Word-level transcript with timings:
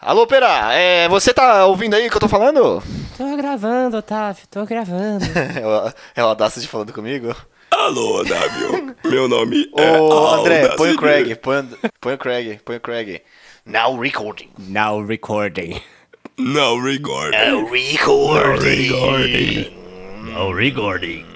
Alô, 0.00 0.28
Pera, 0.28 0.72
é, 0.72 1.08
você 1.08 1.34
tá 1.34 1.66
ouvindo 1.66 1.94
aí 1.94 2.06
o 2.06 2.10
que 2.10 2.16
eu 2.16 2.20
tô 2.20 2.28
falando? 2.28 2.80
Tô 3.16 3.36
gravando, 3.36 3.96
Otávio, 3.96 4.46
tô 4.48 4.64
gravando. 4.64 5.24
É 5.58 5.66
o, 5.66 5.92
é 6.14 6.24
o 6.24 6.28
Audacity 6.28 6.68
falando 6.68 6.92
comigo? 6.92 7.34
Alô, 7.72 8.20
Otávio. 8.20 8.94
Meu 9.04 9.26
nome 9.26 9.68
Ô, 9.72 9.80
é 9.80 10.40
André, 10.40 10.68
põe 10.76 10.92
o. 10.92 10.96
Craig, 10.96 11.34
põe, 11.36 11.68
põe 12.00 12.14
o 12.14 12.18
Craig, 12.18 12.60
põe 12.64 12.76
o 12.76 12.80
Craig. 12.80 13.22
Now 13.66 13.98
recording. 13.98 14.50
Now 14.56 15.04
recording. 15.04 15.82
Não 16.38 16.80
record. 16.80 17.34
recording. 18.62 19.76
Now 20.32 20.52
recording. 20.52 21.26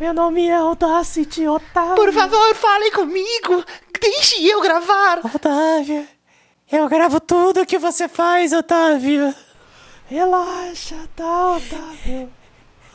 Meu 0.00 0.12
nome 0.12 0.48
é 0.48 0.54
Audacity, 0.56 1.46
Otávio. 1.46 1.94
Por 1.94 2.12
favor, 2.12 2.54
fale 2.56 2.90
comigo. 2.90 3.64
Deixe 4.00 4.44
eu 4.44 4.60
gravar. 4.60 5.20
Otávio, 5.24 6.04
eu 6.72 6.88
gravo 6.88 7.20
tudo 7.20 7.66
que 7.66 7.78
você 7.78 8.08
faz, 8.08 8.52
Otávio. 8.52 9.34
Relaxa, 10.08 10.96
tá, 11.16 11.56
Otávio. 11.56 12.30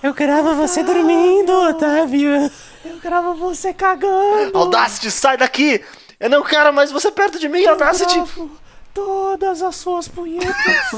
Eu 0.04 0.14
gravo 0.14 0.56
você 0.56 0.84
dormindo, 0.84 1.52
Otávio. 1.52 2.52
Eu 2.84 2.98
gravo 3.02 3.34
você 3.36 3.74
cagando. 3.74 4.58
Audacity, 4.58 5.10
sai 5.10 5.38
daqui. 5.38 5.84
Eu 6.20 6.30
não 6.30 6.44
quero 6.44 6.74
mais 6.74 6.92
você 6.92 7.12
perto 7.12 7.40
de 7.40 7.50
mim, 7.50 7.66
Audacity. 7.66 8.14
gravo 8.14 8.52
todas 8.94 9.62
as 9.62 9.76
suas 9.76 10.08
punhetas. 10.08 10.56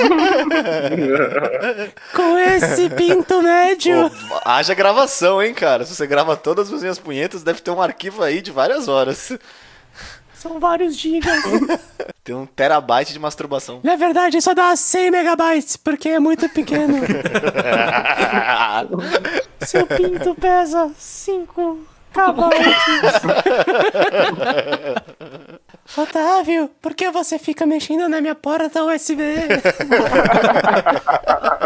Com 2.13 2.37
esse 2.37 2.89
pinto 2.91 3.41
médio. 3.41 4.09
Pô, 4.29 4.39
haja 4.45 4.75
gravação, 4.75 5.41
hein, 5.41 5.53
cara. 5.53 5.83
Se 5.83 5.95
você 5.95 6.05
grava 6.05 6.37
todas 6.37 6.71
as 6.71 6.81
minhas 6.81 6.99
punhetas, 6.99 7.41
deve 7.41 7.59
ter 7.59 7.71
um 7.71 7.81
arquivo 7.81 8.21
aí 8.21 8.39
de 8.39 8.51
várias 8.51 8.87
horas. 8.87 9.31
São 10.39 10.59
vários 10.59 10.95
gigas. 10.95 11.43
Tem 12.23 12.35
um 12.35 12.45
terabyte 12.45 13.11
de 13.13 13.19
masturbação. 13.19 13.79
Na 13.83 13.95
verdade, 13.95 14.39
só 14.41 14.53
dá 14.53 14.75
100 14.75 15.11
megabytes, 15.11 15.77
porque 15.77 16.09
é 16.09 16.19
muito 16.19 16.47
pequeno. 16.49 16.99
Seu 19.61 19.87
pinto 19.87 20.35
pesa 20.35 20.91
5 20.97 21.79
kbytes. 22.13 23.21
Otávio, 25.97 26.69
por 26.81 26.93
que 26.93 27.09
você 27.09 27.39
fica 27.39 27.65
mexendo 27.65 28.09
na 28.09 28.19
minha 28.19 28.35
porta 28.35 28.83
USB? 28.83 29.23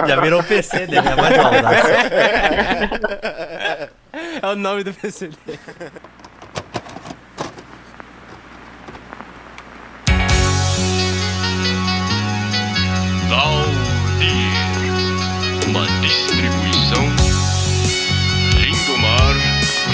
Já 0.08 0.22
virou 0.22 0.41
o 0.41 0.44
PC 0.44 0.85
dele, 0.85 1.08
é 1.08 1.16
mais 1.16 1.38
maldade. 1.38 1.81
É 4.41 4.47
o 4.47 4.56
nome 4.56 4.83
do 4.83 4.94
PC 4.94 5.30
dele. 5.45 5.59
Valdir. 13.31 14.51
Uma 15.69 15.87
distribuição 16.01 17.05
Lindomar 18.59 19.35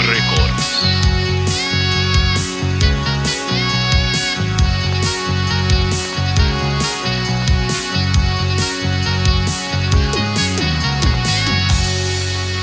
Records. 0.08 0.82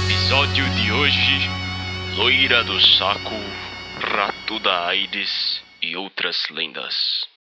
Episódio 0.09 0.69
de 0.71 0.91
hoje: 0.91 1.49
Loira 2.17 2.65
do 2.65 2.81
Saco, 2.81 3.39
Rato 4.01 4.59
da 4.59 4.87
AIDS 4.87 5.61
e 5.81 5.95
outras 5.95 6.35
lendas. 6.51 7.33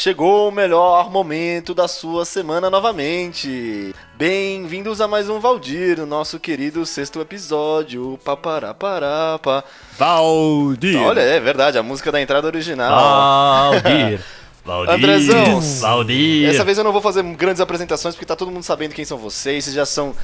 Chegou 0.00 0.48
o 0.48 0.50
melhor 0.50 1.10
momento 1.10 1.74
da 1.74 1.86
sua 1.86 2.24
semana 2.24 2.70
novamente. 2.70 3.94
Bem-vindos 4.16 4.98
a 4.98 5.06
mais 5.06 5.28
um 5.28 5.38
Valdir, 5.38 6.00
o 6.00 6.06
nosso 6.06 6.40
querido 6.40 6.86
sexto 6.86 7.20
episódio. 7.20 8.18
Paparaparapa. 8.24 9.62
Valdir. 9.98 10.98
Olha, 11.02 11.20
é 11.20 11.38
verdade, 11.38 11.76
a 11.76 11.82
música 11.82 12.10
da 12.10 12.18
entrada 12.18 12.46
original. 12.46 13.72
Valdir. 13.72 14.24
Valdir. 14.64 14.94
Andrezão. 14.94 15.60
Valdir. 15.80 16.50
Dessa 16.50 16.64
vez 16.64 16.76
eu 16.78 16.84
não 16.84 16.92
vou 16.92 17.00
fazer 17.00 17.22
grandes 17.34 17.60
apresentações 17.60 18.14
porque 18.14 18.26
tá 18.26 18.36
todo 18.36 18.50
mundo 18.50 18.62
sabendo 18.62 18.94
quem 18.94 19.04
são 19.04 19.16
vocês, 19.16 19.64
vocês 19.64 19.74
já 19.74 19.86
são 19.86 20.14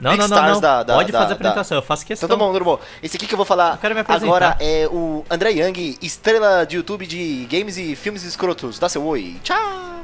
Não, 0.00 0.12
big 0.12 0.22
não, 0.22 0.28
não, 0.28 0.36
stars 0.36 0.52
não. 0.54 0.60
da, 0.60 0.82
da 0.82 0.94
Pode 0.94 1.12
da- 1.12 1.20
fazer 1.20 1.34
apresentação, 1.34 1.76
eu 1.78 1.82
faço 1.82 2.06
questão. 2.06 2.26
Então 2.26 2.38
tá 2.38 2.44
bom, 2.44 2.52
tá 2.58 2.64
bom. 2.64 2.78
Esse 3.02 3.16
aqui 3.16 3.26
que 3.26 3.34
eu 3.34 3.36
vou 3.36 3.44
falar 3.46 3.78
Eu 3.82 4.16
agora 4.16 4.56
é 4.60 4.88
o 4.90 5.24
André 5.30 5.50
Young, 5.52 5.98
estrela 6.00 6.64
de 6.64 6.76
YouTube 6.76 7.06
de 7.06 7.46
games 7.50 7.76
e 7.76 7.94
filmes 7.94 8.22
escrotos. 8.24 8.78
Dá 8.78 8.88
seu 8.88 9.04
oi. 9.04 9.36
Tchau. 9.42 10.00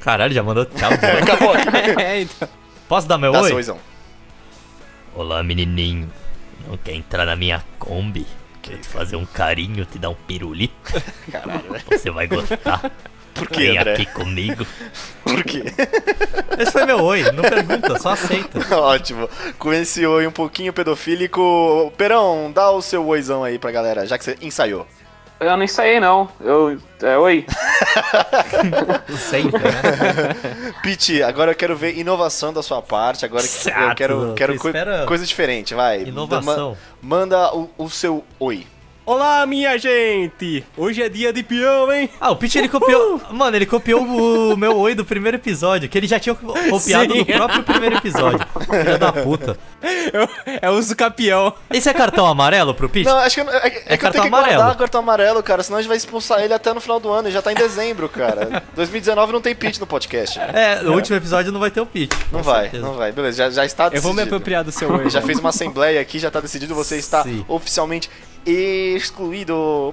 Caralho, 0.00 0.34
já 0.34 0.42
mandou 0.42 0.66
tchau. 0.66 0.90
Acabou. 0.92 1.54
É, 1.98 2.20
então. 2.20 2.48
Posso 2.86 3.08
dar 3.08 3.16
meu 3.16 3.32
Dá 3.32 3.40
oi? 3.40 3.46
seu 3.48 3.56
oizão. 3.56 3.78
Olá, 5.14 5.42
menininho. 5.42 6.12
Não 6.68 6.76
quer 6.76 6.94
entrar 6.94 7.24
na 7.24 7.34
minha 7.36 7.64
Kombi? 7.78 8.26
Quero 8.60 8.78
te 8.78 8.88
fazer 8.88 9.16
um 9.16 9.26
carinho, 9.26 9.84
te 9.84 9.98
dar 9.98 10.10
um 10.10 10.14
pirulito. 10.14 10.74
Caralho. 11.30 11.62
Você 11.90 12.10
vai 12.10 12.26
gostar. 12.26 12.90
Por 13.34 13.48
que, 13.48 13.60
Vem 13.66 13.78
André? 13.78 13.92
aqui 13.94 14.06
comigo. 14.06 14.64
Por 15.24 15.42
quê? 15.42 15.64
Esse 16.58 16.70
foi 16.72 16.84
meu 16.86 17.02
oi, 17.02 17.22
não 17.32 17.42
pergunta, 17.42 17.98
só 17.98 18.10
aceita. 18.10 18.60
Ótimo. 18.76 19.28
Com 19.58 19.72
esse 19.72 20.06
oi 20.06 20.26
um 20.26 20.30
pouquinho 20.30 20.72
pedofílico, 20.72 21.92
Perão, 21.96 22.52
dá 22.54 22.70
o 22.70 22.80
seu 22.80 23.04
oizão 23.06 23.42
aí 23.42 23.58
pra 23.58 23.70
galera, 23.72 24.06
já 24.06 24.16
que 24.16 24.24
você 24.24 24.36
ensaiou. 24.40 24.86
Eu 25.40 25.56
não 25.56 25.64
ensaiei, 25.64 25.98
não. 25.98 26.28
Eu. 26.40 26.78
É, 27.02 27.18
oi. 27.18 27.44
Sempre, 29.18 29.60
né? 29.62 30.72
Pete, 30.82 31.22
agora 31.22 31.50
eu 31.50 31.54
quero 31.54 31.76
ver 31.76 31.98
inovação 31.98 32.52
da 32.52 32.62
sua 32.62 32.80
parte. 32.80 33.24
Agora 33.24 33.42
que 33.42 33.68
eu 33.68 33.94
quero, 33.94 34.34
quero 34.36 34.56
coi- 34.58 34.70
espera 34.70 35.04
coisa 35.06 35.26
diferente, 35.26 35.74
vai. 35.74 36.02
Inovação. 36.02 36.76
Ma- 37.02 37.18
manda 37.18 37.54
o, 37.54 37.68
o 37.76 37.90
seu 37.90 38.24
oi. 38.38 38.66
Olá, 39.06 39.44
minha 39.44 39.76
gente! 39.76 40.64
Hoje 40.78 41.02
é 41.02 41.10
dia 41.10 41.30
de 41.30 41.42
peão, 41.42 41.92
hein? 41.92 42.08
Ah, 42.18 42.30
o 42.30 42.36
Pitch 42.36 42.54
ele 42.56 42.70
copiou. 42.70 43.20
Mano, 43.32 43.54
ele 43.54 43.66
copiou 43.66 44.00
o 44.02 44.56
meu 44.56 44.78
oi 44.78 44.94
do 44.94 45.04
primeiro 45.04 45.36
episódio, 45.36 45.90
que 45.90 45.98
ele 45.98 46.06
já 46.06 46.18
tinha 46.18 46.34
copiado 46.34 47.12
Sim. 47.12 47.18
no 47.18 47.26
próprio 47.26 47.62
primeiro 47.64 47.96
episódio. 47.96 48.38
Filha 48.64 48.96
da 48.96 49.12
puta. 49.12 49.58
Eu, 50.10 50.26
é 50.62 50.70
uso 50.70 50.96
capião. 50.96 51.52
Esse 51.70 51.90
é 51.90 51.92
cartão 51.92 52.24
amarelo 52.26 52.72
pro 52.74 52.88
Pitch? 52.88 53.04
Não, 53.04 53.18
acho 53.18 53.34
que, 53.34 53.40
eu- 53.42 53.50
é, 53.50 53.66
é 53.66 53.70
que 53.70 53.78
eu 53.92 53.98
cartão 53.98 54.10
tenho 54.12 54.22
que 54.22 54.28
amarelo. 54.28 54.74
cartão 54.74 55.00
amarelo, 55.02 55.42
cara, 55.42 55.62
senão 55.62 55.78
a 55.78 55.82
gente 55.82 55.88
vai 55.88 55.98
expulsar 55.98 56.40
ele 56.42 56.54
até 56.54 56.72
no 56.72 56.80
final 56.80 56.98
do 56.98 57.12
ano, 57.12 57.28
e 57.28 57.30
já 57.30 57.42
tá 57.42 57.52
em 57.52 57.56
dezembro, 57.56 58.08
cara. 58.08 58.62
2019 58.74 59.34
não 59.34 59.40
tem 59.42 59.54
pitch 59.54 59.80
no 59.80 59.86
podcast. 59.86 60.38
É, 60.40 60.80
no 60.80 60.94
último 60.94 61.14
episódio 61.14 61.52
não 61.52 61.60
vai 61.60 61.70
ter 61.70 61.82
o 61.82 61.86
Pitch. 61.86 62.10
Não 62.32 62.42
vai, 62.42 62.62
certeza. 62.62 62.82
não 62.86 62.94
vai. 62.94 63.12
Beleza, 63.12 63.36
já, 63.36 63.50
já 63.50 63.66
está 63.66 63.84
Eu 63.84 63.90
decidido. 63.90 64.08
vou 64.08 64.14
me 64.16 64.22
apropriar 64.22 64.64
do 64.64 64.72
seu 64.72 64.88
oi. 64.96 65.10
Já 65.10 65.20
fez 65.20 65.38
uma 65.38 65.50
assembleia 65.50 66.00
aqui, 66.00 66.18
já 66.18 66.30
tá 66.30 66.40
decidido, 66.40 66.74
você 66.74 66.96
está 66.96 67.22
Sim. 67.22 67.44
oficialmente 67.46 68.08
excluído. 68.46 69.92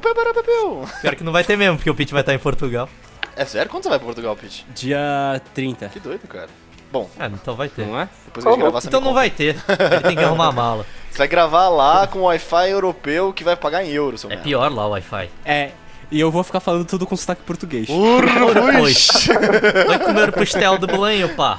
Pior 1.01 1.15
que 1.15 1.23
não 1.23 1.31
vai 1.31 1.43
ter 1.43 1.55
mesmo, 1.57 1.77
porque 1.77 1.89
o 1.89 1.95
Pitch 1.95 2.11
vai 2.11 2.21
estar 2.21 2.33
em 2.33 2.39
Portugal. 2.39 2.87
É 3.35 3.45
sério? 3.45 3.71
Quando 3.71 3.83
você 3.83 3.89
vai 3.89 3.97
pra 3.97 4.05
Portugal, 4.05 4.35
Pitch? 4.35 4.63
Dia 4.75 5.41
30. 5.53 5.89
Que 5.89 5.99
doido, 5.99 6.27
cara. 6.27 6.49
Bom, 6.91 7.09
Ah, 7.17 7.27
então 7.27 7.55
vai 7.55 7.69
ter. 7.69 7.87
Não 7.87 7.97
é? 7.97 8.09
depois 8.25 8.43
Como? 8.43 8.57
gravar, 8.57 8.81
você 8.81 8.87
Então 8.89 8.99
não 8.99 9.07
conta. 9.09 9.19
vai 9.21 9.29
ter. 9.29 9.55
Ele 9.93 10.01
tem 10.01 10.17
que 10.17 10.23
arrumar 10.23 10.47
a 10.47 10.51
mala. 10.51 10.85
Você 11.09 11.19
vai 11.19 11.27
gravar 11.29 11.69
lá 11.69 12.05
com 12.05 12.23
Wi-Fi 12.23 12.69
europeu 12.69 13.31
que 13.31 13.43
vai 13.45 13.55
pagar 13.55 13.85
em 13.85 13.89
euros, 13.91 14.25
É 14.25 14.27
merda. 14.27 14.43
pior 14.43 14.69
lá 14.69 14.87
o 14.87 14.89
Wi-Fi. 14.91 15.29
É. 15.45 15.71
E 16.11 16.19
eu 16.19 16.29
vou 16.29 16.43
ficar 16.43 16.59
falando 16.59 16.85
tudo 16.85 17.07
com 17.07 17.15
sotaque 17.15 17.41
português. 17.43 17.87
Urux. 17.87 19.27
Vai 19.87 19.99
comer 19.99 20.29
o 20.29 20.33
pastel 20.33 20.77
do 20.77 20.85
Belém, 20.85 21.27
pá. 21.29 21.57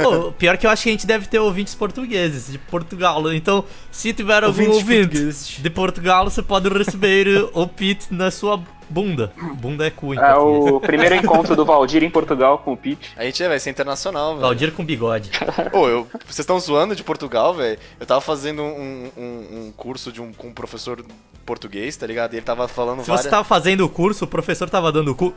Pô, 0.00 0.30
pior 0.32 0.56
que 0.56 0.64
eu 0.66 0.70
acho 0.70 0.84
que 0.84 0.88
a 0.88 0.92
gente 0.92 1.06
deve 1.06 1.26
ter 1.26 1.40
ouvintes 1.40 1.74
portugueses 1.74 2.52
de 2.52 2.58
Portugal. 2.58 3.32
Então, 3.32 3.64
se 3.90 4.12
tiver 4.12 4.44
algum 4.44 4.62
Ouvintes 4.62 4.76
ouvinte 4.76 5.60
de 5.60 5.70
Portugal, 5.70 6.30
você 6.30 6.42
pode 6.42 6.68
receber 6.68 7.48
o 7.52 7.66
Pete 7.66 8.06
na 8.12 8.30
sua 8.30 8.62
bunda. 8.90 9.32
Bunda 9.54 9.86
é 9.86 9.90
cu, 9.90 10.12
em 10.12 10.18
É 10.18 10.34
o 10.34 10.80
primeiro 10.80 11.14
encontro 11.14 11.54
do 11.56 11.64
Valdir 11.64 12.02
em 12.02 12.10
Portugal 12.10 12.58
com 12.58 12.72
o 12.72 12.76
Pete. 12.76 13.12
A 13.16 13.24
gente 13.24 13.42
é, 13.42 13.48
vai 13.48 13.58
ser 13.58 13.70
internacional, 13.70 14.30
velho. 14.32 14.40
Valdir 14.42 14.72
com 14.72 14.84
bigode. 14.84 15.30
Pô, 15.70 15.88
eu, 15.88 16.06
vocês 16.26 16.40
estão 16.40 16.58
zoando 16.58 16.94
de 16.96 17.02
Portugal, 17.04 17.54
velho? 17.54 17.78
Eu 17.98 18.04
tava 18.06 18.20
fazendo 18.20 18.62
um, 18.62 19.10
um, 19.16 19.22
um 19.22 19.72
curso 19.76 20.10
de 20.12 20.20
um, 20.20 20.32
com 20.32 20.48
um 20.48 20.52
professor 20.52 21.02
português, 21.46 21.96
tá 21.96 22.06
ligado? 22.06 22.34
E 22.34 22.36
ele 22.36 22.44
tava 22.44 22.66
falando 22.68 23.00
Se 23.02 23.08
várias... 23.08 23.24
você 23.24 23.30
tava 23.30 23.44
fazendo 23.44 23.84
o 23.84 23.88
curso, 23.88 24.24
o 24.24 24.28
professor 24.28 24.68
tava 24.68 24.90
dando 24.92 25.12
o 25.12 25.14
cu. 25.14 25.32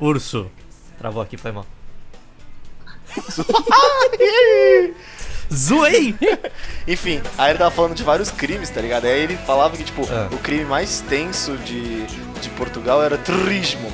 Urso. 0.00 0.50
Travou 0.98 1.20
aqui, 1.22 1.36
foi 1.36 1.52
mal. 1.52 1.66
Zoei! 5.52 6.14
Enfim, 6.86 7.22
aí 7.38 7.50
ele 7.52 7.58
tava 7.58 7.70
falando 7.70 7.94
de 7.94 8.02
vários 8.02 8.30
crimes, 8.30 8.68
tá 8.68 8.80
ligado? 8.80 9.06
Aí 9.06 9.18
ele 9.18 9.36
falava 9.36 9.76
que, 9.76 9.84
tipo, 9.84 10.06
Ah. 10.10 10.28
o 10.32 10.38
crime 10.38 10.64
mais 10.64 11.00
tenso 11.08 11.56
de, 11.58 12.04
de 12.38 12.50
Portugal 12.50 13.02
era 13.02 13.16
turismo. 13.18 13.92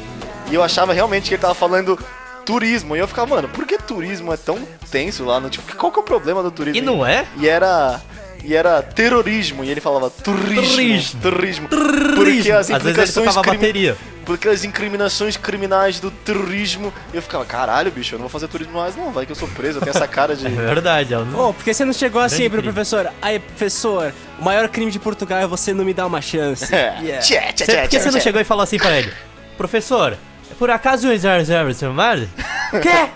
E 0.50 0.54
eu 0.54 0.62
achava 0.62 0.92
realmente 0.92 1.28
que 1.28 1.34
ele 1.34 1.42
tava 1.42 1.54
falando 1.54 1.98
turismo. 2.44 2.94
E 2.94 2.98
eu 2.98 3.08
ficava, 3.08 3.34
mano, 3.34 3.48
por 3.48 3.66
que 3.66 3.78
turismo 3.78 4.32
é 4.32 4.36
tão 4.36 4.58
tenso 4.90 5.24
lá? 5.24 5.40
No, 5.40 5.50
tipo, 5.50 5.74
qual 5.76 5.90
que 5.90 5.98
é 5.98 6.02
o 6.02 6.04
problema 6.04 6.42
do 6.42 6.50
turismo? 6.50 6.78
E 6.78 6.82
não 6.82 7.04
é? 7.04 7.26
E 7.38 7.48
era. 7.48 8.00
E 8.44 8.54
era 8.54 8.82
terrorismo. 8.82 9.64
E 9.64 9.70
ele 9.70 9.80
falava 9.80 10.10
turismo. 10.10 11.20
Turismo. 11.20 11.68
Porque 11.68 12.50
as 12.52 12.70
Às 12.70 12.82
vezes 12.82 12.84
ele 12.86 12.90
implicações 12.90 13.34
tocava 13.34 13.52
bateria. 13.52 13.96
Porque 14.24 14.48
as 14.48 14.64
incriminações 14.64 15.36
criminais 15.36 16.00
do 16.00 16.10
terrorismo. 16.10 16.92
Eu 17.12 17.20
ficava, 17.22 17.44
caralho, 17.44 17.90
bicho, 17.90 18.14
eu 18.14 18.18
não 18.18 18.24
vou 18.24 18.30
fazer 18.30 18.48
turismo 18.48 18.74
mais, 18.74 18.96
não. 18.96 19.12
Vai 19.12 19.26
que 19.26 19.32
eu 19.32 19.36
sou 19.36 19.48
preso, 19.48 19.78
eu 19.78 19.82
tenho 19.82 19.94
essa 19.96 20.06
cara 20.08 20.34
de. 20.36 20.46
É 20.48 20.50
verdade, 20.50 21.12
é 21.14 21.18
um- 21.18 21.48
Ô, 21.48 21.52
por 21.54 21.64
que 21.64 21.72
você 21.74 21.84
não 21.84 21.92
chegou 21.92 22.20
assim 22.20 22.48
pro 22.48 22.58
crime. 22.58 22.72
professor? 22.72 23.10
Aí, 23.20 23.38
professor, 23.38 24.12
o 24.38 24.44
maior 24.44 24.68
crime 24.68 24.90
de 24.90 24.98
Portugal 24.98 25.38
é 25.40 25.46
você 25.46 25.72
não 25.74 25.84
me 25.84 25.92
dar 25.94 26.06
uma 26.06 26.20
chance. 26.20 26.64
É. 26.74 26.96
Yeah. 27.00 27.18
Tchê, 27.20 27.40
tchê, 27.52 27.52
tchê, 27.52 27.72
por 27.76 27.82
que 27.82 27.88
tchê, 27.88 28.00
você 28.00 28.10
não 28.10 28.18
tchê. 28.18 28.20
chegou 28.20 28.40
e 28.40 28.44
falou 28.44 28.62
assim 28.62 28.78
pra 28.78 28.98
ele? 28.98 29.12
Professor, 29.56 30.16
por 30.58 30.70
acaso 30.70 31.08
o 31.08 31.16
000 31.16 31.74
seu 31.74 31.92
marido? 31.92 32.28
Quê? 32.82 33.08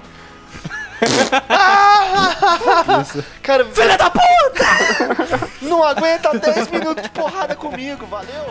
Cara, 3.43 3.65
filha 3.67 3.97
da 3.97 4.11
puta! 4.11 4.65
Não 5.62 5.85
aguenta 5.85 6.37
10 6.39 6.69
minutos 6.71 7.03
de 7.03 7.11
porrada 7.11 7.55
comigo, 7.55 8.06
valeu? 8.06 8.47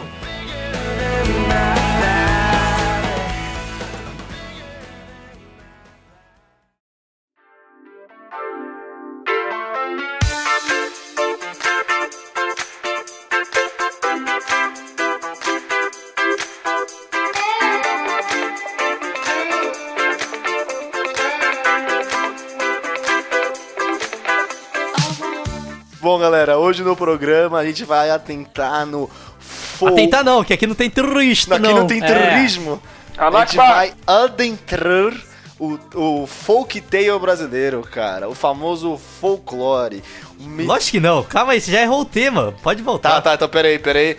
Bom, 26.18 26.22
galera, 26.22 26.58
hoje 26.58 26.82
no 26.82 26.96
programa 26.96 27.60
a 27.60 27.64
gente 27.64 27.86
vai 27.86 28.10
atentar 28.10 28.88
no 28.88 29.08
fo... 29.40 29.86
Atentar 29.86 30.24
não, 30.24 30.44
que 30.44 30.52
aqui 30.52 30.66
não 30.66 30.74
tem 30.74 30.90
turista, 30.90 31.58
Aqui 31.58 31.62
não. 31.68 31.76
não 31.82 31.86
tem 31.88 32.02
terrorismo. 32.02 32.82
Alá 33.16 33.44
A 33.44 33.46
gente 33.46 33.56
vai 33.56 33.94
adentrar 34.08 35.14
o, 35.60 35.78
o 35.94 36.26
folk 36.26 36.82
tale 36.82 37.20
brasileiro, 37.20 37.84
cara. 37.84 38.28
O 38.28 38.34
famoso 38.34 39.00
folclore. 39.22 40.04
Mi- 40.40 40.66
Lógico 40.66 40.90
que 40.94 41.00
não. 41.00 41.22
Calma 41.22 41.54
aí, 41.54 41.62
você 41.62 41.72
já 41.72 41.82
errou 41.84 42.02
o 42.02 42.06
tema. 42.06 42.52
Pode 42.64 42.82
voltar. 42.82 43.12
Tá, 43.12 43.22
tá, 43.22 43.34
então 43.36 43.48
peraí, 43.48 43.78
peraí. 43.78 44.18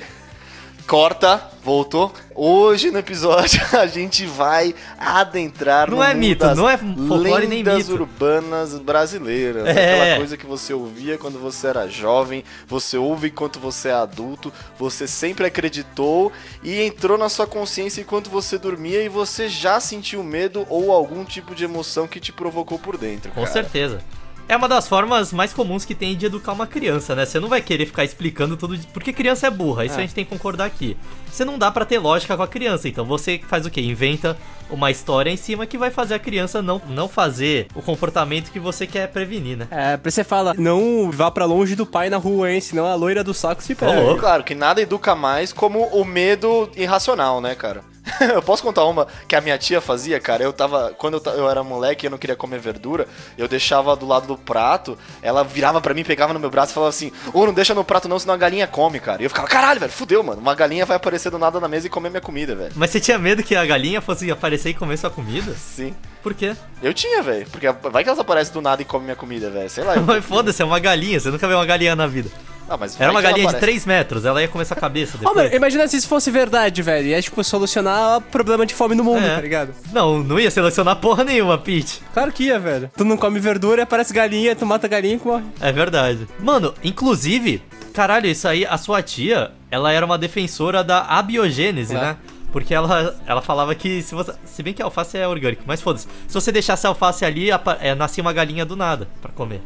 Corta, 0.87 1.50
voltou. 1.63 2.13
Hoje 2.35 2.91
no 2.91 2.99
episódio 2.99 3.61
a 3.77 3.87
gente 3.87 4.25
vai 4.27 4.75
adentrar 4.99 5.91
Não 5.91 5.99
no 5.99 6.03
é 6.03 6.09
mundo 6.09 6.19
mito, 6.19 6.47
das 6.47 6.57
não 6.57 6.69
é 6.69 6.77
folclore 6.79 7.47
nem 7.47 7.65
mito. 7.65 7.93
urbanas 7.93 8.79
brasileiras. 8.79 9.67
É. 9.67 9.71
Aquela 10.03 10.17
coisa 10.19 10.37
que 10.37 10.47
você 10.47 10.73
ouvia 10.73 11.19
quando 11.19 11.39
você 11.39 11.67
era 11.69 11.89
jovem, 11.89 12.45
você 12.67 12.97
ouve 12.97 13.29
enquanto 13.29 13.59
você 13.59 13.89
é 13.89 13.93
adulto, 13.95 14.53
você 14.79 15.07
sempre 15.07 15.47
acreditou 15.47 16.33
e 16.63 16.81
entrou 16.81 17.19
na 17.19 17.29
sua 17.29 17.47
consciência 17.47 18.01
enquanto 18.01 18.31
você 18.31 18.59
dormia 18.59 19.03
e 19.03 19.09
você 19.09 19.49
já 19.49 19.81
sentiu 19.81 20.23
medo 20.23 20.67
ou 20.69 20.93
algum 20.93 21.25
tipo 21.25 21.55
de 21.55 21.65
emoção 21.65 22.07
que 22.07 22.21
te 22.21 22.33
provocou 22.33 22.79
por 22.79 22.97
dentro, 22.97 23.31
Com 23.33 23.41
cara. 23.43 23.53
certeza. 23.53 24.01
É 24.49 24.56
uma 24.56 24.67
das 24.67 24.89
formas 24.89 25.31
mais 25.31 25.53
comuns 25.53 25.85
que 25.85 25.95
tem 25.95 26.17
de 26.17 26.25
educar 26.25 26.53
uma 26.53 26.67
criança, 26.67 27.15
né? 27.15 27.27
Você 27.27 27.39
não 27.39 27.49
vai 27.49 27.61
querer 27.61 27.85
ficar 27.85 28.03
explicando 28.05 28.56
tudo. 28.56 28.79
de- 28.79 28.87
Porque 28.87 29.12
criança 29.12 29.47
é 29.47 29.50
burra, 29.50 29.85
isso 29.85 29.97
a 29.99 30.00
gente 30.00 30.15
tem 30.15 30.25
que 30.25 30.31
concordar 30.31 30.65
aqui. 30.65 30.97
Você 31.31 31.45
não 31.45 31.59
dá 31.59 31.71
pra 31.71 31.85
ter 31.85 31.99
lógica 31.99 32.35
com 32.35 32.43
a 32.43 32.49
criança, 32.49 32.89
então 32.89 33.05
você 33.05 33.39
faz 33.47 33.67
o 33.67 33.71
quê? 33.71 33.83
Inventa 33.83 34.39
uma 34.71 34.91
história 34.91 35.31
em 35.31 35.37
cima 35.37 35.67
que 35.67 35.77
vai 35.77 35.91
fazer 35.91 36.15
a 36.15 36.19
criança 36.19 36.62
não, 36.62 36.81
não 36.89 37.09
fazer 37.09 37.69
o 37.75 37.83
comportamento 37.83 38.50
que 38.50 38.59
você 38.59 38.87
quer 38.87 39.09
prevenir, 39.09 39.56
né? 39.59 39.69
É, 39.71 39.97
por 39.99 40.09
isso 40.09 40.17
você 40.17 40.25
fala, 40.25 40.55
não 40.55 41.11
vá 41.11 41.31
pra 41.31 41.45
longe 41.45 41.75
do 41.77 41.85
pai 41.85 42.09
na 42.09 42.17
rua, 42.17 42.50
hein? 42.50 42.61
Senão 42.61 42.87
a 42.87 42.95
loira 42.95 43.23
do 43.23 43.35
saco 43.35 43.62
se 43.62 43.75
pega. 43.75 44.17
Claro 44.19 44.45
que 44.45 44.55
nada 44.55 44.81
educa 44.81 45.15
mais 45.15 45.53
como 45.53 45.85
o 45.89 46.05
medo 46.05 46.71
irracional, 46.75 47.41
né, 47.43 47.55
cara? 47.55 47.83
eu 48.35 48.43
posso 48.43 48.63
contar 48.63 48.85
uma 48.85 49.07
que 49.27 49.35
a 49.37 49.41
minha 49.41 49.59
tia 49.59 49.81
fazia, 49.81 50.19
cara. 50.21 50.43
Eu 50.43 50.53
tava. 50.53 50.95
Quando 50.97 51.23
eu, 51.25 51.33
eu 51.33 51.51
era 51.51 51.63
moleque 51.63 52.05
e 52.05 52.07
eu 52.07 52.11
não 52.11 52.19
queria 52.19 52.37
comer 52.37 52.59
verdura, 52.61 53.07
eu 53.37 53.49
deixava 53.49 53.95
do 53.97 54.07
lado 54.07 54.27
do 54.27 54.37
prato, 54.37 54.97
ela 55.23 55.43
virava 55.45 55.81
pra 55.81 55.95
mim, 55.95 56.05
pegava 56.05 56.33
no 56.33 56.41
meu 56.41 56.51
braço 56.51 56.73
e 56.73 56.75
falava 56.75 56.91
assim: 56.91 57.13
Ô, 57.33 57.47
não 57.47 57.53
deixa 57.53 57.75
no 57.75 57.85
prato 57.85 58.09
não, 58.09 58.19
senão 58.19 58.35
a 58.35 58.37
galinha 58.39 58.67
come, 58.67 59.01
cara. 59.01 59.21
E 59.23 59.25
eu 59.25 59.31
ficava, 59.31 59.49
caralho, 59.49 59.81
velho, 59.81 59.93
fudeu, 59.93 60.23
mano. 60.23 60.41
Uma 60.41 60.55
galinha 60.55 60.87
vai 60.87 60.97
aparecer 60.97 61.31
do 61.31 61.39
nada 61.39 61.61
na 61.61 61.69
mesa 61.69 61.87
e 61.87 61.91
comer 61.91 62.11
minha 62.11 62.21
comida, 62.21 62.55
velho. 62.55 62.73
Mas 62.75 62.91
você 62.91 63.01
tinha 63.01 63.19
medo 63.19 63.43
que 63.43 63.55
a 63.55 63.65
galinha 63.65 64.01
fosse 64.01 64.31
aparecer 64.31 64.71
e 64.71 64.75
comer 64.75 64.97
sua 64.97 65.11
comida? 65.11 65.53
Sim. 65.55 65.95
Por 66.23 66.35
quê? 66.35 66.55
Eu 66.83 66.93
tinha, 66.93 67.23
velho. 67.23 67.47
Porque 67.51 67.71
vai 67.91 68.03
que 68.03 68.09
elas 68.09 68.19
aparecem 68.21 68.53
do 68.53 68.61
nada 68.61 68.83
e 68.83 68.85
comem 68.85 69.05
minha 69.05 69.17
comida, 69.17 69.49
velho. 69.51 69.71
Sei 69.71 69.85
lá. 69.85 69.95
eu- 69.97 70.23
foda-se, 70.23 70.61
é 70.61 70.65
uma 70.65 70.79
galinha, 70.79 71.19
você 71.19 71.31
nunca 71.31 71.47
viu 71.47 71.57
uma 71.57 71.67
galinha 71.67 71.95
na 71.95 72.07
vida. 72.07 72.29
Ah, 72.69 72.76
mas 72.76 73.00
Era 73.00 73.11
uma 73.11 73.23
galinha 73.23 73.43
de 73.49 73.55
aparece. 73.56 73.61
3 73.67 73.87
metros, 73.87 74.25
ela 74.25 74.43
ia 74.43 74.49
comer 74.49 74.65
sua 74.65 74.76
cabeça 74.76 75.17
depois. 75.17 75.35
mano, 75.37 75.55
imagina 75.55 75.88
se 75.88 75.97
isso 75.97 76.06
fosse 76.09 76.31
verdade, 76.31 76.82
velho. 76.82 77.06
Ia, 77.09 77.23
tipo, 77.23 77.43
solucionar 77.43 78.19
o 78.19 78.20
problema 78.20 78.67
de 78.67 78.75
fome 78.75 78.94
no 78.94 79.03
mundo, 79.05 79.25
É. 79.25 79.35
tá 79.37 79.41
ligado? 79.41 79.75
Não, 79.93 80.23
não 80.23 80.38
ia 80.38 80.50
selecionar 80.50 80.97
porra 80.97 81.25
nenhuma, 81.25 81.56
Pete. 81.56 82.03
Claro 82.12 82.31
que 82.32 82.44
ia, 82.44 82.59
velho. 82.59 82.91
Tu 82.97 83.05
não 83.05 83.17
come 83.17 83.41
verdura, 83.41 83.85
aparece 83.85 84.12
galinha, 84.12 84.55
tu 84.55 84.67
mata 84.67 84.87
a 84.87 84.91
galinha 84.91 85.15
e 85.23 85.26
morre. 85.26 85.44
É 85.61 85.73
verdade. 85.73 86.29
Mano, 86.41 86.75
inclusive, 86.85 87.62
caralho, 87.94 88.26
isso 88.26 88.47
aí, 88.47 88.67
a 88.67 88.76
sua 88.76 89.03
tia, 89.03 89.53
ela 89.71 89.91
era 89.93 90.05
uma 90.05 90.19
defensora 90.19 90.85
da 90.85 91.03
abiogênese, 91.06 91.94
É. 91.94 91.99
né? 92.00 92.17
Porque 92.53 92.75
ela, 92.75 93.14
ela 93.26 93.43
falava 93.43 93.75
que 93.75 94.00
se 94.03 94.14
você. 94.14 94.32
Se 94.44 94.62
bem 94.62 94.73
que 94.73 94.81
a 94.81 94.87
alface 94.87 95.19
é 95.19 95.29
orgânico, 95.29 95.62
mas 95.67 95.82
foda-se. 95.82 96.06
Se 96.26 96.32
você 96.35 96.50
deixasse 96.50 96.87
a 96.87 96.91
alface 96.91 97.23
ali, 97.25 97.50
é, 97.81 97.94
nascia 97.94 98.23
uma 98.23 98.32
galinha 98.32 98.64
do 98.64 98.75
nada 98.75 99.06
pra 99.21 99.31
comer. 99.31 99.61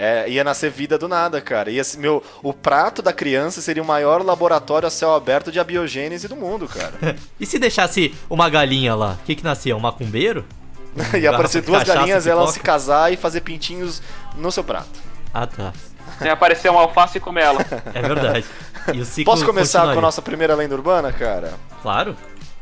É, 0.00 0.30
ia 0.30 0.44
nascer 0.44 0.70
vida 0.70 0.96
do 0.96 1.08
nada, 1.08 1.40
cara. 1.40 1.72
Ia, 1.72 1.82
meu, 1.96 2.22
o 2.40 2.52
prato 2.52 3.02
da 3.02 3.12
criança 3.12 3.60
seria 3.60 3.82
o 3.82 3.86
maior 3.86 4.24
laboratório 4.24 4.86
a 4.86 4.90
céu 4.90 5.12
aberto 5.12 5.50
de 5.50 5.58
abiogênese 5.58 6.28
do 6.28 6.36
mundo, 6.36 6.68
cara. 6.68 6.94
E 7.40 7.44
se 7.44 7.58
deixasse 7.58 8.14
uma 8.30 8.48
galinha 8.48 8.94
lá, 8.94 9.18
o 9.20 9.24
que 9.24 9.34
que 9.34 9.44
nascia? 9.44 9.76
Um 9.76 9.80
macumbeiro? 9.80 10.44
Ia 11.20 11.30
aparecer 11.30 11.62
duas 11.62 11.80
cachaça, 11.80 11.98
galinhas, 11.98 12.26
elas 12.26 12.50
se 12.50 12.60
casar 12.60 13.12
e 13.12 13.16
fazer 13.16 13.40
pintinhos 13.40 14.00
no 14.36 14.52
seu 14.52 14.62
prato. 14.62 15.00
Ah, 15.34 15.46
tá. 15.46 15.72
Sem 16.18 16.30
aparecer 16.30 16.70
uma 16.70 16.80
alface 16.80 17.18
e 17.18 17.20
comer 17.20 17.42
ela. 17.42 17.64
É 17.92 18.00
verdade. 18.00 18.46
E 18.94 19.00
o 19.00 19.04
ciclo 19.06 19.32
Posso 19.32 19.44
começar 19.44 19.92
com 19.92 19.98
a 19.98 20.02
nossa 20.02 20.22
primeira 20.22 20.54
lenda 20.54 20.74
urbana, 20.74 21.12
cara? 21.12 21.54
Claro. 21.82 22.16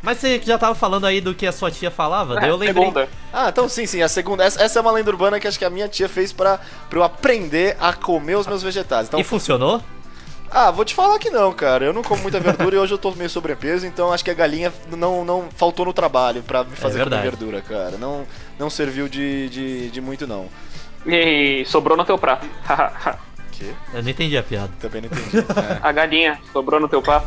Mas 0.06 0.18
você 0.18 0.40
já 0.40 0.56
tava 0.56 0.72
falando 0.76 1.04
aí 1.04 1.20
do 1.20 1.34
que 1.34 1.44
a 1.48 1.50
sua 1.50 1.68
tia 1.68 1.90
falava, 1.90 2.36
daí 2.36 2.48
eu 2.48 2.56
lembrei. 2.56 2.84
Segunda. 2.84 3.08
Ah, 3.32 3.48
então 3.48 3.68
sim, 3.68 3.86
sim, 3.86 4.00
a 4.02 4.08
segunda. 4.08 4.44
Essa, 4.44 4.62
essa 4.62 4.78
é 4.78 4.82
uma 4.82 4.92
lenda 4.92 5.10
urbana 5.10 5.40
que 5.40 5.48
acho 5.48 5.58
que 5.58 5.64
a 5.64 5.68
minha 5.70 5.88
tia 5.88 6.08
fez 6.08 6.32
pra, 6.32 6.60
pra 6.88 7.00
eu 7.00 7.02
aprender 7.02 7.76
a 7.80 7.92
comer 7.92 8.36
os 8.36 8.46
meus 8.46 8.62
vegetais. 8.62 9.08
Então, 9.08 9.18
E 9.18 9.24
funcionou? 9.24 9.82
ah, 10.48 10.70
vou 10.70 10.84
te 10.84 10.94
falar 10.94 11.18
que 11.18 11.28
não, 11.28 11.52
cara. 11.52 11.84
Eu 11.86 11.92
não 11.92 12.04
como 12.04 12.22
muita 12.22 12.38
verdura 12.38 12.76
e 12.76 12.78
hoje 12.78 12.94
eu 12.94 12.98
tô 12.98 13.10
meio 13.16 13.28
sobrepeso, 13.28 13.84
então 13.84 14.12
acho 14.12 14.24
que 14.24 14.30
a 14.30 14.34
galinha 14.34 14.72
não, 14.96 15.24
não 15.24 15.48
faltou 15.56 15.84
no 15.84 15.92
trabalho 15.92 16.40
pra 16.44 16.62
me 16.62 16.76
fazer 16.76 17.00
comer 17.02 17.10
verdade. 17.10 17.36
verdura, 17.36 17.60
cara. 17.62 17.98
Não, 17.98 18.24
não 18.60 18.70
serviu 18.70 19.08
de, 19.08 19.48
de, 19.48 19.90
de 19.90 20.00
muito, 20.00 20.24
não. 20.24 20.46
E 21.04 21.64
sobrou 21.66 21.96
no 21.96 22.04
teu 22.04 22.16
prato. 22.16 22.46
Que? 23.50 23.74
Eu 23.94 24.02
não 24.02 24.10
entendi 24.10 24.36
a 24.36 24.42
piada. 24.42 24.70
Também 24.78 25.00
não 25.00 25.08
entendi. 25.08 25.38
É. 25.38 25.78
a 25.82 25.90
galinha 25.90 26.38
sobrou 26.52 26.78
no 26.78 26.86
teu 26.88 27.00
prato. 27.00 27.26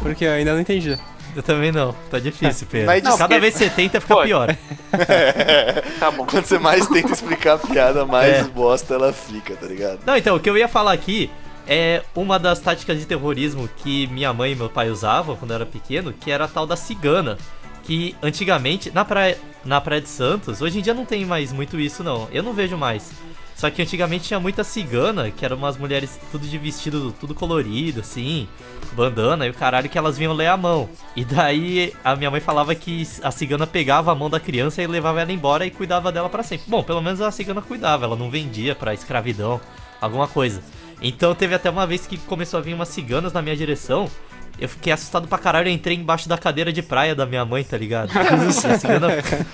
Porque 0.00 0.24
eu 0.24 0.32
ainda 0.32 0.54
não 0.54 0.60
entendi. 0.60 0.98
Eu 1.34 1.42
também 1.42 1.72
não. 1.72 1.94
Tá 2.10 2.18
difícil, 2.18 2.66
Pedro. 2.70 2.86
Na 2.86 2.96
edição- 2.98 3.18
Cada 3.18 3.38
vez 3.40 3.54
que 3.54 3.58
você 3.64 3.70
tenta, 3.70 4.00
fica 4.00 4.14
Foi. 4.14 4.26
pior. 4.26 4.56
Tá 5.98 6.10
bom. 6.10 6.26
Quando 6.26 6.44
você 6.44 6.58
mais 6.58 6.86
tenta 6.86 7.12
explicar 7.12 7.54
a 7.54 7.58
piada, 7.58 8.04
mais 8.06 8.34
É. 8.34 8.42
bosta 8.44 8.94
ela 8.94 9.12
fica, 9.12 9.54
tá 9.56 9.66
ligado? 9.66 10.00
Não, 10.06 10.16
então, 10.16 10.36
o 10.36 10.40
que 10.40 10.48
eu 10.48 10.56
ia 10.56 10.68
falar 10.68 10.92
aqui 10.92 11.30
é 11.66 12.02
uma 12.14 12.38
das 12.38 12.58
táticas 12.60 12.98
de 12.98 13.06
terrorismo 13.06 13.68
que 13.78 14.06
minha 14.08 14.32
mãe 14.32 14.52
e 14.52 14.54
meu 14.54 14.68
pai 14.68 14.90
usavam 14.90 15.36
quando 15.36 15.50
eu 15.52 15.56
era 15.56 15.66
pequeno, 15.66 16.12
que 16.12 16.30
era 16.30 16.44
a 16.44 16.48
tal 16.48 16.66
da 16.66 16.76
cigana. 16.76 17.36
Que 17.84 18.16
antigamente, 18.22 18.90
na 18.94 19.04
praia, 19.04 19.36
na 19.62 19.78
praia 19.78 20.00
de 20.00 20.08
Santos, 20.08 20.62
hoje 20.62 20.78
em 20.78 20.82
dia 20.82 20.94
não 20.94 21.04
tem 21.04 21.26
mais 21.26 21.52
muito 21.52 21.78
isso, 21.78 22.02
não. 22.02 22.28
Eu 22.32 22.42
não 22.42 22.54
vejo 22.54 22.78
mais. 22.78 23.10
Só 23.54 23.70
que 23.70 23.80
antigamente 23.80 24.24
tinha 24.24 24.40
muita 24.40 24.64
cigana, 24.64 25.30
que 25.30 25.44
eram 25.44 25.56
umas 25.56 25.76
mulheres 25.76 26.18
tudo 26.30 26.46
de 26.46 26.58
vestido, 26.58 27.14
tudo 27.20 27.34
colorido, 27.34 28.00
assim, 28.00 28.48
bandana 28.92 29.46
e 29.46 29.50
o 29.50 29.54
caralho, 29.54 29.88
que 29.88 29.96
elas 29.96 30.18
vinham 30.18 30.32
ler 30.32 30.48
a 30.48 30.56
mão. 30.56 30.88
E 31.14 31.24
daí 31.24 31.92
a 32.04 32.16
minha 32.16 32.30
mãe 32.30 32.40
falava 32.40 32.74
que 32.74 33.06
a 33.22 33.30
cigana 33.30 33.66
pegava 33.66 34.10
a 34.10 34.14
mão 34.14 34.28
da 34.28 34.40
criança 34.40 34.82
e 34.82 34.86
levava 34.86 35.20
ela 35.20 35.32
embora 35.32 35.64
e 35.64 35.70
cuidava 35.70 36.10
dela 36.10 36.28
pra 36.28 36.42
sempre. 36.42 36.66
Bom, 36.68 36.82
pelo 36.82 37.00
menos 37.00 37.20
a 37.20 37.30
cigana 37.30 37.62
cuidava, 37.62 38.04
ela 38.04 38.16
não 38.16 38.30
vendia 38.30 38.74
pra 38.74 38.92
escravidão, 38.92 39.60
alguma 40.00 40.26
coisa. 40.26 40.62
Então 41.00 41.34
teve 41.34 41.54
até 41.54 41.70
uma 41.70 41.86
vez 41.86 42.06
que 42.06 42.16
começou 42.18 42.58
a 42.58 42.62
vir 42.62 42.74
umas 42.74 42.88
ciganas 42.88 43.32
na 43.32 43.42
minha 43.42 43.56
direção 43.56 44.10
eu 44.58 44.68
fiquei 44.68 44.92
assustado 44.92 45.26
pra 45.26 45.38
caralho, 45.38 45.68
eu 45.68 45.72
entrei 45.72 45.96
embaixo 45.96 46.28
da 46.28 46.38
cadeira 46.38 46.72
de 46.72 46.82
praia 46.82 47.14
da 47.14 47.26
minha 47.26 47.44
mãe, 47.44 47.64
tá 47.64 47.76
ligado? 47.76 48.10
Cigana, 48.78 49.08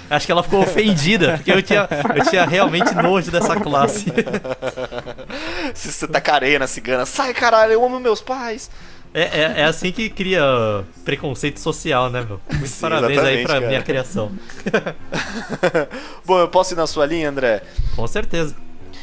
acho 0.09 0.26
que 0.26 0.33
ela 0.33 0.42
ficou 0.42 0.62
ofendida, 0.62 1.37
porque 1.37 1.52
eu 1.52 1.62
tinha, 1.62 1.88
eu 2.14 2.25
tinha 2.25 2.45
realmente 2.45 2.95
nojo 2.95 3.30
dessa 3.30 3.57
classe. 3.57 4.07
Se 5.75 5.92
você 5.92 6.07
tá 6.07 6.21
careia 6.21 6.59
na 6.59 6.66
cigana, 6.66 7.07
sai 7.07 7.33
caralho, 7.33 7.73
eu 7.73 7.85
amo 7.85 7.99
meus 7.99 8.21
pais. 8.21 8.71
É, 9.12 9.23
é, 9.23 9.61
é 9.61 9.64
assim 9.64 9.90
que 9.90 10.09
cria 10.09 10.42
preconceito 11.04 11.59
social, 11.59 12.09
né, 12.11 12.25
meu? 12.26 12.40
Muito 12.52 12.69
Sim, 12.69 12.80
parabéns 12.80 13.19
aí 13.19 13.42
pra 13.42 13.54
cara. 13.54 13.66
minha 13.66 13.83
criação. 13.83 14.30
Bom, 16.25 16.38
eu 16.38 16.49
posso 16.49 16.75
ir 16.75 16.76
na 16.76 16.87
sua 16.87 17.07
linha, 17.07 17.28
André? 17.28 17.62
Com 17.97 18.07
certeza. 18.07 18.54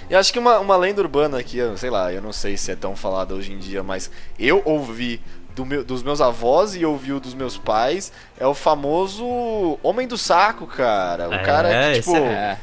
Eu 0.09 0.17
acho 0.17 0.31
que 0.31 0.39
uma, 0.39 0.59
uma 0.59 0.77
lenda 0.77 1.01
urbana 1.01 1.37
aqui, 1.37 1.57
sei 1.75 1.89
lá, 1.89 2.13
eu 2.13 2.21
não 2.21 2.31
sei 2.31 2.55
se 2.55 2.71
é 2.71 2.75
tão 2.75 2.95
falada 2.95 3.33
hoje 3.33 3.51
em 3.51 3.57
dia, 3.57 3.83
mas 3.83 4.09
eu 4.39 4.61
ouvi 4.63 5.19
do 5.57 5.65
meu- 5.65 5.83
dos 5.83 6.03
meus 6.03 6.21
avós 6.21 6.75
e 6.75 6.85
ouvi 6.85 7.11
o 7.11 7.19
dos 7.19 7.33
meus 7.33 7.57
pais, 7.57 8.13
é 8.39 8.45
o 8.45 8.53
famoso 8.53 9.25
Homem 9.81 10.07
do 10.07 10.17
Saco, 10.17 10.67
cara. 10.67 11.27
O 11.29 11.33
É, 11.33 11.39
cara 11.43 11.69
que, 11.93 11.99
tipo... 11.99 12.15
É. 12.15 12.57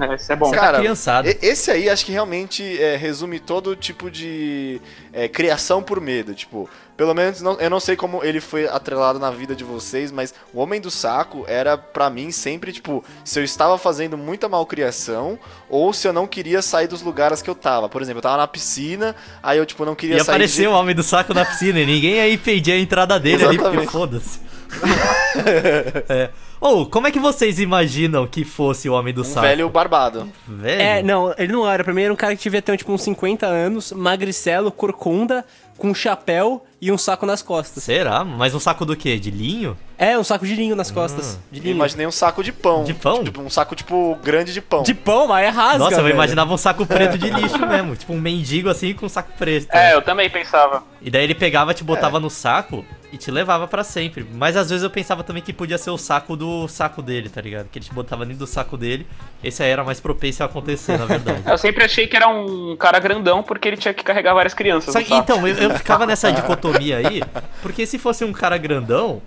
É, 0.00 0.14
isso 0.14 0.32
é 0.32 0.36
bom. 0.36 0.50
Tá 0.50 0.56
Cara, 0.58 0.78
criançado. 0.78 1.28
e- 1.28 1.38
esse 1.42 1.70
aí 1.70 1.88
acho 1.88 2.04
que 2.04 2.12
realmente 2.12 2.80
é, 2.82 2.96
resume 2.96 3.38
todo 3.38 3.76
tipo 3.76 4.10
de 4.10 4.80
é, 5.12 5.28
criação 5.28 5.82
por 5.82 6.00
medo. 6.00 6.34
Tipo, 6.34 6.68
pelo 6.96 7.14
menos 7.14 7.40
não- 7.40 7.60
eu 7.60 7.70
não 7.70 7.78
sei 7.80 7.94
como 7.96 8.24
ele 8.24 8.40
foi 8.40 8.66
atrelado 8.68 9.18
na 9.18 9.30
vida 9.30 9.54
de 9.54 9.62
vocês, 9.64 10.10
mas 10.10 10.34
o 10.52 10.60
Homem 10.60 10.80
do 10.80 10.90
Saco 10.90 11.44
era 11.46 11.76
pra 11.78 12.10
mim 12.10 12.30
sempre 12.32 12.72
tipo, 12.72 13.04
se 13.24 13.38
eu 13.38 13.44
estava 13.44 13.78
fazendo 13.78 14.16
muita 14.18 14.48
malcriação 14.48 15.38
ou 15.68 15.92
se 15.92 16.06
eu 16.08 16.12
não 16.12 16.26
queria 16.26 16.60
sair 16.62 16.86
dos 16.88 17.02
lugares 17.02 17.40
que 17.42 17.48
eu 17.50 17.54
tava. 17.54 17.88
Por 17.88 18.02
exemplo, 18.02 18.18
eu 18.18 18.22
tava 18.22 18.36
na 18.38 18.46
piscina, 18.48 19.14
aí 19.42 19.58
eu 19.58 19.66
tipo 19.66 19.84
não 19.84 19.94
queria 19.94 20.16
E 20.16 20.20
sair. 20.20 20.28
apareceu 20.34 20.70
de... 20.70 20.76
o 20.76 20.78
homem 20.78 20.94
do 20.94 21.02
saco 21.02 21.32
na 21.32 21.44
piscina 21.44 21.78
e 21.80 21.86
ninguém 21.86 22.20
aí 22.20 22.36
pedia 22.36 22.74
a 22.74 22.78
entrada 22.78 23.18
dele 23.20 23.44
ali, 23.44 23.58
porque 23.58 23.86
foda-se. 23.86 24.40
é. 26.08 26.30
Ou, 26.60 26.86
como 26.86 27.06
é 27.06 27.10
que 27.10 27.18
vocês 27.18 27.58
imaginam 27.58 28.26
que 28.26 28.44
fosse 28.44 28.88
o 28.88 28.94
homem 28.94 29.12
do 29.12 29.20
um 29.20 29.24
saco? 29.24 29.46
velho 29.46 29.68
barbado. 29.68 30.30
Velho? 30.48 30.80
É, 30.80 31.02
não, 31.02 31.34
ele 31.36 31.52
não 31.52 31.68
era. 31.70 31.84
Pra 31.84 31.92
mim 31.92 32.02
era 32.02 32.12
um 32.12 32.16
cara 32.16 32.34
que 32.34 32.42
devia 32.42 32.62
ter 32.62 32.76
tipo 32.78 32.90
uns 32.92 33.02
50 33.02 33.44
anos, 33.46 33.92
magricelo, 33.92 34.70
corcunda, 34.72 35.44
com 35.76 35.88
um 35.90 35.94
chapéu 35.94 36.64
e 36.80 36.90
um 36.90 36.96
saco 36.96 37.26
nas 37.26 37.42
costas. 37.42 37.82
Será? 37.82 38.24
Mas 38.24 38.54
um 38.54 38.60
saco 38.60 38.86
do 38.86 38.96
quê? 38.96 39.18
De 39.18 39.30
linho? 39.30 39.76
É, 39.98 40.16
um 40.18 40.24
saco 40.24 40.46
de 40.46 40.54
linho 40.54 40.74
nas 40.74 40.90
costas. 40.90 41.38
De 41.52 41.58
Eu 41.58 41.64
linho. 41.64 41.74
imaginei 41.74 42.06
um 42.06 42.10
saco 42.12 42.42
de 42.42 42.50
pão. 42.52 42.84
De 42.84 42.94
pão? 42.94 43.22
Tipo, 43.24 43.42
um 43.42 43.50
saco, 43.50 43.74
tipo, 43.74 44.16
grande 44.22 44.52
de 44.54 44.62
pão. 44.62 44.82
De 44.82 44.94
pão, 44.94 45.26
mas 45.26 45.44
é 45.46 45.48
rasga, 45.50 45.78
Nossa, 45.78 45.96
eu 45.96 46.02
velho. 46.02 46.14
imaginava 46.14 46.54
um 46.54 46.58
saco 46.58 46.86
preto 46.86 47.18
de 47.18 47.28
lixo 47.30 47.58
mesmo. 47.66 47.94
Tipo 47.94 48.14
um 48.14 48.20
mendigo 48.20 48.70
assim 48.70 48.94
com 48.94 49.04
um 49.04 49.08
saco 49.08 49.30
preto. 49.36 49.66
É, 49.70 49.92
eu 49.94 50.00
também 50.00 50.30
pensava. 50.30 50.82
E 51.02 51.10
daí 51.10 51.24
ele 51.24 51.34
pegava, 51.34 51.74
te 51.74 51.82
É. 51.82 51.84
botava 51.84 52.18
no 52.18 52.30
saco 52.30 52.84
e 53.14 53.16
te 53.16 53.30
levava 53.30 53.68
pra 53.68 53.84
sempre. 53.84 54.26
Mas 54.34 54.56
às 54.56 54.68
vezes 54.68 54.82
eu 54.82 54.90
pensava 54.90 55.22
também 55.22 55.40
que 55.40 55.52
podia 55.52 55.78
ser 55.78 55.90
o 55.90 55.96
saco 55.96 56.34
do 56.36 56.66
saco 56.66 57.00
dele, 57.00 57.28
tá 57.28 57.40
ligado? 57.40 57.68
Que 57.68 57.78
ele 57.78 57.86
te 57.86 57.94
botava 57.94 58.26
dentro 58.26 58.40
do 58.40 58.46
saco 58.46 58.76
dele. 58.76 59.06
Esse 59.42 59.62
aí 59.62 59.70
era 59.70 59.84
mais 59.84 60.00
propenso 60.00 60.42
a 60.42 60.46
acontecer, 60.46 60.98
na 60.98 61.06
verdade. 61.06 61.42
Eu 61.46 61.56
sempre 61.56 61.84
achei 61.84 62.08
que 62.08 62.16
era 62.16 62.26
um 62.26 62.76
cara 62.76 62.98
grandão 62.98 63.40
porque 63.40 63.68
ele 63.68 63.76
tinha 63.76 63.94
que 63.94 64.02
carregar 64.02 64.34
várias 64.34 64.52
crianças. 64.52 64.92
Só 64.92 65.00
então, 65.00 65.46
eu, 65.46 65.56
eu 65.56 65.70
ficava 65.78 66.04
nessa 66.04 66.32
dicotomia 66.32 66.96
aí, 66.96 67.22
porque 67.62 67.86
se 67.86 67.98
fosse 67.98 68.24
um 68.24 68.32
cara 68.32 68.58
grandão 68.58 69.22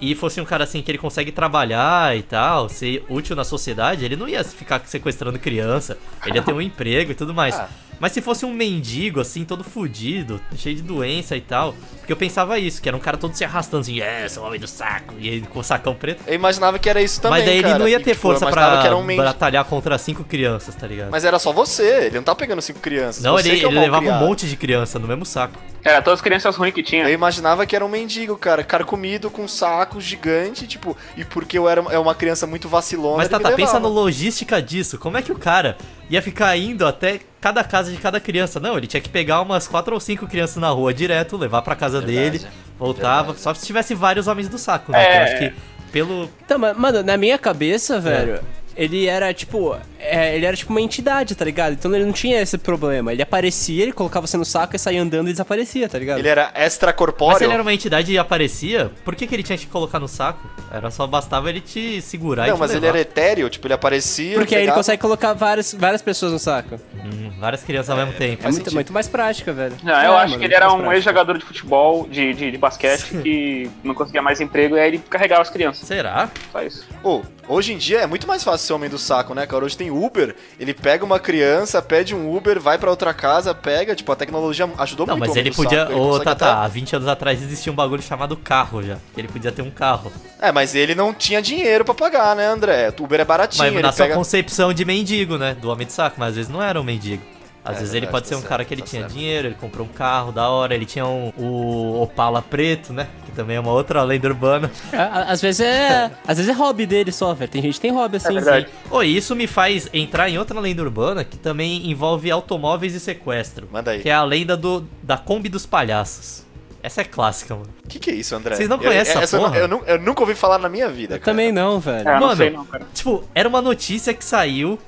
e 0.00 0.14
fosse 0.16 0.40
um 0.40 0.44
cara 0.44 0.64
assim 0.64 0.82
que 0.82 0.90
ele 0.90 0.98
consegue 0.98 1.30
trabalhar 1.30 2.16
e 2.16 2.22
tal, 2.22 2.68
ser 2.68 3.04
útil 3.08 3.36
na 3.36 3.44
sociedade, 3.44 4.04
ele 4.04 4.16
não 4.16 4.28
ia 4.28 4.42
ficar 4.42 4.80
sequestrando 4.84 5.38
criança, 5.38 5.96
ele 6.26 6.38
ia 6.38 6.42
ter 6.42 6.52
um 6.52 6.60
emprego 6.60 7.12
e 7.12 7.14
tudo 7.14 7.32
mais. 7.32 7.60
Mas 8.00 8.12
se 8.12 8.20
fosse 8.20 8.44
um 8.46 8.52
mendigo, 8.52 9.20
assim, 9.20 9.44
todo 9.44 9.64
fudido, 9.64 10.40
cheio 10.56 10.76
de 10.76 10.82
doença 10.82 11.36
e 11.36 11.40
tal, 11.40 11.74
porque 11.98 12.12
eu 12.12 12.16
pensava 12.16 12.58
isso, 12.58 12.80
que 12.80 12.88
era 12.88 12.96
um 12.96 13.00
cara 13.00 13.16
todo 13.16 13.34
se 13.34 13.44
arrastando 13.44 13.80
assim, 13.80 14.00
é, 14.00 14.28
sou 14.28 14.44
o 14.44 14.46
homem 14.46 14.60
do 14.60 14.66
saco, 14.68 15.14
e 15.18 15.28
ele 15.28 15.46
com 15.46 15.58
o 15.60 15.64
sacão 15.64 15.94
preto. 15.94 16.22
Eu 16.26 16.34
imaginava 16.34 16.78
que 16.78 16.88
era 16.88 17.02
isso 17.02 17.20
também. 17.20 17.38
Mas 17.40 17.46
daí 17.48 17.58
ele 17.58 17.66
cara. 17.68 17.78
não 17.78 17.88
ia 17.88 17.96
E, 17.96 18.02
ter 18.02 18.14
tipo, 18.14 18.28
eu 18.28 18.30
força 18.32 18.44
imaginava 18.44 18.82
pra 18.82 18.96
um 18.96 19.02
mendigo. 19.02 19.24
batalhar 19.26 19.64
contra 19.64 19.98
cinco 19.98 20.24
crianças, 20.24 20.74
tá 20.74 20.86
ligado? 20.86 21.10
Mas 21.10 21.24
era 21.24 21.38
só 21.38 21.52
você, 21.52 22.04
ele 22.06 22.16
não 22.16 22.22
tá 22.22 22.34
pegando 22.34 22.62
cinco 22.62 22.80
crianças. 22.80 23.22
não, 23.22 23.32
você 23.32 23.48
ele, 23.50 23.60
que 23.60 23.64
é 23.66 23.68
ele 23.68 23.74
levava 23.80 24.02
um 24.02 24.06
malcriado. 24.06 24.26
monte 24.26 24.46
de 24.48 24.56
criança 24.56 24.98
no 24.98 25.08
mesmo 25.08 25.26
saco. 25.26 25.58
Era 25.84 26.02
todas 26.02 26.18
as 26.18 26.22
crianças 26.22 26.56
ruins 26.56 26.74
que 26.74 26.82
tinha. 26.82 27.04
Eu 27.04 27.10
imaginava 27.14 27.64
que 27.66 27.74
era 27.74 27.84
um 27.84 27.88
mendigo, 27.88 28.36
cara, 28.36 28.62
carcomido 28.64 29.30
com 29.30 29.42
um 29.42 29.48
saco 29.48 30.00
gigante, 30.00 30.66
tipo, 30.66 30.96
e 31.16 31.24
porque 31.24 31.56
eu 31.58 31.68
era 31.68 31.80
é 31.90 31.98
uma 31.98 32.14
criança 32.14 32.46
muito 32.46 32.68
vacilona. 32.68 33.18
Mas 33.18 33.26
ele 33.28 33.36
me 33.38 33.42
Tata, 33.44 33.56
pensa 33.56 33.78
na 33.80 33.88
logística 33.88 34.60
disso. 34.62 34.98
Como 34.98 35.16
é 35.16 35.22
que 35.22 35.32
o 35.32 35.38
cara 35.38 35.76
ia 36.10 36.20
ficar 36.22 36.56
indo 36.56 36.86
até 36.86 37.20
cada 37.40 37.62
casa 37.64 37.90
de 37.90 37.96
cada 37.98 38.18
criança? 38.20 38.58
Não, 38.58 38.76
ele 38.76 38.86
tinha 38.86 39.00
que 39.00 39.08
pegar 39.08 39.40
umas 39.42 39.66
quatro 39.68 39.94
ou 39.94 40.00
cinco 40.00 40.26
crianças 40.26 40.56
na 40.56 40.68
rua 40.70 40.92
direto, 40.94 41.36
levar 41.36 41.62
pra 41.62 41.74
casa 41.76 42.00
Verdade, 42.00 42.38
dele, 42.38 42.46
voltava. 42.78 43.18
verdade. 43.28 43.40
Só 43.40 43.54
se 43.54 43.66
tivesse 43.66 43.94
vários 43.94 44.26
homens 44.26 44.48
do 44.48 44.58
saco, 44.58 44.92
né? 44.92 45.02
É. 45.04 45.18
Eu 45.18 45.22
acho 45.24 45.38
que 45.38 45.54
pelo. 45.92 46.30
Então, 46.44 46.58
ma- 46.58 46.74
mano, 46.74 47.02
na 47.02 47.16
minha 47.16 47.38
cabeça, 47.38 47.98
velho, 48.00 48.40
ele 48.76 49.06
era 49.06 49.32
tipo. 49.32 49.76
É, 49.98 50.34
ele 50.36 50.46
era 50.46 50.56
tipo 50.56 50.70
uma 50.72 50.80
entidade, 50.80 51.34
tá 51.34 51.44
ligado? 51.44 51.72
Então 51.72 51.94
ele 51.94 52.04
não 52.04 52.12
tinha 52.12 52.40
esse 52.40 52.56
problema. 52.58 53.12
Ele 53.12 53.22
aparecia, 53.22 53.82
ele 53.82 53.92
colocava 53.92 54.26
você 54.26 54.36
no 54.36 54.44
saco 54.44 54.76
e 54.76 54.78
saía 54.78 55.02
andando 55.02 55.28
e 55.28 55.32
desaparecia, 55.32 55.88
tá 55.88 55.98
ligado? 55.98 56.18
Ele 56.18 56.28
era 56.28 56.44
Mas 56.44 56.52
se 56.52 56.58
ele 56.58 56.66
extracorpóreo. 56.66 57.50
era 57.50 57.62
uma 57.62 57.72
entidade 57.74 58.12
e 58.12 58.18
aparecia, 58.18 58.90
por 59.04 59.14
que, 59.16 59.26
que 59.26 59.34
ele 59.34 59.42
tinha 59.42 59.58
que 59.58 59.66
colocar 59.66 59.98
no 59.98 60.08
saco? 60.08 60.48
Era 60.72 60.90
só 60.90 61.06
bastava 61.06 61.48
ele 61.48 61.60
te 61.60 62.00
segurar 62.02 62.46
e 62.46 62.50
Não, 62.50 62.58
mas 62.58 62.70
ele 62.70 62.80
levar. 62.80 62.90
era 62.94 63.00
etéreo, 63.00 63.48
tipo, 63.50 63.66
ele 63.66 63.74
aparecia. 63.74 64.34
Porque 64.34 64.54
aí 64.54 64.60
ele 64.60 64.66
pegava- 64.66 64.78
consegue 64.78 65.00
colocar 65.02 65.32
várias, 65.32 65.74
várias 65.74 66.02
pessoas 66.02 66.32
no 66.32 66.38
saco. 66.38 66.78
Hum, 66.94 67.32
várias 67.40 67.62
crianças 67.62 67.90
ao 67.90 67.96
mesmo 67.96 68.12
tempo. 68.12 68.46
É 68.46 68.50
muito, 68.50 68.74
muito 68.74 68.92
mais 68.92 69.08
prática, 69.08 69.52
velho. 69.52 69.76
Não, 69.82 69.92
eu 69.94 70.12
É, 70.12 70.16
acho 70.16 70.26
mano, 70.30 70.38
que 70.38 70.44
ele 70.44 70.54
era 70.54 70.72
um 70.72 70.92
ex-jogador 70.92 71.38
de 71.38 71.44
futebol, 71.44 72.06
de, 72.08 72.34
de, 72.34 72.50
de 72.50 72.58
basquete, 72.58 73.14
que 73.22 73.70
não 73.82 73.94
conseguia 73.94 74.22
mais 74.22 74.40
emprego 74.40 74.76
e 74.76 74.80
aí 74.80 74.88
ele 74.88 74.98
carregava 74.98 75.42
as 75.42 75.50
crianças. 75.50 75.86
Será? 75.88 76.28
Só 76.52 76.62
isso. 76.62 76.86
Ô, 77.02 77.22
hoje 77.48 77.72
em 77.72 77.78
dia 77.78 78.00
é 78.00 78.06
muito 78.06 78.26
mais 78.28 78.44
fácil 78.44 78.66
ser 78.66 78.72
homem 78.74 78.90
do 78.90 78.98
saco, 78.98 79.34
né, 79.34 79.46
cara? 79.46 79.64
Hoje 79.64 79.76
tem 79.76 79.87
Uber, 79.90 80.34
ele 80.58 80.72
pega 80.74 81.04
uma 81.04 81.18
criança, 81.18 81.80
pede 81.82 82.14
um 82.14 82.34
Uber, 82.36 82.60
vai 82.60 82.78
pra 82.78 82.90
outra 82.90 83.12
casa, 83.14 83.54
pega, 83.54 83.94
tipo, 83.94 84.10
a 84.12 84.16
tecnologia 84.16 84.68
ajudou 84.78 85.06
Não, 85.06 85.16
muito 85.16 85.20
mas 85.20 85.28
o 85.30 85.32
homem 85.32 85.44
ele 85.46 85.54
podia. 85.54 85.80
saco. 85.80 85.92
Ele 85.92 86.00
Ô, 86.00 86.04
consegue 86.08 86.24
Tata, 86.24 86.44
até- 86.50 86.64
há 86.64 86.68
20 86.68 86.96
anos 86.96 87.08
atrás 87.08 87.42
existia 87.42 87.72
um 87.72 87.76
bagulho 87.76 88.02
chamado 88.02 88.36
carro 88.36 88.82
já. 88.82 88.96
Que 89.14 89.20
ele 89.20 89.28
podia 89.28 89.52
ter 89.52 89.62
um 89.62 89.70
carro. 89.70 90.12
É, 90.40 90.50
mas 90.52 90.74
ele 90.74 90.94
não 90.94 91.12
tinha 91.12 91.40
dinheiro 91.42 91.84
pra 91.84 91.94
pagar, 91.94 92.34
né, 92.36 92.46
André? 92.46 92.92
Uber 92.98 93.20
é 93.20 93.24
baratinho, 93.24 93.64
Mas 93.64 93.72
ele 93.72 93.82
na 93.82 93.92
sua 93.92 94.06
pega... 94.06 94.14
concepção 94.16 94.72
de 94.72 94.84
mendigo, 94.84 95.36
né? 95.38 95.54
Do 95.54 95.70
homem 95.70 95.86
de 95.86 95.92
saco, 95.92 96.16
mas 96.18 96.30
às 96.30 96.36
vezes 96.36 96.50
não 96.50 96.62
era 96.62 96.80
um 96.80 96.84
mendigo. 96.84 97.22
Às 97.64 97.76
É 97.76 97.78
vezes 97.80 97.94
ele 97.94 98.06
verdade, 98.06 98.12
pode 98.12 98.24
tá 98.24 98.28
ser 98.28 98.34
um 98.34 98.38
certo, 98.38 98.48
cara 98.48 98.64
que 98.64 98.72
ele 98.72 98.80
tá 98.82 98.88
tinha 98.88 99.02
certo. 99.02 99.12
dinheiro, 99.14 99.48
ele 99.48 99.54
comprou 99.56 99.84
um 99.86 99.90
carro 99.90 100.32
da 100.32 100.48
hora, 100.48 100.74
ele 100.74 100.86
tinha 100.86 101.04
um, 101.06 101.32
o 101.36 102.00
Opala 102.02 102.40
preto, 102.40 102.92
né? 102.92 103.06
Que 103.26 103.32
também 103.32 103.56
é 103.56 103.60
uma 103.60 103.72
outra 103.72 104.02
lenda 104.02 104.26
urbana. 104.28 104.70
É, 104.92 104.96
Às 105.30 105.40
vezes 105.42 105.60
é. 105.60 106.10
Às 106.26 106.38
vezes 106.38 106.48
é 106.48 106.54
hobby 106.54 106.86
dele 106.86 107.12
só, 107.12 107.34
velho. 107.34 107.50
Tem 107.50 107.60
gente 107.60 107.74
que 107.74 107.80
tem 107.80 107.90
hobby 107.92 108.16
assim. 108.16 108.32
verdade. 108.32 108.68
Ô, 108.90 109.02
e 109.02 109.16
isso 109.16 109.36
me 109.36 109.46
faz 109.46 109.88
entrar 109.92 110.30
em 110.30 110.38
outra 110.38 110.58
lenda 110.60 110.82
urbana 110.82 111.24
que 111.24 111.36
também 111.36 111.90
envolve 111.90 112.30
automóveis 112.30 112.94
e 112.94 113.00
sequestro. 113.00 113.68
Manda 113.70 113.90
aí. 113.90 114.00
Que 114.00 114.08
é 114.08 114.14
a 114.14 114.24
lenda 114.24 114.56
do, 114.56 114.86
da 115.02 115.18
Kombi 115.18 115.48
dos 115.48 115.66
Palhaços. 115.66 116.46
Essa 116.80 117.00
é 117.00 117.04
clássica, 117.04 117.54
mano. 117.56 117.66
O 117.84 117.88
que, 117.88 117.98
que 117.98 118.08
é 118.10 118.14
isso, 118.14 118.34
André? 118.36 118.54
Vocês 118.54 118.68
não 118.68 118.76
Eu- 118.76 118.84
conhecem 118.84 119.20
essa 119.20 119.36
eu, 119.36 119.40
nu- 119.40 119.46
porra? 119.48 119.58
eu, 119.58 119.68
nu- 119.68 119.82
eu 119.84 119.98
nunca 119.98 120.20
ouvi 120.22 120.34
falar 120.36 120.58
na 120.58 120.68
minha 120.68 120.88
vida, 120.88 121.16
Eu 121.16 121.18
cara. 121.20 121.32
também 121.32 121.50
não, 121.52 121.80
velho. 121.80 122.08
É, 122.08 122.12
eu 122.14 122.14
Mano, 122.20 122.26
não 122.28 122.36
sei 122.36 122.50
não, 122.50 122.64
cara. 122.64 122.86
Tipo, 122.94 123.24
era 123.34 123.48
uma 123.48 123.60
notícia 123.60 124.14
que 124.14 124.24
saiu 124.24 124.78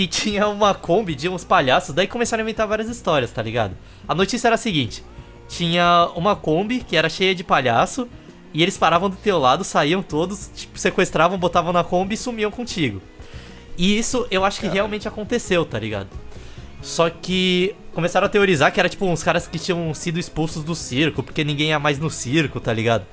que 0.00 0.06
tinha 0.06 0.48
uma 0.48 0.72
Kombi 0.72 1.14
de 1.14 1.28
uns 1.28 1.44
palhaços, 1.44 1.94
daí 1.94 2.06
começaram 2.06 2.40
a 2.40 2.44
inventar 2.44 2.66
várias 2.66 2.88
histórias, 2.88 3.30
tá 3.30 3.42
ligado? 3.42 3.76
A 4.08 4.14
notícia 4.14 4.48
era 4.48 4.54
a 4.54 4.58
seguinte: 4.58 5.04
tinha 5.46 6.10
uma 6.16 6.34
Kombi 6.34 6.80
que 6.80 6.96
era 6.96 7.10
cheia 7.10 7.34
de 7.34 7.44
palhaço, 7.44 8.08
e 8.54 8.62
eles 8.62 8.78
paravam 8.78 9.10
do 9.10 9.16
teu 9.16 9.38
lado, 9.38 9.62
saíam 9.62 10.02
todos, 10.02 10.50
tipo, 10.54 10.78
sequestravam, 10.78 11.36
botavam 11.36 11.70
na 11.70 11.84
Kombi 11.84 12.14
e 12.14 12.16
sumiam 12.16 12.50
contigo. 12.50 13.02
E 13.76 13.98
isso 13.98 14.26
eu 14.30 14.42
acho 14.42 14.60
que 14.60 14.68
realmente 14.68 15.06
aconteceu, 15.06 15.66
tá 15.66 15.78
ligado? 15.78 16.08
Só 16.80 17.10
que 17.10 17.76
começaram 17.92 18.26
a 18.26 18.30
teorizar 18.30 18.72
que 18.72 18.80
era 18.80 18.88
tipo 18.88 19.04
uns 19.04 19.22
caras 19.22 19.46
que 19.46 19.58
tinham 19.58 19.92
sido 19.92 20.18
expulsos 20.18 20.64
do 20.64 20.74
circo, 20.74 21.22
porque 21.22 21.44
ninguém 21.44 21.68
ia 21.68 21.78
mais 21.78 21.98
no 21.98 22.08
circo, 22.08 22.58
tá 22.58 22.72
ligado? 22.72 23.04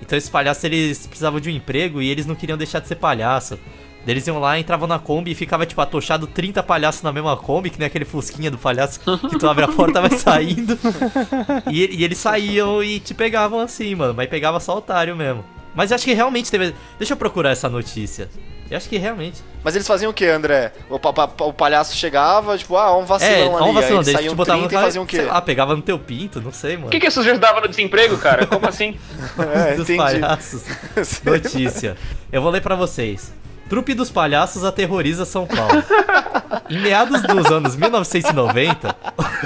Então 0.00 0.16
esses 0.16 0.30
palhaços 0.30 0.62
eles 0.62 1.08
precisavam 1.08 1.40
de 1.40 1.50
um 1.50 1.52
emprego 1.52 2.00
e 2.00 2.08
eles 2.08 2.24
não 2.24 2.36
queriam 2.36 2.56
deixar 2.56 2.78
de 2.78 2.86
ser 2.86 2.94
palhaço. 2.94 3.58
Eles 4.06 4.26
iam 4.26 4.38
lá, 4.38 4.58
entravam 4.58 4.86
na 4.86 4.98
Kombi 4.98 5.32
e 5.32 5.34
ficava 5.34 5.66
tipo 5.66 5.80
atochado 5.80 6.26
30 6.26 6.62
palhaços 6.62 7.02
na 7.02 7.12
mesma 7.12 7.36
Kombi, 7.36 7.70
que 7.70 7.78
nem 7.78 7.86
aquele 7.86 8.04
fusquinha 8.04 8.50
do 8.50 8.58
palhaço 8.58 9.00
que 9.00 9.38
tu 9.38 9.48
abre 9.48 9.64
a 9.64 9.68
porta 9.68 9.98
e 9.98 10.08
vai 10.08 10.18
saindo. 10.18 10.78
E, 11.70 11.96
e 12.00 12.04
eles 12.04 12.18
saíam 12.18 12.82
e 12.82 13.00
te 13.00 13.12
pegavam 13.14 13.58
assim, 13.60 13.94
mano, 13.94 14.14
mas 14.14 14.28
pegava 14.28 14.60
só 14.60 14.76
otário 14.76 15.16
mesmo. 15.16 15.44
Mas 15.74 15.90
eu 15.90 15.94
acho 15.96 16.04
que 16.04 16.14
realmente 16.14 16.50
teve. 16.50 16.74
Deixa 16.98 17.12
eu 17.12 17.16
procurar 17.16 17.50
essa 17.50 17.68
notícia. 17.68 18.30
Eu 18.70 18.76
acho 18.76 18.88
que 18.88 18.96
realmente. 18.96 19.42
Mas 19.62 19.74
eles 19.76 19.86
faziam 19.86 20.10
o 20.10 20.14
que, 20.14 20.24
André? 20.26 20.72
O, 20.88 20.98
pa- 20.98 21.12
pa- 21.12 21.44
o 21.44 21.52
palhaço 21.52 21.94
chegava, 21.94 22.56
tipo, 22.58 22.76
ah, 22.76 22.96
um 22.96 23.02
É, 23.02 23.06
vacilão 23.06 23.56
ali. 23.56 23.64
ó, 23.66 23.70
um 23.70 23.72
vacilão 23.74 23.98
aí 24.00 24.04
desse, 24.04 24.16
saíam 24.16 24.34
botavam 24.34 24.62
30 24.62 24.74
no 24.74 24.80
e 24.80 24.84
faziam 24.84 25.04
o 25.04 25.06
quê? 25.06 25.22
lá, 25.22 25.40
pegava 25.42 25.76
no 25.76 25.82
teu 25.82 25.98
pinto, 25.98 26.40
não 26.40 26.50
sei, 26.52 26.76
mano. 26.76 26.88
O 26.88 26.90
que, 26.90 26.98
que 26.98 27.06
isso 27.06 27.20
ajudava 27.20 27.60
no 27.60 27.68
desemprego, 27.68 28.16
cara? 28.18 28.46
Como 28.46 28.66
assim? 28.66 28.96
É, 29.54 29.74
dos 29.74 29.88
entendi. 29.88 29.98
palhaços. 29.98 30.64
Notícia. 31.24 31.96
Eu 32.32 32.40
vou 32.42 32.50
ler 32.50 32.60
pra 32.62 32.74
vocês. 32.74 33.32
Trupe 33.68 33.94
dos 33.94 34.10
Palhaços 34.10 34.64
aterroriza 34.64 35.24
São 35.24 35.46
Paulo. 35.46 35.82
Em 36.70 36.80
meados 36.80 37.22
dos 37.22 37.46
anos 37.46 37.76
1990, 37.76 38.96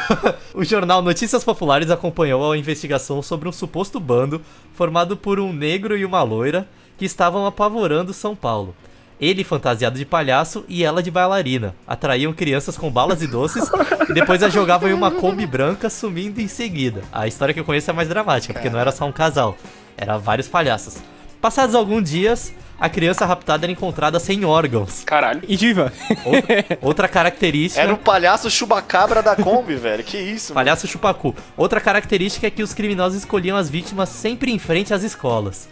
o 0.54 0.64
jornal 0.64 1.02
Notícias 1.02 1.42
Populares 1.42 1.90
acompanhou 1.90 2.52
a 2.52 2.56
investigação 2.56 3.22
sobre 3.22 3.48
um 3.48 3.52
suposto 3.52 3.98
bando 3.98 4.40
formado 4.74 5.16
por 5.16 5.40
um 5.40 5.52
negro 5.52 5.96
e 5.96 6.04
uma 6.04 6.22
loira 6.22 6.68
que 6.98 7.04
estavam 7.04 7.46
apavorando 7.46 8.12
São 8.12 8.36
Paulo. 8.36 8.74
Ele 9.20 9.44
fantasiado 9.44 9.98
de 9.98 10.06
palhaço 10.06 10.64
e 10.66 10.82
ela 10.82 11.02
de 11.02 11.10
bailarina. 11.10 11.74
Atraíam 11.86 12.32
crianças 12.32 12.76
com 12.76 12.90
balas 12.90 13.20
e 13.22 13.26
doces 13.26 13.70
e 14.08 14.14
depois 14.14 14.42
as 14.42 14.52
jogavam 14.52 14.88
em 14.88 14.94
uma 14.94 15.10
Kombi 15.10 15.46
branca, 15.46 15.90
sumindo 15.90 16.40
em 16.40 16.48
seguida. 16.48 17.02
A 17.12 17.26
história 17.26 17.52
que 17.52 17.60
eu 17.60 17.64
conheço 17.64 17.90
é 17.90 17.92
mais 17.92 18.08
dramática, 18.08 18.54
porque 18.54 18.70
não 18.70 18.78
era 18.78 18.92
só 18.92 19.06
um 19.06 19.12
casal, 19.12 19.58
era 19.96 20.16
vários 20.16 20.48
palhaços. 20.48 20.96
Passados 21.38 21.74
alguns 21.74 22.08
dias, 22.10 22.52
a 22.80 22.88
criança 22.88 23.26
raptada 23.26 23.66
era 23.66 23.72
encontrada 23.72 24.18
sem 24.18 24.44
órgãos. 24.44 25.04
Caralho. 25.04 25.42
E 25.46 25.56
diva. 25.56 25.92
Outra, 26.24 26.78
outra 26.80 27.08
característica. 27.08 27.82
Era 27.82 27.92
o 27.92 27.98
palhaço 27.98 28.50
chubacabra 28.50 29.22
da 29.22 29.36
Kombi, 29.36 29.74
velho. 29.76 30.02
Que 30.02 30.16
isso, 30.18 30.54
mano. 30.54 30.64
Palhaço 30.64 30.86
chupacu. 30.88 31.34
Outra 31.56 31.80
característica 31.80 32.46
é 32.46 32.50
que 32.50 32.62
os 32.62 32.72
criminosos 32.72 33.18
escolhiam 33.18 33.56
as 33.56 33.68
vítimas 33.68 34.08
sempre 34.08 34.50
em 34.50 34.58
frente 34.58 34.94
às 34.94 35.02
escolas. 35.02 35.68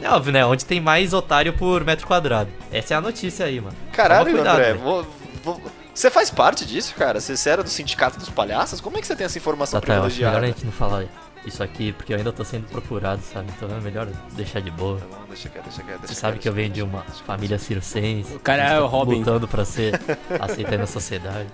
É 0.00 0.08
óbvio, 0.08 0.32
né? 0.32 0.44
Onde 0.44 0.64
tem 0.64 0.80
mais 0.80 1.12
otário 1.12 1.52
por 1.52 1.84
metro 1.84 2.06
quadrado. 2.06 2.50
Essa 2.72 2.94
é 2.94 2.96
a 2.96 3.00
notícia 3.00 3.46
aí, 3.46 3.60
mano. 3.60 3.76
Caralho, 3.92 4.24
Toma 4.26 4.36
cuidado, 4.36 4.54
André. 4.56 4.66
velho. 4.72 4.78
vou- 4.80 5.06
vou- 5.44 5.60
Você 5.94 6.10
faz 6.10 6.30
parte 6.30 6.64
disso, 6.64 6.94
cara? 6.96 7.20
Você 7.20 7.48
era 7.50 7.62
do 7.62 7.68
sindicato 7.68 8.18
dos 8.18 8.28
palhaços? 8.30 8.80
Como 8.80 8.96
é 8.96 9.00
que 9.00 9.06
você 9.06 9.14
tem 9.14 9.26
essa 9.26 9.36
informação 9.38 9.80
Tá, 9.80 9.86
tá, 9.86 9.94
eu 9.94 10.02
acho 10.04 10.16
melhor 10.16 10.28
a 10.28 10.30
privilegiada? 10.38 10.58
gente 10.58 10.64
não 10.64 10.72
falar 10.72 11.04
isso 11.44 11.62
aqui, 11.62 11.92
porque 11.92 12.12
eu 12.12 12.18
ainda 12.18 12.32
tô 12.32 12.44
sendo 12.44 12.66
procurado, 12.68 13.22
sabe? 13.22 13.52
Então 13.56 13.68
é 13.76 13.80
melhor 13.80 14.06
deixar 14.32 14.60
de 14.60 14.70
boa. 14.70 14.98
Tá 14.98 15.06
bom, 15.06 15.24
deixa 15.28 15.48
quieto, 15.48 15.64
deixa 15.64 15.82
quieto. 15.82 16.06
Você 16.06 16.14
sabe 16.14 16.38
que 16.38 16.48
eu 16.48 16.52
venho 16.52 16.70
de 16.70 16.82
uma 16.82 17.02
família 17.26 17.58
circense. 17.58 18.34
O 18.34 18.40
cara 18.40 18.62
é 18.62 18.68
tá 18.68 18.84
o 18.84 18.86
Robin. 18.86 19.18
Lutando 19.18 19.48
pra 19.48 19.64
ser 19.64 20.00
aceito 20.40 20.76
na 20.76 20.86
sociedade. 20.86 21.48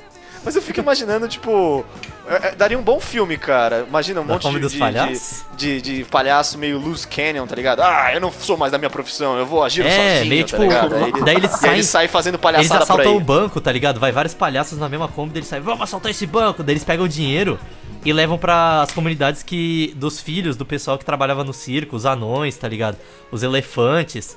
Mas 0.44 0.56
eu 0.56 0.62
fico 0.62 0.80
imaginando, 0.80 1.28
tipo. 1.28 1.84
é, 2.28 2.48
é, 2.48 2.54
daria 2.54 2.78
um 2.78 2.82
bom 2.82 2.98
filme, 3.00 3.36
cara. 3.36 3.84
Imagina 3.88 4.20
um 4.20 4.26
Da 4.26 4.34
monte 4.34 4.48
de, 4.50 4.58
dos 4.60 4.72
de, 4.72 4.78
palhaços? 4.78 5.44
de, 5.56 5.80
de, 5.80 5.98
de 5.98 6.04
palhaço 6.04 6.56
meio 6.58 6.78
loose 6.78 7.06
canyon, 7.06 7.46
tá 7.46 7.54
ligado? 7.54 7.80
Ah, 7.80 8.10
eu 8.14 8.20
não 8.20 8.30
sou 8.32 8.56
mais 8.56 8.72
da 8.72 8.78
minha 8.78 8.88
profissão, 8.90 9.36
eu 9.38 9.44
vou 9.46 9.62
agir 9.64 9.84
É, 9.86 10.14
sozinho, 10.16 10.28
meio 10.30 10.42
tá 10.42 10.48
tipo, 10.48 10.62
ligado? 10.62 10.94
Aí 10.94 11.02
ele- 11.10 11.20
daí 11.24 11.36
eles 11.36 11.50
e 11.50 11.54
aí 11.54 11.60
saem- 11.60 11.72
ele 11.74 11.82
sai 11.84 12.08
fazendo 12.08 12.34
Eles 12.34 12.42
palhaçada 12.42 12.86
por 12.86 12.92
assaltam 13.00 13.16
um 13.16 13.20
banco, 13.24 13.60
tá 13.60 13.70
ligado? 13.72 13.98
Vai 14.00 14.12
vários 14.12 14.34
palhaços 14.34 14.78
na 14.78 14.88
mesma 14.88 15.08
Kombi, 15.08 15.30
daí 15.32 15.38
eles 15.40 15.48
saem, 15.48 15.62
vamos 15.62 15.82
assaltar 15.82 16.10
esse 16.10 16.26
banco. 16.26 16.62
Daí 16.62 16.74
eles 16.74 16.84
pegam 16.84 17.04
o 17.04 17.08
dinheiro 17.08 17.58
e 18.04 18.12
levam 18.12 18.38
para 18.38 18.82
as 18.82 18.92
comunidades 18.92 19.42
que 19.42 19.92
dos 19.96 20.20
filhos 20.20 20.56
do 20.56 20.64
pessoal 20.64 20.96
que 20.98 21.04
trabalhava 21.04 21.42
no 21.44 21.52
circo, 21.52 21.96
os 21.96 22.06
anões, 22.06 22.56
tá 22.56 22.68
ligado? 22.68 22.96
Os 23.32 23.42
elefantes. 23.42 24.36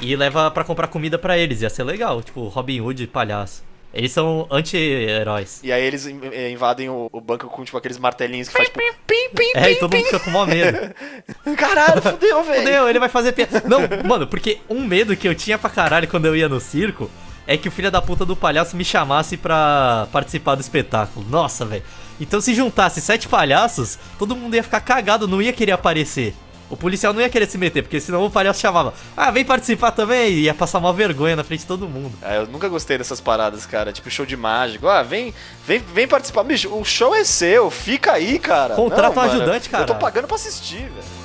E 0.00 0.14
leva 0.14 0.50
pra 0.50 0.62
comprar 0.62 0.86
comida 0.88 1.18
pra 1.18 1.36
eles. 1.38 1.62
Ia 1.62 1.70
ser 1.70 1.84
legal, 1.84 2.22
tipo 2.22 2.46
Robin 2.48 2.80
Hood 2.80 3.06
palhaço. 3.08 3.62
Eles 3.92 4.12
são 4.12 4.46
anti-heróis. 4.50 5.60
E 5.64 5.72
aí 5.72 5.82
eles 5.82 6.06
eh, 6.06 6.50
invadem 6.50 6.88
o, 6.88 7.08
o 7.12 7.20
banco 7.20 7.48
com, 7.48 7.64
tipo, 7.64 7.76
aqueles 7.76 7.98
martelinhos 7.98 8.48
que 8.48 8.54
faz, 8.54 8.68
tipo... 8.68 8.78
Pim, 9.06 9.28
pim, 9.34 9.50
É, 9.54 9.72
e 9.72 9.76
todo 9.76 9.96
mundo 9.96 10.04
fica 10.04 10.20
com 10.20 10.30
maior 10.30 10.46
medo. 10.46 10.94
Caralho, 11.58 12.00
fudeu, 12.00 12.44
velho. 12.44 12.60
Fudeu, 12.60 12.88
ele 12.88 12.98
vai 13.00 13.08
fazer 13.08 13.32
piada. 13.32 13.62
Não, 13.66 13.80
mano, 14.06 14.26
porque 14.28 14.58
um 14.68 14.84
medo 14.84 15.16
que 15.16 15.26
eu 15.26 15.34
tinha 15.34 15.58
pra 15.58 15.68
caralho 15.68 16.06
quando 16.06 16.26
eu 16.26 16.36
ia 16.36 16.48
no 16.48 16.60
circo 16.60 17.10
é 17.46 17.56
que 17.56 17.68
o 17.68 17.72
filho 17.72 17.90
da 17.90 18.00
puta 18.00 18.24
do 18.24 18.36
palhaço 18.36 18.76
me 18.76 18.84
chamasse 18.84 19.36
pra 19.36 20.06
participar 20.12 20.54
do 20.54 20.60
espetáculo. 20.60 21.26
Nossa, 21.28 21.64
velho. 21.64 21.82
Então 22.20 22.40
se 22.40 22.54
juntasse 22.54 23.00
sete 23.00 23.26
palhaços, 23.26 23.98
todo 24.18 24.36
mundo 24.36 24.54
ia 24.54 24.62
ficar 24.62 24.80
cagado, 24.80 25.26
não 25.26 25.42
ia 25.42 25.52
querer 25.52 25.72
aparecer. 25.72 26.34
O 26.70 26.76
policial 26.76 27.12
não 27.12 27.20
ia 27.20 27.28
querer 27.28 27.46
se 27.46 27.58
meter, 27.58 27.82
porque 27.82 28.00
senão 28.00 28.24
o 28.24 28.30
palhaço 28.30 28.60
chamava, 28.60 28.94
ah, 29.16 29.30
vem 29.32 29.44
participar 29.44 29.90
também, 29.90 30.32
e 30.32 30.40
ia 30.42 30.54
passar 30.54 30.78
uma 30.78 30.92
vergonha 30.92 31.34
na 31.34 31.42
frente 31.42 31.60
de 31.60 31.66
todo 31.66 31.88
mundo. 31.88 32.12
É, 32.22 32.38
eu 32.38 32.46
nunca 32.46 32.68
gostei 32.68 32.96
dessas 32.96 33.20
paradas, 33.20 33.66
cara. 33.66 33.92
Tipo, 33.92 34.08
show 34.08 34.24
de 34.24 34.36
mágico. 34.36 34.86
Ah, 34.86 35.02
vem, 35.02 35.34
vem, 35.66 35.80
vem 35.80 36.06
participar. 36.06 36.44
Bicho, 36.44 36.72
o 36.72 36.84
show 36.84 37.14
é 37.14 37.24
seu, 37.24 37.70
fica 37.70 38.12
aí, 38.12 38.38
cara. 38.38 38.76
Contrata 38.76 39.02
Não, 39.02 39.10
um 39.10 39.14
mano, 39.16 39.32
ajudante, 39.32 39.68
Eu 39.72 39.86
tô 39.86 39.96
pagando 39.96 40.28
pra 40.28 40.36
assistir, 40.36 40.84
velho. 40.84 41.19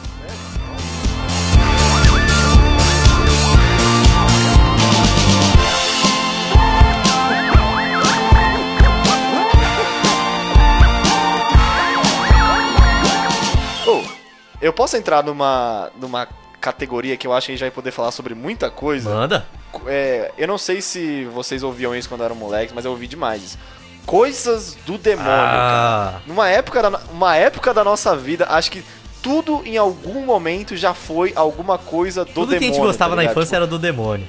Eu 14.66 14.74
posso 14.74 14.98
entrar 14.98 15.24
numa, 15.24 15.92
numa 16.00 16.28
categoria 16.60 17.16
que 17.16 17.28
eu 17.28 17.34
acho 17.34 17.46
que 17.46 17.52
a 17.52 17.56
gente 17.56 17.62
vai 17.62 17.72
poder 17.72 17.92
falar 17.92 18.12
sobre 18.12 18.34
muita 18.34 18.70
coisa. 18.72 19.10
Manda. 19.14 19.46
É, 19.86 20.32
eu 20.38 20.48
não 20.48 20.58
sei 20.58 20.82
se 20.82 21.26
vocês 21.26 21.62
ouviam 21.62 21.96
isso 21.96 22.10
quando 22.10 22.24
eram 22.24 22.36
moleques, 22.36 22.74
mas 22.74 22.84
eu 22.86 22.92
ouvi 22.92 23.06
demais 23.08 23.44
isso. 23.44 23.60
Coisas 24.06 24.76
do 24.86 24.98
demônio, 24.98 25.30
cara. 25.32 26.16
Ah, 26.18 26.20
Numa 26.26 26.50
época, 26.50 26.82
da, 26.82 27.00
uma 27.12 27.36
época 27.36 27.74
da 27.74 27.84
nossa 27.84 28.16
vida, 28.16 28.48
acho 28.50 28.72
que 28.72 28.84
tudo 29.22 29.62
em 29.66 29.78
algum 29.78 30.26
momento 30.26 30.76
já 30.76 30.94
foi 30.94 31.32
alguma 31.36 31.78
coisa 31.78 32.24
do 32.26 32.32
tudo 32.32 32.48
demônio. 32.48 32.60
que 32.60 32.66
a 32.66 32.68
gente 32.70 32.82
gostava 32.82 33.16
tá 33.16 33.24
na 33.24 33.30
infância 33.30 33.56
era 33.56 33.68
do 33.68 33.78
demônio. 33.78 34.28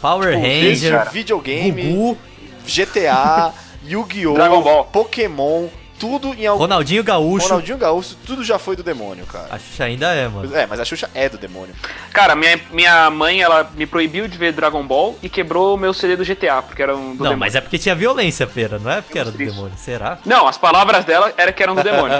Power 0.00 0.34
Tipo, 0.34 0.42
Ranger, 0.46 1.10
videogame, 1.10 1.82
Gugu, 1.82 2.18
GTA, 2.66 3.52
Yu-Gi-Oh!. 3.84 4.84
Pokémon, 4.84 5.68
tudo 5.98 6.34
em 6.34 6.46
algum. 6.46 6.62
Ronaldinho 6.62 7.02
Gaúcho. 7.04 7.46
Ronaldinho 7.48 7.78
Gaúcho, 7.78 8.16
tudo 8.26 8.42
já 8.44 8.58
foi 8.58 8.76
do 8.76 8.82
demônio, 8.82 9.24
cara. 9.26 9.48
A 9.50 9.58
Xuxa 9.58 9.84
ainda 9.84 10.12
é, 10.12 10.28
mano. 10.28 10.54
É, 10.54 10.66
mas 10.66 10.80
a 10.80 10.84
Xuxa 10.84 11.08
é 11.14 11.28
do 11.28 11.38
demônio. 11.38 11.74
Cara, 12.12 12.34
minha, 12.34 12.60
minha 12.70 13.10
mãe, 13.10 13.40
ela 13.40 13.70
me 13.74 13.86
proibiu 13.86 14.26
de 14.28 14.36
ver 14.36 14.52
Dragon 14.52 14.86
Ball 14.86 15.16
e 15.22 15.28
quebrou 15.28 15.74
o 15.74 15.78
meu 15.78 15.92
CD 15.94 16.16
do 16.16 16.24
GTA, 16.24 16.62
porque 16.62 16.82
era 16.82 16.96
um 16.96 17.00
do 17.00 17.06
Não, 17.08 17.16
demônio. 17.16 17.38
mas 17.38 17.54
é 17.54 17.60
porque 17.60 17.78
tinha 17.78 17.94
violência, 17.94 18.46
pera, 18.46 18.78
não 18.78 18.90
é 18.90 19.00
porque 19.00 19.18
era 19.18 19.30
do 19.30 19.36
triste. 19.36 19.54
demônio. 19.54 19.76
Será? 19.78 20.18
Não, 20.24 20.46
as 20.46 20.58
palavras 20.58 21.04
dela 21.04 21.32
era 21.36 21.52
que 21.52 21.62
eram 21.62 21.74
do 21.74 21.82
demônio. 21.82 22.16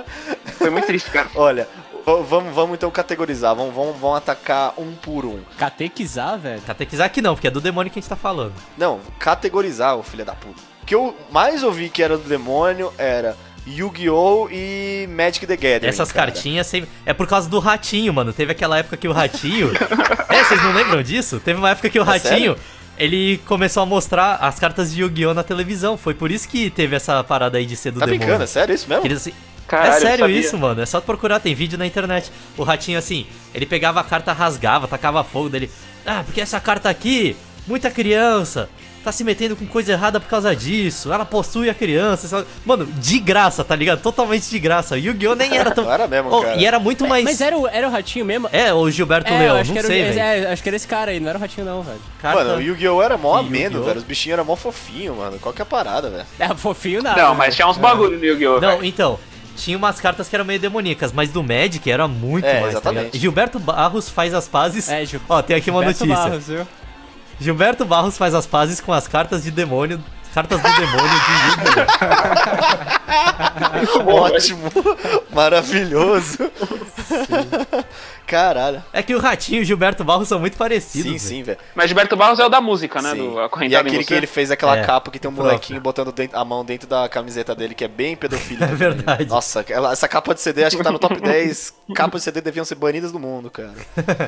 Foi 0.58 0.70
muito 0.70 0.86
triste, 0.86 1.10
cara. 1.10 1.28
Olha, 1.34 1.68
vamos, 2.04 2.54
vamos 2.54 2.74
então 2.74 2.90
categorizar, 2.90 3.54
vamos, 3.54 3.74
vamos, 3.74 3.96
vamos 3.98 4.16
atacar 4.18 4.72
um 4.78 4.92
por 4.94 5.24
um. 5.24 5.40
Catequizar, 5.56 6.38
velho. 6.38 6.60
Catequizar 6.62 7.06
aqui 7.06 7.20
não, 7.22 7.34
porque 7.34 7.46
é 7.48 7.50
do 7.50 7.60
demônio 7.60 7.92
que 7.92 7.98
a 7.98 8.00
gente 8.02 8.08
tá 8.08 8.16
falando. 8.16 8.54
Não, 8.76 9.00
categorizar, 9.18 9.96
o 9.96 10.02
filho 10.02 10.24
da 10.24 10.34
puta. 10.34 10.60
O 10.88 10.90
que 10.90 10.94
eu 10.94 11.14
mais 11.30 11.62
ouvi 11.62 11.90
que 11.90 12.02
era 12.02 12.16
do 12.16 12.26
demônio 12.26 12.90
era 12.96 13.36
Yu-Gi-Oh! 13.66 14.48
e 14.50 15.06
Magic 15.10 15.46
the 15.46 15.54
Gathering. 15.54 15.86
Essas 15.86 16.10
cara. 16.10 16.32
cartinhas 16.32 16.66
sempre. 16.66 16.88
É 17.04 17.12
por 17.12 17.26
causa 17.26 17.46
do 17.46 17.58
ratinho, 17.58 18.14
mano. 18.14 18.32
Teve 18.32 18.52
aquela 18.52 18.78
época 18.78 18.96
que 18.96 19.06
o 19.06 19.12
ratinho. 19.12 19.70
é, 20.30 20.44
vocês 20.44 20.62
não 20.62 20.72
lembram 20.72 21.02
disso? 21.02 21.40
Teve 21.44 21.58
uma 21.58 21.68
época 21.68 21.90
que 21.90 21.98
o 21.98 22.02
É 22.02 22.06
ratinho. 22.06 22.30
sério? 22.30 22.56
Ele 22.96 23.36
começou 23.44 23.82
a 23.82 23.86
mostrar 23.86 24.36
as 24.36 24.58
cartas 24.58 24.90
de 24.90 25.02
Yu-Gi-Oh! 25.02 25.34
na 25.34 25.42
televisão. 25.42 25.98
Foi 25.98 26.14
por 26.14 26.30
isso 26.30 26.48
que 26.48 26.70
teve 26.70 26.96
essa 26.96 27.22
parada 27.22 27.58
aí 27.58 27.66
de 27.66 27.76
ser 27.76 27.90
do 27.90 28.00
Tá 28.00 28.06
demônio. 28.06 28.20
brincando, 28.26 28.44
é 28.44 28.46
sério 28.46 28.74
isso 28.74 28.88
mesmo? 28.88 29.04
Eles, 29.04 29.18
assim, 29.18 29.34
Caralho, 29.66 29.92
é 29.92 30.00
sério 30.00 30.30
isso, 30.30 30.56
mano. 30.56 30.80
É 30.80 30.86
só 30.86 31.02
procurar, 31.02 31.38
tem 31.38 31.54
vídeo 31.54 31.76
na 31.78 31.86
internet. 31.86 32.32
O 32.56 32.62
ratinho, 32.62 32.98
assim, 32.98 33.26
ele 33.54 33.66
pegava 33.66 34.00
a 34.00 34.04
carta, 34.04 34.32
rasgava, 34.32 34.88
tacava 34.88 35.22
fogo 35.22 35.50
dele. 35.50 35.70
Ah, 36.06 36.22
porque 36.24 36.40
essa 36.40 36.58
carta 36.58 36.88
aqui, 36.88 37.36
muita 37.66 37.90
criança 37.90 38.70
tá 39.04 39.12
se 39.12 39.24
metendo 39.24 39.56
com 39.56 39.64
coisa 39.66 39.92
errada 39.92 40.20
por 40.20 40.28
causa 40.28 40.54
disso. 40.54 41.12
Ela 41.12 41.24
possui 41.24 41.70
a 41.70 41.74
criança. 41.74 42.26
essa- 42.26 42.46
Mano, 42.64 42.84
de 42.86 43.18
graça, 43.18 43.64
tá 43.64 43.74
ligado? 43.74 44.00
Totalmente 44.00 44.50
de 44.50 44.58
graça. 44.58 44.98
Yu-Gi-Oh! 44.98 45.34
nem 45.34 45.56
era 45.56 45.70
tão. 45.70 45.90
Era 45.90 46.06
mesmo, 46.06 46.30
Oh, 46.32 46.42
cara. 46.42 46.56
E 46.56 46.66
era 46.66 46.78
muito 46.78 47.06
mais. 47.06 47.24
Mas 47.24 47.40
era 47.40 47.56
o, 47.56 47.66
era 47.66 47.88
o 47.88 47.90
ratinho 47.90 48.24
mesmo? 48.24 48.48
É, 48.52 48.72
o 48.72 48.90
Gilberto 48.90 49.32
É, 49.32 49.38
Leão, 49.38 49.56
acho 49.56 49.66
não 49.68 49.72
que 49.74 49.78
era, 49.78 49.88
o- 49.88 49.90
sei, 49.90 50.02
velho. 50.04 50.18
é, 50.20 50.52
acho 50.52 50.62
que 50.62 50.68
era 50.68 50.76
esse 50.76 50.86
cara 50.88 51.10
aí, 51.10 51.20
não 51.20 51.28
era 51.28 51.38
o 51.38 51.40
ratinho 51.40 51.66
não, 51.66 51.82
velho. 51.82 52.00
Carta- 52.20 52.44
Mano, 52.44 52.56
o 52.56 52.60
Yu-Gi-Oh! 52.60 53.02
era 53.02 53.16
mó 53.16 53.36
ameno, 53.36 53.54
Yu-Gi-Oh! 53.76 53.82
velho. 53.84 53.98
Os 53.98 54.04
bichinhos 54.04 54.34
eram 54.34 54.44
mó 54.44 54.56
fofinho, 54.56 55.16
mano. 55.16 55.38
Qual 55.38 55.54
que 55.54 55.62
é 55.62 55.64
a 55.64 55.66
parada, 55.66 56.10
velho? 56.10 56.26
É, 56.38 56.48
fofinho 56.54 57.02
nada. 57.02 57.22
Não, 57.22 57.34
mas 57.34 57.54
tinha 57.54 57.66
uns 57.68 57.76
bagulho 57.78 58.18
no 58.18 58.24
Yu-Gi-Oh! 58.24 58.60
Não, 58.60 58.76
velho. 58.78 58.84
então. 58.84 59.18
Tinha 59.56 59.76
umas 59.76 59.98
cartas 59.98 60.28
que 60.28 60.36
eram 60.36 60.44
meio 60.44 60.60
demoníacas, 60.60 61.10
mas 61.12 61.30
do 61.30 61.42
Magic 61.42 61.90
era 61.90 62.06
muito 62.06 62.44
É, 62.44 62.52
mais. 62.60 62.64
tá 62.66 62.70
exatamente. 62.70 63.04
ligado? 63.06 63.20
Gilberto 63.20 63.58
Barros 63.58 64.08
faz 64.08 64.32
as 64.32 64.46
pazes. 64.46 64.88
É, 64.88 65.04
Gil- 65.04 65.20
Ó, 65.28 65.42
tem 65.42 65.56
aqui 65.56 65.68
uma 65.68 65.80
Beto 65.84 66.06
notícia. 66.06 66.14
Barros, 66.30 66.46
viu? 66.46 66.66
Gilberto 67.40 67.84
Barros 67.84 68.16
faz 68.18 68.34
as 68.34 68.46
pazes 68.46 68.80
com 68.80 68.92
as 68.92 69.06
cartas 69.08 69.42
de 69.44 69.50
demônio. 69.50 70.02
Cartas 70.34 70.60
do 70.60 70.68
demônio 70.68 71.08
de 71.08 71.32
Yu-Gi-Oh! 73.80 74.08
Ótimo. 74.22 74.70
Maravilhoso. 75.32 76.38
Caralho. 78.26 78.84
É 78.92 79.02
que 79.02 79.14
o 79.14 79.18
Ratinho 79.18 79.60
e 79.60 79.62
o 79.62 79.64
Gilberto 79.64 80.04
Barros 80.04 80.28
são 80.28 80.38
muito 80.38 80.56
parecidos. 80.56 81.04
Sim, 81.06 81.08
velho. 81.16 81.20
sim, 81.20 81.42
velho. 81.42 81.58
Mas 81.74 81.88
Gilberto 81.88 82.14
Barros 82.14 82.38
é 82.38 82.44
o 82.44 82.48
da 82.48 82.60
música, 82.60 83.00
né? 83.00 83.12
Sim. 83.12 83.16
Do 83.30 83.40
E 83.40 83.44
Acorrentado 83.44 83.88
aquele 83.88 84.04
que 84.04 84.14
ele 84.14 84.26
fez 84.26 84.50
aquela 84.50 84.76
É, 84.78 84.84
capa 84.84 85.10
que 85.10 85.18
tem 85.18 85.30
um 85.30 85.34
próprio. 85.34 85.52
molequinho 85.54 85.80
botando 85.80 86.14
a 86.32 86.44
mão 86.44 86.64
dentro 86.64 86.86
da 86.88 87.08
camiseta 87.08 87.54
dele, 87.54 87.74
que 87.74 87.84
é 87.84 87.88
bem 87.88 88.14
pedofilia. 88.14 88.66
É 88.68 88.74
verdade. 88.74 89.24
Nossa, 89.26 89.64
ela- 89.68 89.92
essa 89.92 90.06
capa 90.06 90.34
de 90.34 90.40
CD 90.42 90.62
acho 90.62 90.76
que 90.76 90.82
tá 90.82 90.92
no 90.92 90.98
top 90.98 91.18
10. 91.22 91.72
Capas 91.94 92.20
de 92.20 92.24
CD 92.26 92.40
deviam 92.42 92.64
ser 92.66 92.74
banidas 92.74 93.10
do 93.12 93.18
mundo, 93.18 93.50
cara. 93.50 93.72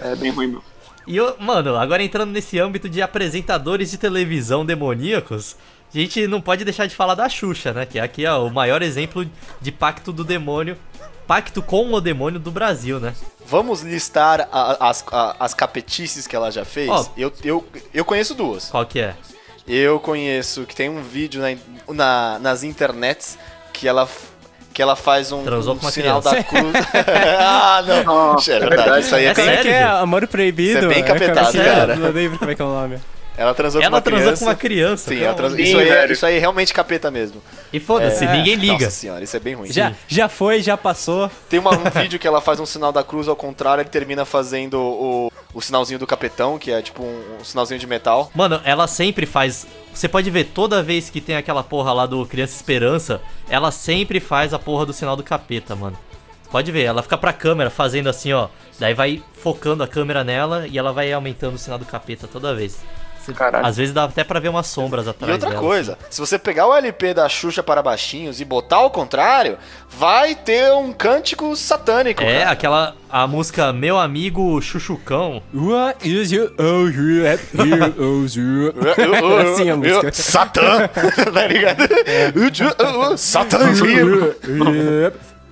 É 0.02 0.16
bem 0.16 0.30
ruim, 0.30 0.46
meu. 0.46 0.64
E, 1.06 1.16
eu, 1.16 1.36
mano, 1.40 1.76
agora 1.76 2.02
entrando 2.02 2.30
nesse 2.30 2.58
âmbito 2.58 2.88
de 2.88 3.00
apresentadores 3.02 3.90
de 3.90 3.98
televisão 3.98 4.64
demoníacos, 4.64 5.56
a 5.94 5.98
gente 5.98 6.26
não 6.26 6.40
pode 6.40 6.64
deixar 6.64 6.86
de 6.86 6.94
falar 6.94 7.14
da 7.14 7.28
Xuxa, 7.28 7.72
né? 7.72 7.84
Que 7.86 7.98
aqui 7.98 8.24
é 8.24 8.32
o 8.32 8.48
maior 8.50 8.80
exemplo 8.82 9.28
de 9.60 9.72
pacto 9.72 10.12
do 10.12 10.22
demônio 10.24 10.76
pacto 11.26 11.62
com 11.62 11.92
o 11.92 12.00
demônio 12.00 12.40
do 12.40 12.50
Brasil, 12.50 12.98
né? 12.98 13.14
Vamos 13.46 13.82
listar 13.82 14.48
a- 14.50 14.88
as, 14.90 15.04
a- 15.12 15.36
as 15.38 15.54
capetices 15.54 16.26
que 16.26 16.34
ela 16.34 16.50
já 16.50 16.64
fez? 16.64 16.88
Ó. 16.90 17.06
eu, 17.16 17.32
eu, 17.44 17.64
eu 17.94 18.04
conheço 18.04 18.34
duas. 18.34 18.68
Qual 18.68 18.84
que 18.84 18.98
é? 18.98 19.14
Eu 19.66 20.00
conheço 20.00 20.64
que 20.66 20.74
tem 20.74 20.88
um 20.88 21.00
vídeo 21.04 21.40
na, 21.40 21.94
na- 21.94 22.38
nas 22.40 22.64
internets 22.64 23.38
que 23.72 23.86
ela, 23.86 24.08
que 24.72 24.80
ela 24.80 24.94
faz 24.96 25.32
um, 25.32 25.42
Transou 25.42 25.74
um 25.74 25.80
sinal 25.90 26.20
criança. 26.22 26.36
da 26.36 26.44
cruz. 26.44 26.72
ah, 27.40 27.82
não. 27.86 28.04
Nossa, 28.04 28.52
é 28.52 28.60
verdade, 28.60 29.00
isso 29.04 29.14
aí 29.14 29.24
é, 29.26 29.28
É 29.30 29.34
bem. 29.34 29.48
É 29.48 29.56
que 29.58 29.68
é? 29.68 29.72
sério? 29.72 29.96
Amor 29.96 30.26
proibido? 30.26 30.78
Isso 30.78 30.86
é 30.90 30.94
bem 30.94 31.02
capetado, 31.04 31.40
acabei- 31.48 31.64
cara. 31.64 31.96
Não 31.96 32.10
lembro 32.10 32.38
como 32.38 32.50
é 32.50 32.54
que 32.54 32.62
é 32.62 32.64
o 32.64 32.68
nome. 32.68 32.98
Ela 33.40 33.54
transou 33.54 33.80
com 33.80 33.86
Ela 33.86 33.96
uma 33.96 34.02
transou 34.02 34.22
criança. 34.26 34.44
com 34.44 34.50
uma 34.50 34.54
criança. 34.54 35.08
Sim, 35.14 35.20
ela 35.22 35.34
transou. 35.34 35.58
Isso 35.58 35.78
aí, 35.78 35.88
é, 35.88 35.94
velho. 35.94 36.12
isso 36.12 36.26
aí 36.26 36.36
é 36.36 36.38
realmente 36.38 36.74
capeta 36.74 37.10
mesmo. 37.10 37.40
E 37.72 37.80
foda-se, 37.80 38.22
É. 38.26 38.32
ninguém 38.36 38.54
liga. 38.54 38.72
Nossa 38.84 38.90
senhora, 38.90 39.24
isso 39.24 39.34
é 39.34 39.40
bem 39.40 39.54
ruim. 39.54 39.72
Já, 39.72 39.94
já 40.06 40.28
foi, 40.28 40.60
já 40.60 40.76
passou. 40.76 41.30
Tem 41.48 41.58
uma- 41.58 41.70
um 41.74 41.84
vídeo 42.02 42.18
que 42.18 42.26
ela 42.28 42.42
faz 42.42 42.60
um 42.60 42.66
sinal 42.66 42.92
da 42.92 43.02
cruz 43.02 43.28
ao 43.28 43.34
contrário, 43.36 43.80
ele 43.80 43.88
termina 43.88 44.26
fazendo 44.26 44.74
o, 44.78 45.32
o 45.54 45.60
sinalzinho 45.62 45.98
do 45.98 46.06
capetão, 46.06 46.58
que 46.58 46.70
é 46.70 46.82
tipo 46.82 47.02
um, 47.02 47.38
um 47.40 47.44
sinalzinho 47.44 47.80
de 47.80 47.86
metal. 47.86 48.30
Mano, 48.34 48.60
ela 48.62 48.86
sempre 48.86 49.24
faz. 49.24 49.66
Você 49.94 50.06
pode 50.06 50.30
ver, 50.30 50.44
toda 50.52 50.82
vez 50.82 51.08
que 51.08 51.18
tem 51.22 51.36
aquela 51.36 51.62
porra 51.64 51.94
lá 51.94 52.04
do 52.04 52.26
Criança 52.26 52.54
Esperança, 52.56 53.22
ela 53.48 53.70
sempre 53.70 54.20
faz 54.20 54.52
a 54.52 54.58
porra 54.58 54.84
do 54.84 54.92
sinal 54.92 55.16
do 55.16 55.22
capeta, 55.22 55.74
mano. 55.74 55.96
Pode 56.50 56.70
ver, 56.72 56.82
ela 56.82 57.02
fica 57.02 57.16
pra 57.16 57.32
câmera 57.32 57.70
fazendo 57.70 58.08
assim, 58.10 58.32
ó. 58.34 58.48
Daí 58.78 58.92
vai 58.92 59.22
focando 59.40 59.82
a 59.82 59.88
câmera 59.88 60.22
nela 60.24 60.66
e 60.68 60.76
ela 60.76 60.92
vai 60.92 61.10
aumentando 61.12 61.54
o 61.54 61.58
sinal 61.58 61.78
do 61.78 61.84
capeta 61.86 62.26
toda 62.26 62.54
vez. 62.54 62.80
Você-. 63.24 63.66
Às 63.66 63.76
vezes 63.76 63.92
dá 63.94 64.04
até 64.04 64.24
pra 64.24 64.40
ver 64.40 64.48
umas 64.48 64.66
sombras 64.66 65.06
atrás 65.06 65.30
E 65.30 65.32
outra 65.32 65.50
dela, 65.50 65.60
coisa, 65.60 65.98
se 66.08 66.20
você 66.20 66.38
pegar 66.38 66.66
o 66.66 66.74
LP 66.74 67.14
da 67.14 67.28
Xuxa 67.28 67.62
para 67.62 67.82
baixinhos 67.82 68.40
e 68.40 68.44
botar 68.44 68.76
ao 68.76 68.90
contrário, 68.90 69.58
vai 69.88 70.34
ter 70.34 70.72
um 70.72 70.92
cântico 70.92 71.54
satânico. 71.56 72.22
É, 72.22 72.40
cara. 72.40 72.50
aquela. 72.50 72.94
A 73.12 73.26
música 73.26 73.72
Meu 73.72 73.98
Amigo 73.98 74.62
Chuchucão. 74.62 75.42
What 75.52 76.08
is 76.08 76.30
you? 76.30 76.52
Oh, 76.58 76.86
you 76.88 77.26
have 77.26 77.42
here, 77.58 77.92
oh, 77.98 78.24
you. 78.32 78.72
Eu- 78.96 79.04
eu- 79.04 79.14
eu- 79.14 79.52
Assim 79.52 79.68
a 79.68 79.76
música. 79.76 80.12
Satã! 80.12 80.86
tá 80.88 81.46
ligado? 81.48 81.82
Satã! 83.18 83.58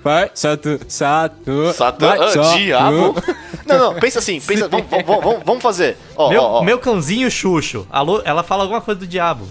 Vai, 0.03 0.31
Sato, 0.35 0.81
Sato. 0.89 1.73
Satã, 1.75 2.09
vai, 2.09 2.19
ah, 2.19 2.31
Sato. 2.31 2.59
diabo. 2.59 3.15
Não, 3.67 3.93
não, 3.93 4.01
pensa 4.01 4.19
assim, 4.19 4.41
pensa, 4.41 4.67
vamos, 4.67 4.87
vamos, 4.89 5.43
vamos, 5.45 5.63
fazer. 5.63 5.99
Ó, 6.17 6.31
meu, 6.31 6.41
ó, 6.41 6.61
ó. 6.61 6.63
meu 6.63 6.79
cãozinho 6.79 7.31
Xuxo. 7.31 7.87
Alô, 7.91 8.23
ela 8.25 8.43
fala 8.43 8.63
alguma 8.63 8.81
coisa 8.81 8.99
do 8.99 9.07
diabo. 9.07 9.47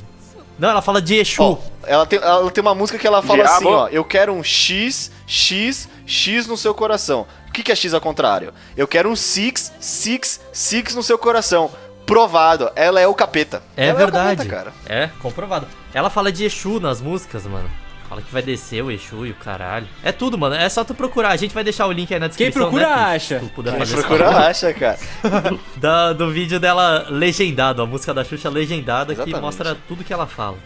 Não, 0.57 0.69
ela 0.69 0.81
fala 0.81 1.01
de 1.01 1.15
Exu. 1.15 1.43
Ó, 1.43 1.57
ela, 1.83 2.05
tem, 2.05 2.19
ela 2.19 2.49
tem 2.49 2.61
uma 2.61 2.73
música 2.73 2.97
que 2.97 3.05
ela 3.05 3.21
fala 3.21 3.43
Diabo. 3.43 3.55
assim, 3.55 3.67
ó. 3.67 3.87
Eu 3.89 4.03
quero 4.03 4.33
um 4.33 4.43
X, 4.43 5.11
X, 5.27 5.87
X 6.05 6.47
no 6.47 6.57
seu 6.57 6.73
coração. 6.73 7.27
O 7.47 7.51
que, 7.51 7.61
que 7.61 7.71
é 7.71 7.75
X 7.75 7.93
ao 7.93 8.01
contrário? 8.01 8.53
Eu 8.75 8.87
quero 8.87 9.09
um 9.09 9.15
Six, 9.15 9.71
Six, 9.79 10.41
Six 10.51 10.95
no 10.95 11.03
seu 11.03 11.17
coração. 11.17 11.69
Provado, 12.05 12.71
ela 12.75 12.99
é 12.99 13.07
o 13.07 13.13
capeta. 13.13 13.61
É 13.75 13.87
Ela 13.87 13.97
verdade. 13.97 14.33
o 14.33 14.37
capeta, 14.37 14.55
cara. 14.55 14.73
É, 14.87 15.09
comprovado. 15.21 15.67
Ela 15.93 16.09
fala 16.09 16.31
de 16.31 16.45
Exu 16.45 16.79
nas 16.79 17.01
músicas, 17.01 17.45
mano. 17.45 17.69
Fala 18.09 18.21
que 18.21 18.31
vai 18.31 18.41
descer 18.41 18.81
o 18.81 18.89
Exu 18.89 19.25
e 19.25 19.31
o 19.31 19.35
caralho. 19.35 19.85
É 20.01 20.13
tudo, 20.13 20.37
mano. 20.37 20.55
É 20.55 20.69
só 20.69 20.83
tu 20.83 20.93
procurar. 20.95 21.29
A 21.29 21.35
gente 21.35 21.53
vai 21.53 21.63
deixar 21.63 21.87
o 21.87 21.91
link 21.91 22.13
aí 22.13 22.19
na 22.19 22.29
Quem 22.29 22.47
descrição. 22.47 22.61
procura, 22.71 22.87
né, 22.87 22.95
Pete? 22.95 23.03
acha. 23.15 23.39
Se 23.39 23.45
tu 23.45 23.51
puder 23.53 23.75
Quem 23.77 23.87
procura 23.87 24.25
favor. 24.25 24.41
acha, 24.43 24.73
cara. 24.73 24.97
Da- 25.75 26.13
do 26.13 26.31
vídeo 26.31 26.57
dela 26.59 27.05
legendado, 27.09 27.81
a 27.81 27.85
música 27.85 28.13
da 28.13 28.23
Xuxa 28.23 28.49
legendada 28.49 29.07
que 29.13 29.21
Exatamente. 29.21 29.41
mostra 29.41 29.77
tudo 29.89 30.03
que 30.05 30.13
ela 30.13 30.25
fala. 30.25 30.57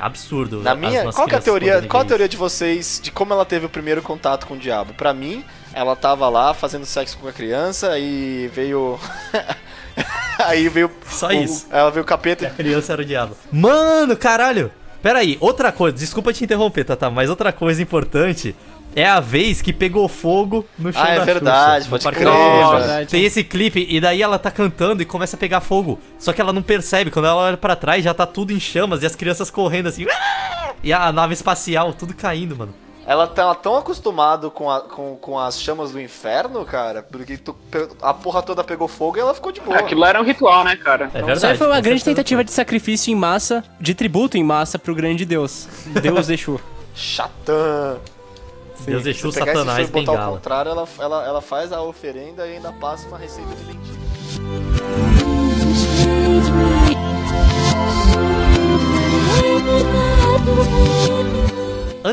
Absurdo. 0.00 0.62
Na 0.62 0.74
minha, 0.74 1.12
qual 1.12 1.28
que 1.28 1.34
é 1.34 1.38
a 1.38 1.40
teoria, 1.42 1.82
qual 1.82 2.02
a 2.02 2.06
teoria 2.06 2.28
de 2.28 2.36
vocês 2.36 2.98
de 3.02 3.12
como 3.12 3.34
ela 3.34 3.44
teve 3.44 3.66
o 3.66 3.68
primeiro 3.68 4.00
contato 4.02 4.46
com 4.46 4.54
o 4.54 4.58
diabo? 4.58 4.94
Pra 4.94 5.12
mim, 5.12 5.44
ela 5.74 5.94
tava 5.94 6.26
lá 6.28 6.54
fazendo 6.54 6.86
sexo 6.86 7.18
com 7.18 7.28
a 7.28 7.32
criança 7.32 7.98
e 7.98 8.48
veio 8.52 8.98
aí 10.44 10.68
veio 10.68 10.90
Só 11.06 11.28
o- 11.28 11.32
isso. 11.32 11.66
Ela 11.70 11.90
veio 11.90 12.02
o 12.02 12.06
capeta 12.06 12.46
A 12.46 12.50
criança 12.50 12.92
era 12.94 13.02
o 13.02 13.04
diabo. 13.04 13.36
Mano, 13.52 14.16
caralho! 14.16 14.72
Pera 15.02 15.20
aí, 15.20 15.38
outra 15.40 15.72
coisa, 15.72 15.96
desculpa 15.96 16.32
te 16.32 16.44
interromper, 16.44 16.84
Tata, 16.84 17.08
mas 17.10 17.30
outra 17.30 17.52
coisa 17.52 17.82
importante 17.82 18.54
é 18.94 19.06
a 19.06 19.20
vez 19.20 19.62
que 19.62 19.72
pegou 19.72 20.08
fogo 20.08 20.66
no 20.78 20.92
chão 20.92 21.02
Ah, 21.02 21.10
é 21.10 21.18
da 21.18 21.24
verdade, 21.24 21.84
Xuxa, 21.84 21.90
pode 21.90 22.16
crer. 22.16 22.28
Verdade. 22.78 23.10
Tem 23.10 23.24
esse 23.24 23.42
clipe 23.44 23.86
e 23.88 24.00
daí 24.00 24.20
ela 24.20 24.38
tá 24.38 24.50
cantando 24.50 25.00
e 25.00 25.06
começa 25.06 25.36
a 25.36 25.38
pegar 25.38 25.60
fogo. 25.60 25.98
Só 26.18 26.32
que 26.32 26.40
ela 26.40 26.52
não 26.52 26.62
percebe, 26.62 27.10
quando 27.10 27.26
ela 27.26 27.36
olha 27.36 27.56
pra 27.56 27.76
trás 27.76 28.04
já 28.04 28.12
tá 28.12 28.26
tudo 28.26 28.52
em 28.52 28.60
chamas 28.60 29.02
e 29.02 29.06
as 29.06 29.14
crianças 29.14 29.50
correndo 29.50 29.88
assim. 29.88 30.06
E 30.82 30.92
a 30.92 31.12
nave 31.12 31.34
espacial, 31.34 31.92
tudo 31.94 32.14
caindo, 32.14 32.56
mano. 32.56 32.74
Ela 33.06 33.26
tá 33.26 33.54
tão 33.54 33.76
acostumada 33.76 34.50
com, 34.50 34.70
a- 34.70 34.82
com, 34.82 35.16
com 35.16 35.38
as 35.38 35.60
chamas 35.60 35.90
do 35.92 36.00
inferno, 36.00 36.64
cara, 36.64 37.02
porque 37.02 37.36
tu 37.36 37.56
a 38.02 38.12
porra 38.14 38.42
toda 38.42 38.62
pegou 38.62 38.86
fogo 38.86 39.16
e 39.16 39.20
ela 39.20 39.34
ficou 39.34 39.50
de 39.50 39.60
boa. 39.60 39.78
Aquilo 39.78 40.00
lá 40.02 40.10
era 40.10 40.20
um 40.20 40.24
ritual, 40.24 40.62
né, 40.64 40.76
cara? 40.76 41.04
É 41.04 41.08
Então, 41.08 41.12
verdade. 41.26 41.38
Isso 41.38 41.46
aí 41.46 41.56
foi 41.56 41.66
uma 41.66 41.80
grande 41.80 42.04
tentativa 42.04 42.44
de 42.44 42.52
sacrifício 42.52 43.10
em 43.10 43.14
massa, 43.16 43.64
de 43.80 43.94
tributo 43.94 44.36
em 44.36 44.44
massa 44.44 44.78
pro 44.78 44.94
grande 44.94 45.24
Deus. 45.24 45.66
Deus 45.86 46.26
deixou. 46.28 46.60
Chatã. 46.94 47.96
Deus 48.86 49.02
Se 49.02 49.12
pegar 49.12 49.28
esse 49.28 49.32
Satanás, 49.32 49.88
show 49.88 50.00
e 50.00 50.04
botar 50.04 50.22
ao 50.24 50.32
contrário, 50.34 50.70
ela, 50.70 50.88
ela, 50.98 51.26
ela 51.26 51.40
faz 51.42 51.70
a 51.72 51.82
oferenda 51.82 52.46
e 52.46 52.56
ainda 52.56 52.72
passa 52.72 53.06
uma 53.08 53.18
receita 53.18 53.54
de 53.54 53.64
lentilha. 53.64 53.99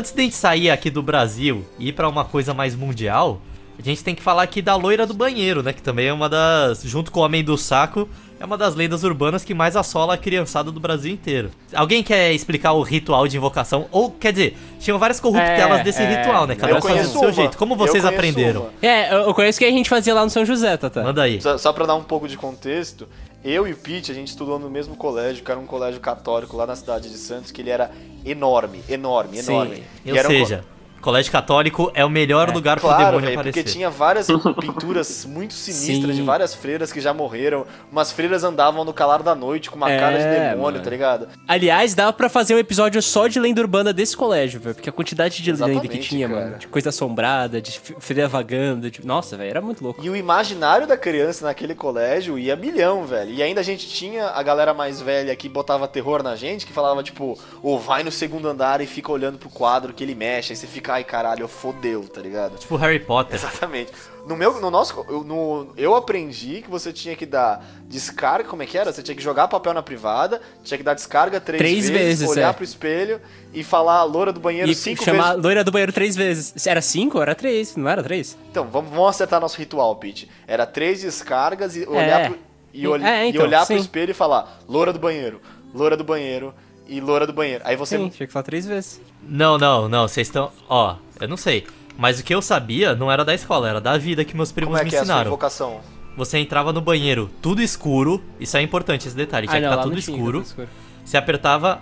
Antes 0.08 0.14
de 0.14 0.20
a 0.20 0.24
gente 0.24 0.36
sair 0.36 0.70
aqui 0.70 0.88
do 0.90 1.02
Brasil 1.02 1.66
e 1.78 1.88
ir 1.88 1.92
pra 1.92 2.08
uma 2.08 2.24
coisa 2.24 2.54
mais 2.54 2.74
mundial, 2.74 3.42
a 3.78 3.82
gente 3.82 4.02
tem 4.02 4.14
que 4.14 4.22
falar 4.22 4.42
aqui 4.42 4.62
da 4.62 4.74
loira 4.74 5.06
do 5.06 5.12
banheiro, 5.12 5.62
né? 5.62 5.72
Que 5.72 5.82
também 5.82 6.06
é 6.06 6.12
uma 6.12 6.28
das. 6.30 6.82
Junto 6.82 7.12
com 7.12 7.20
o 7.20 7.22
Homem 7.24 7.44
do 7.44 7.58
Saco, 7.58 8.08
é 8.40 8.44
uma 8.44 8.56
das 8.56 8.74
lendas 8.74 9.04
urbanas 9.04 9.44
que 9.44 9.52
mais 9.52 9.76
assola 9.76 10.14
a 10.14 10.16
criançada 10.16 10.72
do 10.72 10.80
Brasil 10.80 11.12
inteiro. 11.12 11.50
Alguém 11.74 12.02
quer 12.02 12.32
explicar 12.32 12.72
o 12.72 12.82
ritual 12.82 13.28
de 13.28 13.36
invocação? 13.36 13.86
Ou, 13.92 14.10
quer 14.10 14.32
dizer, 14.32 14.56
tinham 14.80 14.98
várias 14.98 15.20
corruptelas 15.20 15.80
É, 15.80 15.84
desse 15.84 16.02
é. 16.02 16.16
ritual, 16.16 16.46
né? 16.46 16.54
Cada 16.54 16.78
um 16.78 16.80
fazia 16.80 17.02
do 17.02 17.18
seu 17.18 17.32
jeito. 17.32 17.58
Como 17.58 17.76
vocês 17.76 18.02
aprenderam? 18.04 18.62
uma. 18.62 18.70
É, 18.80 19.12
eu 19.12 19.18
eu 19.28 19.34
conheço 19.34 19.58
o 19.58 19.60
que 19.60 19.66
a 19.66 19.70
gente 19.70 19.90
fazia 19.90 20.14
lá 20.14 20.24
no 20.24 20.30
São 20.30 20.44
José, 20.46 20.74
Tata. 20.78 21.02
Manda 21.02 21.22
aí. 21.22 21.38
Só, 21.42 21.58
só 21.58 21.70
pra 21.70 21.84
dar 21.84 21.96
um 21.96 22.02
pouco 22.02 22.26
de 22.26 22.36
contexto, 22.38 23.06
eu 23.44 23.66
e 23.66 23.72
o 23.72 23.76
Pete, 23.76 24.10
a 24.10 24.14
gente 24.14 24.28
estudou 24.28 24.58
no 24.58 24.68
mesmo 24.70 24.96
colégio, 24.96 25.44
que 25.44 25.50
era 25.50 25.58
um 25.60 25.66
colégio 25.66 26.00
católico 26.00 26.56
lá 26.56 26.66
na 26.66 26.76
cidade 26.76 27.08
de 27.08 27.16
Santos, 27.16 27.50
que 27.50 27.60
ele 27.62 27.70
era 27.70 27.90
enorme, 28.24 28.82
enorme, 28.88 29.42
Sim. 29.42 29.52
enorme. 29.52 29.82
Ou 30.06 30.16
era 30.16 30.28
um 30.28 30.32
co- 30.32 30.38
seja, 30.46 30.64
colégio 31.00 31.30
católico 31.32 31.90
é 31.94 32.04
o 32.04 32.10
melhor 32.10 32.50
lugar 32.52 32.78
pro 32.78 32.88
Claro, 32.88 33.04
demônio 33.06 33.20
velho, 33.26 33.40
aparecer. 33.40 33.62
porque 33.62 33.72
tinha 33.72 33.90
várias 33.90 34.26
pinturas 34.60 35.24
muito 35.24 35.54
sinistras 35.54 36.10
Sim. 36.14 36.20
de 36.20 36.22
várias 36.22 36.54
freiras 36.54 36.92
que 36.92 37.00
já 37.00 37.12
morreram. 37.14 37.66
Umas 37.90 38.12
freiras 38.12 38.44
andavam 38.44 38.84
no 38.84 38.92
calar 38.92 39.22
da 39.22 39.34
noite 39.34 39.70
com 39.70 39.76
uma 39.76 39.90
É, 39.90 39.98
cara 39.98 40.18
de 40.18 40.24
demônio, 40.24 40.58
mano. 40.72 40.80
tá 40.80 40.90
ligado? 40.90 41.28
Aliás, 41.46 41.94
dava 41.94 42.12
pra 42.12 42.28
fazer 42.28 42.54
um 42.54 42.58
episódio 42.58 43.00
só 43.02 43.26
de 43.28 43.38
lenda 43.40 43.60
urbana 43.60 43.92
desse 43.92 44.16
colégio, 44.16 44.60
velho. 44.60 44.74
Porque 44.74 44.88
a 44.88 44.92
quantidade 44.92 45.42
de 45.42 45.50
lenda 45.52 45.64
que 45.66 45.70
Exatamente, 45.72 46.08
tinha, 46.08 46.28
cara. 46.28 46.40
mano. 46.46 46.58
De 46.58 46.68
coisa 46.68 46.88
assombrada, 46.90 47.60
de 47.60 47.78
freira 47.98 48.28
vagando. 48.28 48.90
De... 48.90 49.04
Nossa, 49.06 49.36
velho, 49.36 49.50
era 49.50 49.60
muito 49.60 49.82
louco. 49.82 50.02
E 50.04 50.10
o 50.10 50.16
imaginário 50.16 50.86
da 50.86 50.96
criança 50.96 51.44
naquele 51.44 51.74
colégio 51.74 52.38
ia 52.38 52.56
milhão, 52.56 53.06
velho. 53.06 53.30
E 53.32 53.42
ainda 53.42 53.60
a 53.60 53.64
gente 53.64 53.88
tinha 53.88 54.26
a 54.28 54.42
galera 54.42 54.74
mais 54.74 55.00
velha 55.00 55.34
que 55.36 55.48
botava 55.48 55.86
terror 55.88 56.22
na 56.22 56.34
gente, 56.36 56.66
que 56.66 56.72
falava, 56.72 57.02
tipo, 57.02 57.38
ô, 57.62 57.78
vai 57.78 58.02
no 58.02 58.10
segundo 58.12 58.48
andar 58.48 58.80
e 58.80 58.86
fica 58.86 59.10
olhando 59.12 59.38
pro 59.38 59.48
quadro 59.48 59.92
que 59.92 60.02
ele 60.04 60.14
mexe. 60.14 60.52
Aí 60.52 60.56
você 60.56 60.66
fica, 60.66 60.87
ai 60.90 61.04
caralho, 61.04 61.46
fodeu, 61.48 62.08
tá 62.08 62.20
ligado? 62.20 62.56
Tipo 62.58 62.76
Harry 62.76 62.98
Potter. 63.00 63.34
Exatamente. 63.36 63.92
No 64.26 64.36
meu, 64.36 64.60
no 64.60 64.70
nosso, 64.70 65.04
eu, 65.08 65.24
no, 65.24 65.68
eu 65.76 65.94
aprendi 65.94 66.60
que 66.62 66.70
você 66.70 66.92
tinha 66.92 67.16
que 67.16 67.24
dar 67.24 67.64
descarga, 67.86 68.48
como 68.48 68.62
é 68.62 68.66
que 68.66 68.76
era? 68.76 68.92
Você 68.92 69.02
tinha 69.02 69.14
que 69.14 69.22
jogar 69.22 69.48
papel 69.48 69.72
na 69.72 69.82
privada, 69.82 70.40
tinha 70.62 70.76
que 70.76 70.84
dar 70.84 70.92
descarga 70.94 71.40
três, 71.40 71.58
Três 71.58 71.88
vezes, 71.88 72.20
vezes, 72.20 72.28
olhar 72.28 72.50
é. 72.50 72.52
pro 72.52 72.62
espelho 72.64 73.20
e 73.54 73.64
falar 73.64 74.02
loura 74.04 74.30
do 74.32 74.38
banheiro 74.40 74.70
E 74.70 74.74
cinco 74.74 75.02
chamar 75.02 75.28
vezes. 75.30 75.42
loira 75.42 75.64
do 75.64 75.70
banheiro 75.72 75.92
três 75.92 76.14
vezes. 76.14 76.66
Era 76.66 76.82
cinco? 76.82 77.20
Era 77.22 77.34
três, 77.34 77.74
não 77.76 77.88
era 77.88 78.02
três? 78.02 78.36
Então, 78.50 78.66
vamos, 78.68 78.90
vamos 78.90 79.08
acertar 79.08 79.40
nosso 79.40 79.56
ritual, 79.58 79.96
Pete. 79.96 80.28
Era 80.46 80.66
três 80.66 81.00
descargas 81.00 81.74
e 81.74 81.86
olhar, 81.88 82.28
pro, 82.30 82.38
e, 82.74 82.86
ol- 82.86 82.96
É, 82.96 83.24
e 83.26 83.30
então, 83.30 83.46
olhar 83.46 83.64
pro 83.64 83.76
espelho 83.76 84.10
e 84.10 84.14
falar 84.14 84.60
loura 84.68 84.92
do 84.92 84.98
banheiro, 84.98 85.40
loura 85.74 85.96
do 85.96 86.04
banheiro 86.04 86.52
e 86.88 87.00
loura 87.00 87.26
do 87.26 87.32
banheiro. 87.32 87.62
Aí 87.66 87.76
você 87.76 87.96
Sim, 87.98 88.08
tinha 88.08 88.26
que 88.26 88.32
falar 88.32 88.42
três 88.44 88.66
vezes. 88.66 89.00
Não, 89.22 89.58
não, 89.58 89.88
não, 89.88 90.08
vocês 90.08 90.26
estão. 90.26 90.50
Ó, 90.68 90.96
eu 91.20 91.28
não 91.28 91.36
sei. 91.36 91.66
Mas 91.96 92.18
o 92.20 92.24
que 92.24 92.34
eu 92.34 92.40
sabia 92.40 92.94
não 92.94 93.10
era 93.10 93.24
da 93.24 93.34
escola, 93.34 93.68
era 93.68 93.80
da 93.80 93.98
vida 93.98 94.24
que 94.24 94.36
meus 94.36 94.52
primos 94.52 94.70
como 94.70 94.80
é 94.80 94.84
me 94.84 94.90
que 94.90 94.96
é 94.96 95.00
a 95.00 95.02
sua 95.02 95.06
ensinaram. 95.12 95.28
invocação? 95.30 95.80
Você 96.16 96.38
entrava 96.38 96.72
no 96.72 96.80
banheiro, 96.80 97.30
tudo 97.42 97.60
escuro, 97.62 98.22
isso 98.40 98.56
é 98.56 98.62
importante 98.62 99.06
esse 99.06 99.16
detalhe, 99.16 99.46
tinha 99.46 99.60
que 99.60 99.66
Ah, 99.66 99.68
não, 99.68 99.74
estar 99.74 99.76
lá 99.76 99.82
tudo 99.84 99.94
não 99.94 100.00
tinha, 100.02 100.16
escuro. 100.16 100.38
tudo 100.40 100.46
escuro. 100.48 100.68
Você 101.04 101.16
apertava 101.16 101.80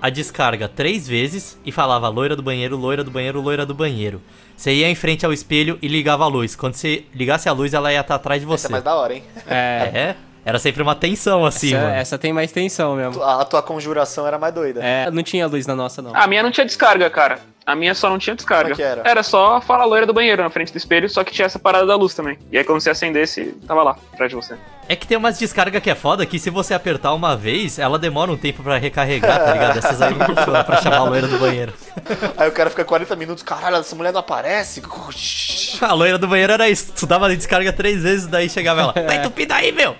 a 0.00 0.10
descarga 0.10 0.68
três 0.68 1.08
vezes 1.08 1.58
e 1.64 1.72
falava 1.72 2.08
loira 2.08 2.36
do 2.36 2.42
banheiro, 2.42 2.76
loira 2.76 3.02
do 3.02 3.10
banheiro, 3.10 3.40
loira 3.40 3.64
do 3.66 3.74
banheiro. 3.74 4.20
Você 4.56 4.72
ia 4.74 4.88
em 4.90 4.94
frente 4.94 5.24
ao 5.26 5.32
espelho 5.32 5.78
e 5.82 5.88
ligava 5.88 6.24
a 6.24 6.28
luz. 6.28 6.54
Quando 6.56 6.74
você 6.74 7.04
ligasse 7.14 7.48
a 7.48 7.52
luz, 7.52 7.74
ela 7.74 7.92
ia 7.92 8.00
estar 8.00 8.14
atrás 8.14 8.40
de 8.40 8.46
Essa 8.52 8.56
você. 8.58 8.66
é 8.68 8.70
mais 8.70 8.84
da 8.84 8.94
hora, 8.94 9.14
hein? 9.14 9.22
É, 9.46 9.90
É, 9.94 10.16
era 10.48 10.58
sempre 10.58 10.82
uma 10.82 10.94
tensão 10.94 11.44
assim, 11.44 11.74
essa, 11.74 11.84
mano. 11.84 11.94
essa 11.94 12.18
tem 12.18 12.32
mais 12.32 12.50
tensão 12.50 12.96
mesmo. 12.96 13.22
A, 13.22 13.42
a 13.42 13.44
tua 13.44 13.62
conjuração 13.62 14.26
era 14.26 14.38
mais 14.38 14.54
doida. 14.54 14.82
É, 14.82 15.10
não 15.10 15.22
tinha 15.22 15.46
luz 15.46 15.66
na 15.66 15.76
nossa, 15.76 16.00
não. 16.00 16.16
A 16.16 16.26
minha 16.26 16.42
não 16.42 16.50
tinha 16.50 16.64
descarga, 16.64 17.10
cara. 17.10 17.38
A 17.66 17.76
minha 17.76 17.94
só 17.94 18.08
não 18.08 18.18
tinha 18.18 18.34
descarga. 18.34 18.70
Como 18.70 18.82
é 18.82 18.94
que 19.02 19.10
era? 19.10 19.22
só 19.22 19.60
fala 19.60 19.84
loira 19.84 20.06
do 20.06 20.14
banheiro 20.14 20.42
na 20.42 20.48
frente 20.48 20.72
do 20.72 20.78
espelho, 20.78 21.06
só 21.06 21.22
que 21.22 21.32
tinha 21.32 21.44
essa 21.44 21.58
parada 21.58 21.84
da 21.84 21.94
luz 21.96 22.14
também. 22.14 22.38
E 22.50 22.56
aí 22.56 22.64
quando 22.64 22.80
você 22.80 22.88
acendesse, 22.88 23.54
tava 23.66 23.82
lá, 23.82 23.98
atrás 24.10 24.30
de 24.30 24.36
você. 24.36 24.56
É 24.88 24.96
que 24.96 25.06
tem 25.06 25.18
umas 25.18 25.38
descargas 25.38 25.82
que 25.82 25.90
é 25.90 25.94
foda 25.94 26.24
que 26.24 26.38
se 26.38 26.48
você 26.48 26.72
apertar 26.72 27.12
uma 27.12 27.36
vez, 27.36 27.78
ela 27.78 27.98
demora 27.98 28.32
um 28.32 28.36
tempo 28.38 28.62
pra 28.62 28.78
recarregar, 28.78 29.44
tá 29.44 29.52
ligado? 29.52 29.76
Essas 29.76 30.00
aí 30.00 30.14
não 30.14 30.24
funcionam 30.24 30.64
pra 30.64 30.80
chamar 30.80 30.96
a 30.96 31.04
loira 31.04 31.28
do 31.28 31.38
banheiro. 31.38 31.74
Aí 32.36 32.48
o 32.48 32.52
cara 32.52 32.70
fica 32.70 32.84
40 32.84 33.16
minutos, 33.16 33.42
caralho, 33.42 33.76
essa 33.76 33.94
mulher 33.96 34.12
não 34.12 34.20
aparece. 34.20 34.82
A 35.80 35.92
loira 35.92 36.18
do 36.18 36.26
banheiro 36.26 36.52
era 36.52 36.68
isso. 36.68 36.92
Tu 36.96 37.06
dava 37.06 37.28
descarga 37.34 37.72
três 37.72 38.02
vezes, 38.02 38.26
daí 38.26 38.48
chegava 38.50 38.80
ela. 38.80 38.92
Tá 38.92 39.14
entupido 39.14 39.54
aí, 39.54 39.70
meu! 39.72 39.94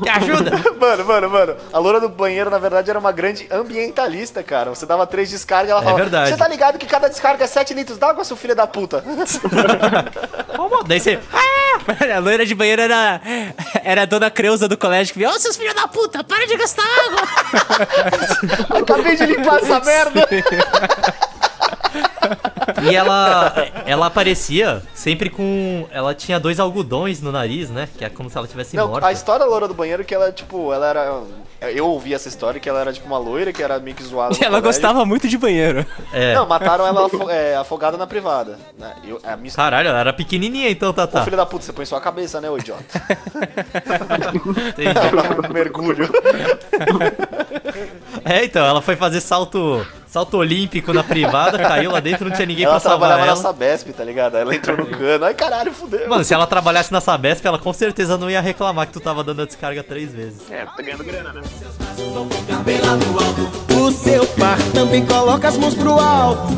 Me 0.00 0.08
ajuda! 0.08 0.50
Mano, 0.80 1.04
mano, 1.04 1.30
mano. 1.30 1.56
A 1.72 1.78
loura 1.78 2.00
do 2.00 2.08
banheiro, 2.08 2.48
na 2.50 2.58
verdade, 2.58 2.88
era 2.90 2.98
uma 2.98 3.12
grande 3.12 3.46
ambientalista, 3.50 4.42
cara. 4.42 4.70
Você 4.70 4.86
dava 4.86 5.06
três 5.06 5.28
descargas 5.30 5.68
e 5.68 5.72
ela 5.72 5.80
É 5.80 5.84
falava: 5.84 6.02
verdade. 6.02 6.30
Você 6.30 6.36
tá 6.36 6.48
ligado 6.48 6.78
que 6.78 6.86
cada 6.86 7.08
descarga 7.08 7.44
é 7.44 7.46
7 7.46 7.74
litros 7.74 7.98
d'água, 7.98 8.24
seu 8.24 8.36
filho 8.36 8.54
da 8.54 8.66
puta? 8.66 9.04
Daí 10.86 11.00
você. 11.00 11.18
A 12.14 12.18
loira 12.18 12.46
de 12.46 12.54
banheiro 12.54 12.82
era, 12.82 13.20
era 13.84 14.02
a 14.02 14.04
dona 14.06 14.30
Creuza 14.30 14.68
do 14.68 14.76
colégio 14.76 15.12
que 15.12 15.18
via, 15.18 15.28
ô 15.30 15.38
seus 15.38 15.56
filhos 15.56 15.74
da 15.74 15.88
puta, 15.88 16.22
para 16.24 16.46
de 16.46 16.56
gastar 16.56 16.82
água! 17.06 17.22
Acabei 18.80 19.16
de 19.16 19.26
limpar 19.26 19.58
essa 19.58 19.80
merda. 19.80 20.28
E 22.82 22.94
ela, 22.94 23.54
ela 23.86 24.06
aparecia 24.06 24.82
sempre 24.94 25.28
com. 25.30 25.86
Ela 25.90 26.14
tinha 26.14 26.38
dois 26.38 26.60
algodões 26.60 27.20
no 27.20 27.32
nariz, 27.32 27.70
né? 27.70 27.88
Que 27.98 28.04
é 28.04 28.08
como 28.08 28.30
se 28.30 28.36
ela 28.36 28.46
tivesse 28.46 28.76
Não, 28.76 28.88
morta. 28.88 29.06
a 29.06 29.12
história 29.12 29.44
da 29.44 29.50
loura 29.50 29.66
do 29.68 29.74
banheiro 29.74 30.02
é 30.02 30.04
que 30.04 30.14
ela, 30.14 30.32
tipo, 30.32 30.72
ela 30.72 30.86
era. 30.86 31.22
Eu 31.60 31.86
ouvi 31.88 32.14
essa 32.14 32.26
história 32.28 32.58
que 32.60 32.68
ela 32.68 32.80
era, 32.80 32.92
tipo, 32.92 33.06
uma 33.06 33.18
loira 33.18 33.52
que 33.52 33.62
era 33.62 33.78
meio 33.78 33.94
que 33.94 34.02
zoada. 34.02 34.34
E 34.34 34.38
ela 34.44 34.60
colégio. 34.60 34.62
gostava 34.62 35.04
muito 35.04 35.28
de 35.28 35.36
banheiro. 35.36 35.84
É. 36.12 36.34
Não, 36.34 36.46
mataram 36.46 36.86
ela 36.86 37.06
afo- 37.06 37.28
é, 37.30 37.54
afogada 37.56 37.96
na 37.98 38.06
privada. 38.06 38.58
né? 38.78 38.94
Eu, 39.06 39.20
a 39.22 39.36
minha 39.36 39.52
Caralho, 39.52 39.88
ela 39.88 40.00
era 40.00 40.12
pequenininha 40.12 40.70
então, 40.70 40.90
Ô, 40.90 40.92
Tata. 40.92 41.22
filho 41.22 41.36
da 41.36 41.44
puta, 41.44 41.64
você 41.64 41.72
põe 41.72 41.84
sua 41.84 42.00
cabeça, 42.00 42.40
né, 42.40 42.48
ô 42.50 42.56
idiota? 42.56 42.82
Entendi. 44.68 45.52
Mergulho. 45.52 46.08
É, 48.24 48.44
então, 48.44 48.64
ela 48.64 48.80
foi 48.82 48.96
fazer 48.96 49.20
salto. 49.20 49.86
Salto 50.10 50.38
olímpico 50.38 50.92
na 50.92 51.04
privada, 51.04 51.56
caiu 51.56 51.92
lá 51.92 52.00
dentro, 52.00 52.28
não 52.28 52.34
tinha 52.34 52.44
ninguém 52.44 52.64
Ela 52.64 52.72
pra 52.74 52.80
salvar 52.80 53.10
trabalhava 53.10 53.28
ela. 53.28 53.36
na 53.36 53.42
Sabesp, 53.42 53.92
tá 53.92 54.02
ligado? 54.02 54.36
Ela 54.36 54.52
entrou 54.56 54.76
no 54.76 54.86
cano. 54.86 55.24
Ai, 55.24 55.34
caralho, 55.34 55.72
fudeu. 55.72 56.08
Mano, 56.08 56.24
se 56.24 56.34
ela 56.34 56.48
trabalhasse 56.48 56.90
na 56.90 57.00
Sabesp, 57.00 57.46
ela 57.46 57.60
com 57.60 57.72
certeza 57.72 58.18
não 58.18 58.28
ia 58.28 58.40
reclamar 58.40 58.88
que 58.88 58.92
tu 58.92 58.98
tava 58.98 59.22
dando 59.22 59.42
a 59.42 59.46
descarga 59.46 59.84
três 59.84 60.12
vezes. 60.12 60.50
É, 60.50 60.64
tá 60.66 60.82
ganhando 60.82 61.04
grana, 61.04 61.32
né? 61.32 61.42
O 63.76 63.90
seu 63.92 64.26
par 64.38 64.58
também 64.72 65.04
coloca 65.04 65.48
as 65.48 65.56
mãos 65.56 65.74
pro 65.74 65.98
alto. 65.98 66.52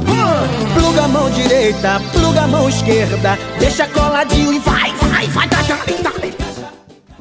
Pluga 0.74 1.04
a 1.04 1.08
mão 1.08 1.30
direita, 1.30 2.00
pluga 2.12 2.42
a 2.42 2.46
mão 2.46 2.68
esquerda. 2.68 3.38
Deixa 3.58 3.86
coladinho 3.88 4.52
e 4.52 4.58
vai, 4.58 4.92
vai, 4.94 5.26
vai, 5.28 5.48
dá. 5.48 5.61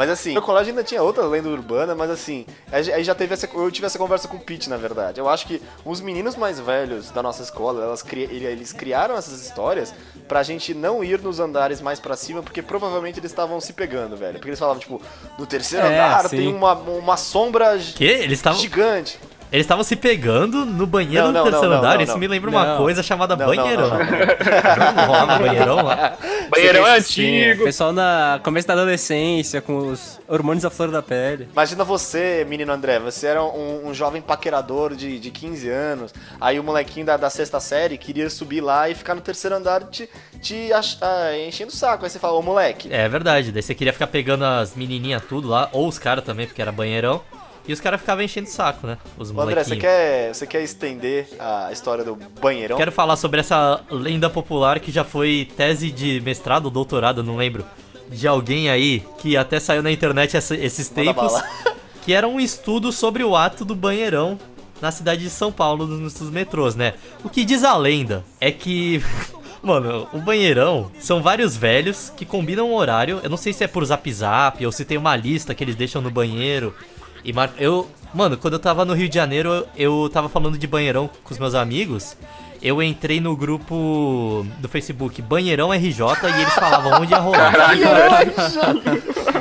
Mas 0.02 0.10
assim, 0.10 0.34
no 0.34 0.42
colégio 0.42 0.72
ainda 0.72 0.84
tinha 0.84 1.04
outra 1.04 1.24
lenda 1.28 1.48
urbana, 1.48 1.94
mas 1.94 2.10
assim, 2.10 2.44
aí 2.72 3.04
já 3.04 3.14
teve 3.14 3.36
essa, 3.36 3.48
eu 3.54 3.70
tive 3.70 3.86
essa 3.86 4.00
conversa 4.00 4.28
com 4.28 4.36
o 4.36 4.40
Pete, 4.40 4.68
na 4.68 4.76
verdade. 4.76 5.20
Eu 5.20 5.30
acho 5.30 5.46
que 5.46 5.62
os 5.86 6.02
meninos 6.02 6.36
mais 6.36 6.60
velhos 6.60 7.12
da 7.12 7.22
nossa 7.22 7.44
escola, 7.44 7.84
elas 7.84 8.04
eles 8.12 8.74
criaram 8.74 9.16
essas 9.16 9.40
histórias 9.46 9.94
pra 10.28 10.42
gente 10.42 10.74
não 10.74 11.04
ir 11.04 11.22
nos 11.22 11.40
andares 11.40 11.82
mais 11.82 12.00
pra 12.00 12.16
cima, 12.16 12.42
porque 12.42 12.64
provavelmente 12.64 13.20
eles 13.20 13.30
estavam 13.30 13.62
se 13.62 13.74
pegando, 13.74 14.18
velho. 14.18 14.34
Porque 14.40 14.50
eles 14.50 14.58
falavam, 14.58 14.80
tipo, 14.80 15.00
no 15.38 15.46
terceiro 15.46 15.86
É, 15.86 15.94
andar 15.94 16.30
sim. 16.30 16.38
tem 16.38 16.48
uma, 16.48 16.74
uma 16.74 17.16
sombra 17.16 17.78
Que? 17.78 18.06
Eles 18.06 18.40
estavam. 18.40 18.60
gigante. 18.60 19.20
Eles 19.52 19.66
estavam 19.66 19.84
se 19.84 19.98
pegando 19.98 20.66
no 20.66 20.88
banheiro 20.88 21.26
Não, 21.26 21.34
do 21.34 21.38
não, 21.40 21.44
terceiro 21.44 21.70
não, 21.70 21.78
andar. 21.80 21.96
não, 21.96 22.02
Isso 22.02 22.14
não. 22.14 22.20
me 22.20 22.28
lembra 22.28 22.50
uma 22.50 22.66
Não. 22.66 22.78
coisa 22.78 23.04
chamada 23.04 23.36
banheirão. 23.36 23.90
não, 23.90 23.98
não. 24.00 24.94
Não 24.96 25.06
rolava 25.08 25.40
banheirão 25.44 25.76
lá. 25.84 26.18
Banheirão 26.50 26.88
é 26.88 26.98
antigo. 26.98 27.64
pessoal 27.66 27.92
na 27.92 28.40
começo 28.44 28.66
da 28.68 28.74
adolescência, 28.76 29.62
com 29.62 29.90
os 29.90 30.20
hormônios 30.28 30.64
à 30.64 30.70
flor 30.70 30.90
da 30.90 31.02
pele. 31.02 31.50
Imagina 31.52 31.84
você, 31.84 32.46
menino 32.48 32.72
André, 32.72 32.98
você 33.00 33.28
era 33.28 33.44
um, 33.44 33.88
um 33.90 33.94
jovem 33.94 34.22
paquerador 34.22 34.96
de, 34.96 35.20
de 35.20 35.30
15 35.30 35.70
anos, 35.70 36.14
aí 36.40 36.58
o 36.58 36.64
molequinho 36.64 37.06
da, 37.06 37.18
da 37.18 37.30
sexta 37.30 37.60
série 37.60 37.98
queria 37.98 38.30
subir 38.30 38.62
lá 38.62 38.90
e 38.90 38.96
ficar 38.96 39.16
no 39.16 39.22
terceiro 39.22 39.56
andar 39.58 39.84
te, 39.84 40.10
te 40.42 40.72
ach- 40.72 40.98
ah, 41.02 41.38
enchendo 41.46 41.72
o 41.72 41.76
saco. 41.76 42.06
Aí 42.06 42.10
você 42.10 42.20
fala, 42.20 42.38
ô 42.38 42.42
moleque, 42.42 42.88
É 42.92 43.10
verdade. 43.10 43.52
Daí 43.52 43.62
você 43.62 43.76
queria 43.76 43.92
ficar 43.92 44.08
pegando 44.08 44.46
as 44.46 44.76
menininhas 44.76 45.22
tudo 45.28 45.50
lá, 45.50 45.68
ou 45.74 45.90
os 45.90 46.00
caras 46.00 46.24
também, 46.24 46.48
porque 46.48 46.62
era 46.62 46.72
banheirão. 46.72 47.22
E 47.68 47.74
os 47.74 47.80
caras 47.80 48.00
ficavam 48.00 48.24
enchendo 48.24 48.48
o 48.48 48.52
saco, 48.52 48.88
né? 48.88 48.98
Os 49.18 49.30
André, 49.32 49.64
você 49.64 49.76
quer, 49.76 50.34
você 50.34 50.48
quer 50.48 50.64
estender 50.64 51.28
a 51.40 51.72
história 51.72 52.04
do 52.04 52.16
banheirão? 52.42 52.76
Quero 52.78 52.92
falar 52.92 53.16
sobre 53.16 53.40
essa 53.40 53.82
lenda 53.90 54.30
popular 54.30 54.80
que 54.80 54.92
já 54.92 55.04
foi 55.04 55.48
tese 55.56 55.92
de 55.92 56.20
mestrado 56.22 56.66
ou 56.66 56.72
doutorado, 56.72 57.24
não 57.24 57.38
lembro. 57.38 57.64
De 58.10 58.28
alguém 58.28 58.70
aí 58.70 59.04
que 59.20 59.38
até 59.38 59.60
saiu 59.60 59.82
na 59.84 59.92
internet 59.92 60.36
essa- 60.36 60.56
esses 60.56 60.90
tempos. 60.90 61.34
Que 62.04 62.14
era 62.16 62.28
um 62.28 62.40
estudo 62.40 62.92
sobre 62.92 63.24
o 63.24 63.36
ato 63.36 63.64
do 63.64 63.76
banheirão 63.76 64.40
na 64.82 64.92
cidade 64.92 65.22
de 65.22 65.30
São 65.30 65.52
Paulo, 65.52 65.86
nos, 65.86 66.20
nos 66.20 66.32
metrôs, 66.32 66.74
né? 66.76 66.96
O 67.24 67.30
que 67.30 67.46
diz 67.46 67.64
a 67.64 67.78
lenda 67.78 68.24
é 68.40 68.50
que. 68.52 69.04
Mano, 69.62 70.08
o 70.12 70.18
banheirão 70.18 70.92
são 71.00 71.22
vários 71.22 71.56
velhos 71.56 72.12
que 72.18 72.26
combinam 72.26 72.72
um 72.72 72.74
horário. 72.74 73.20
Eu 73.24 73.30
não 73.30 73.38
sei 73.38 73.54
se 73.54 73.64
é 73.64 73.68
por 73.68 73.86
zap 73.86 74.12
zap 74.12 74.66
ou 74.66 74.72
se 74.72 74.84
tem 74.84 74.98
uma 74.98 75.16
lista 75.16 75.54
que 75.54 75.64
eles 75.64 75.76
deixam 75.76 76.02
no 76.02 76.10
banheiro. 76.10 76.74
E 77.24 77.34
mar... 77.34 77.52
eu. 77.58 77.90
Mano, 78.14 78.36
quando 78.36 78.54
eu 78.54 78.60
tava 78.60 78.84
no 78.84 78.94
Rio 78.94 79.08
de 79.08 79.16
Janeiro, 79.16 79.66
eu, 79.76 80.10
tava 80.12 80.28
falando 80.28 80.58
de 80.58 80.68
banheirão 80.68 81.10
com 81.24 81.34
os 81.34 81.40
meus 81.40 81.56
amigos. 81.56 82.18
Eu 82.62 82.84
entrei 82.84 83.20
no 83.20 83.36
grupo 83.36 84.46
do 84.60 84.70
Facebook 84.70 85.20
Banheirão 85.22 85.72
RJ 85.72 86.04
e 86.38 86.42
eles 86.42 86.54
falavam 86.54 87.02
onde 87.02 87.12
ia 87.12 87.18
rolar. 87.18 87.54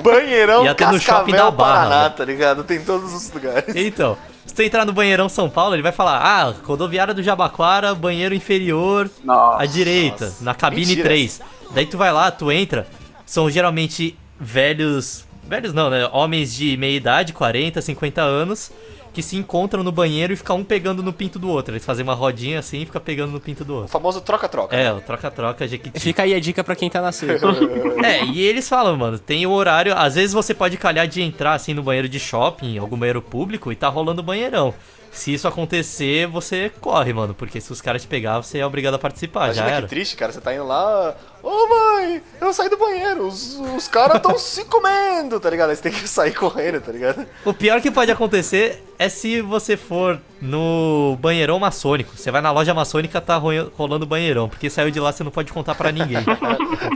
Banheirão 0.03 0.65
Ia 0.65 0.75
ter 0.75 0.87
no 0.87 0.99
shopping 0.99 1.33
da 1.33 1.51
Barra, 1.51 1.89
Paraná, 1.89 2.11
tá 2.11 2.25
ligado? 2.25 2.65
Tem 2.65 2.79
em 2.79 2.85
todos 2.85 3.13
os 3.13 3.31
lugares. 3.31 3.75
Então, 3.77 4.17
se 4.47 4.55
tu 4.55 4.63
entrar 4.63 4.85
no 4.85 4.93
banheirão 4.93 5.29
São 5.29 5.49
Paulo, 5.49 5.75
ele 5.75 5.83
vai 5.83 5.93
falar: 5.93 6.19
Ah, 6.19 6.55
rodoviária 6.65 7.15
do 7.15 7.23
Jabaquara, 7.23 7.95
banheiro 7.95 8.35
inferior 8.35 9.11
Nossa. 9.23 9.63
à 9.63 9.67
direita, 9.67 10.33
na 10.41 10.55
cabine 10.55 10.87
Mentira. 10.87 11.09
3. 11.09 11.41
Daí 11.73 11.87
tu 11.87 11.97
vai 11.97 12.13
lá, 12.13 12.31
tu 12.31 12.51
entra, 12.51 12.87
são 13.25 13.51
geralmente 13.51 14.19
velhos. 14.39 15.25
Velhos 15.51 15.75
não, 15.75 15.91
né? 15.91 16.09
Homens 16.13 16.55
de 16.55 16.77
meia 16.77 16.97
idade, 16.97 17.33
40, 17.33 17.83
50 17.83 18.23
anos, 18.23 18.71
que 19.13 19.21
se 19.21 19.37
encontram 19.37 19.83
no 19.83 19.91
banheiro 19.91 20.33
e 20.33 20.37
ficam 20.37 20.59
um 20.59 20.65
pegando 20.65 21.03
no 21.03 21.13
pinto 21.13 21.37
do 21.41 21.49
outro. 21.49 21.73
Eles 21.75 21.85
fazem 21.85 22.05
uma 22.05 22.15
rodinha 22.15 22.61
assim 22.61 22.83
e 22.83 22.87
ficam 22.87 23.01
pegando 23.03 23.33
no 23.33 23.41
pinto 23.41 23.65
do 23.65 23.73
O 23.73 23.77
outro. 23.79 23.91
famoso 23.91 24.21
troca-troca. 24.21 24.77
É, 24.77 24.93
o 24.93 25.01
troca-troca, 25.01 25.67
Jequiti. 25.67 25.99
Fica 25.99 26.23
aí 26.23 26.33
a 26.33 26.39
dica 26.39 26.63
pra 26.63 26.77
quem 26.77 26.89
tá 26.89 27.03
na 27.03 27.11
seca. 27.11 27.41
É, 28.05 28.25
e 28.25 28.41
eles 28.41 28.69
falam, 28.69 28.97
mano, 28.97 29.19
tem 29.19 29.45
o 29.45 29.51
horário. 29.51 29.93
Às 29.99 30.15
vezes 30.15 30.33
você 30.33 30.55
pode 30.55 30.77
calhar 30.77 31.09
de 31.09 31.21
entrar 31.21 31.55
assim 31.55 31.75
no 31.75 31.83
banheiro 31.83 32.09
de 32.09 32.21
shopping, 32.21 32.79
algum 32.79 32.97
banheiro 32.97 33.21
público, 33.21 33.73
e 33.73 33.77
tá 33.77 33.89
rolando 33.89 34.23
banheirão. 34.23 34.73
Se 35.11 35.35
isso 35.35 35.49
acontecer, 35.49 36.29
você 36.29 36.71
corre, 36.81 37.13
mano, 37.13 37.35
porque 37.35 37.61
se 37.61 37.73
os 37.73 37.81
caras 37.81 38.03
te 38.03 38.07
pegar, 38.09 38.39
você 38.41 38.59
é 38.61 38.65
obrigado 38.67 38.95
a 38.95 38.99
participar, 38.99 39.47
já 39.49 39.63
Imagina 39.63 39.67
que 39.71 39.77
era. 39.79 39.87
triste, 39.89 40.15
cara. 40.17 40.31
Você 40.31 40.41
tá 40.41 40.55
indo 40.55 40.65
lá. 40.65 41.17
Ô 41.43 41.69
mãe, 41.69 42.23
eu 42.41 42.53
saí 42.53 42.69
do 42.69 42.77
banheiro. 42.77 43.27
Os, 43.27 43.59
os 43.77 43.89
caras 43.89 44.21
tão 44.21 44.37
se 44.39 44.65
comendo, 44.67 45.39
tá 45.41 45.49
ligado? 45.51 45.71
Aí 45.71 45.77
você 45.77 45.83
tem 45.83 45.93
que 45.93 46.07
sair 46.09 46.35
correndo, 46.35 46.81
tá 46.81 46.93
ligado? 46.93 47.27
O 47.45 47.55
pior 47.55 47.81
que 47.81 47.91
pode 47.91 48.11
acontecer 48.11 48.85
é 48.99 49.09
se 49.09 49.41
você 49.41 49.77
for 49.77 50.21
no 50.43 51.17
banheirão 51.21 51.59
maçônico. 51.59 52.17
Você 52.17 52.31
vai 52.31 52.41
na 52.43 52.51
loja 52.51 52.75
maçônica, 52.75 53.19
tá 53.21 53.37
ro- 53.37 53.71
rolando 53.77 54.05
banheirão, 54.07 54.49
porque 54.49 54.69
saiu 54.69 54.91
de 54.91 55.01
lá 55.01 55.13
você 55.13 55.23
não 55.25 55.31
pode 55.31 55.53
contar 55.53 55.75
pra 55.75 55.91
ninguém. 55.93 56.25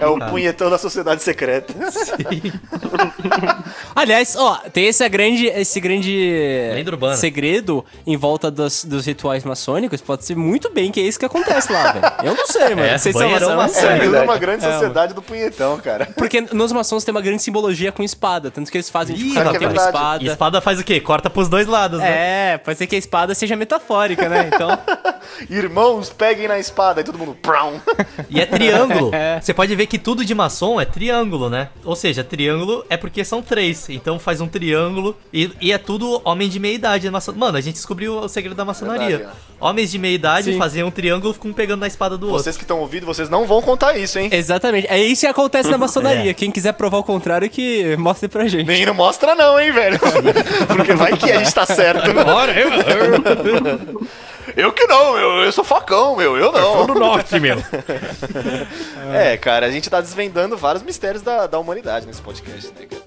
É 0.00 0.06
o 0.06 0.18
punhetão 0.18 0.68
da 0.70 0.78
sociedade 0.78 1.22
secreta. 1.22 1.72
Aliás, 3.94 4.34
ó, 4.36 4.56
tem 4.72 4.86
esse 4.86 5.08
grande, 5.08 5.46
esse 5.46 5.80
grande 5.80 6.70
segredo 7.16 7.84
em 8.06 8.16
volta 8.16 8.50
dos, 8.50 8.84
dos 8.84 9.06
rituais 9.06 9.44
maçônicos. 9.44 10.00
Pode 10.00 10.24
ser 10.24 10.36
muito 10.36 10.70
bem 10.72 10.90
que 10.90 11.00
é 11.00 11.04
isso 11.04 11.18
que 11.18 11.24
acontece 11.24 11.72
lá, 11.72 11.92
velho. 11.92 12.06
Eu 12.24 12.34
não 12.34 12.46
sei, 12.46 12.70
mano. 12.74 12.82
É, 12.82 12.98
Vocês 12.98 13.16
são 13.16 13.56
maçons, 13.56 13.84
É, 13.84 14.33
uma 14.34 14.38
grande 14.40 14.64
É, 14.64 14.72
sociedade 14.72 15.14
do 15.14 15.22
punhetão, 15.22 15.78
cara. 15.78 16.06
Porque 16.16 16.40
nos 16.52 16.72
maçons 16.72 17.04
tem 17.04 17.12
uma 17.14 17.20
grande 17.20 17.42
simbologia 17.42 17.90
com 17.92 18.02
espada. 18.02 18.50
Tanto 18.50 18.70
que 18.70 18.76
eles 18.76 18.90
fazem, 18.90 19.16
tipo, 19.16 19.28
Ih, 19.28 19.30
um 19.30 19.34
que 19.34 19.38
é 19.40 19.58
tem 19.58 19.68
uma 19.68 19.68
verdade. 19.68 19.86
espada. 19.88 20.24
E 20.24 20.26
espada 20.28 20.60
faz 20.60 20.80
o 20.80 20.84
quê? 20.84 21.00
Corta 21.00 21.30
pros 21.30 21.48
dois 21.48 21.66
lados, 21.66 22.00
né? 22.00 22.52
É, 22.54 22.58
pode 22.58 22.76
ser 22.78 22.86
que 22.86 22.94
a 22.94 22.98
espada 22.98 23.34
seja 23.34 23.56
metafórica, 23.56 24.28
né? 24.28 24.50
Então, 24.52 24.68
Irmãos, 25.48 26.10
peguem 26.10 26.48
na 26.48 26.58
espada. 26.58 27.00
Aí 27.00 27.04
todo 27.04 27.18
mundo. 27.18 27.36
Brown. 27.42 27.80
E 28.30 28.40
é 28.40 28.46
triângulo. 28.46 29.10
É. 29.14 29.40
Você 29.40 29.54
pode 29.54 29.74
ver 29.76 29.86
que 29.86 29.98
tudo 29.98 30.24
de 30.24 30.34
maçom 30.34 30.80
é 30.80 30.84
triângulo, 30.84 31.48
né? 31.48 31.68
Ou 31.84 31.94
seja, 31.94 32.24
triângulo 32.24 32.84
é 32.90 32.96
porque 32.96 33.24
são 33.24 33.40
três. 33.42 33.88
Então 33.88 34.18
faz 34.18 34.40
um 34.40 34.48
triângulo. 34.48 35.16
E, 35.32 35.52
e 35.60 35.72
é 35.72 35.78
tudo 35.78 36.20
homem 36.24 36.48
de 36.48 36.58
meia 36.58 36.74
idade. 36.74 37.10
Mano, 37.36 37.56
a 37.56 37.60
gente 37.60 37.74
descobriu 37.74 38.16
o 38.18 38.28
segredo 38.28 38.56
da 38.56 38.64
maçonaria. 38.64 39.18
Verdade, 39.18 39.38
Homens 39.64 39.90
de 39.90 39.98
meia 39.98 40.14
idade 40.14 40.52
Sim. 40.52 40.58
faziam 40.58 40.88
um 40.88 40.90
triângulo 40.90 41.32
com 41.32 41.48
um 41.48 41.52
pegando 41.54 41.80
na 41.80 41.86
espada 41.86 42.18
do 42.18 42.26
outro. 42.26 42.42
Vocês 42.42 42.54
que 42.54 42.64
estão 42.64 42.80
ouvindo, 42.80 43.06
vocês 43.06 43.30
não 43.30 43.46
vão 43.46 43.62
contar 43.62 43.96
isso, 43.96 44.18
hein? 44.18 44.28
exatamente. 44.30 44.86
É 44.90 45.02
isso 45.02 45.22
que 45.22 45.26
acontece 45.26 45.70
na 45.70 45.78
maçonaria. 45.78 46.32
É. 46.32 46.34
Quem 46.34 46.50
quiser 46.50 46.74
provar 46.74 46.98
o 46.98 47.02
contrário, 47.02 47.48
que 47.48 47.96
mostre 47.96 48.28
pra 48.28 48.46
gente. 48.46 48.66
Nem 48.66 48.84
não 48.84 48.92
mostra, 48.92 49.34
não, 49.34 49.58
hein, 49.58 49.72
velho? 49.72 49.98
Porque 50.68 50.92
vai 50.92 51.16
que 51.16 51.32
a 51.32 51.38
gente 51.38 51.54
tá 51.54 51.64
certo. 51.64 52.10
Eu 54.54 54.70
que 54.70 54.86
não, 54.86 55.14
meu, 55.14 55.30
eu 55.42 55.50
sou 55.50 55.64
facão, 55.64 56.14
meu, 56.14 56.36
eu 56.36 56.52
não. 56.52 56.86
No 56.86 56.94
norte, 56.94 57.40
meu. 57.40 57.56
É, 59.14 59.38
cara, 59.38 59.64
a 59.66 59.70
gente 59.70 59.88
tá 59.88 60.00
desvendando 60.02 60.58
vários 60.58 60.82
mistérios 60.82 61.22
da, 61.22 61.46
da 61.46 61.58
humanidade 61.58 62.06
nesse 62.06 62.20
podcast, 62.20 62.70
né, 62.78 62.86
cara? 62.86 63.02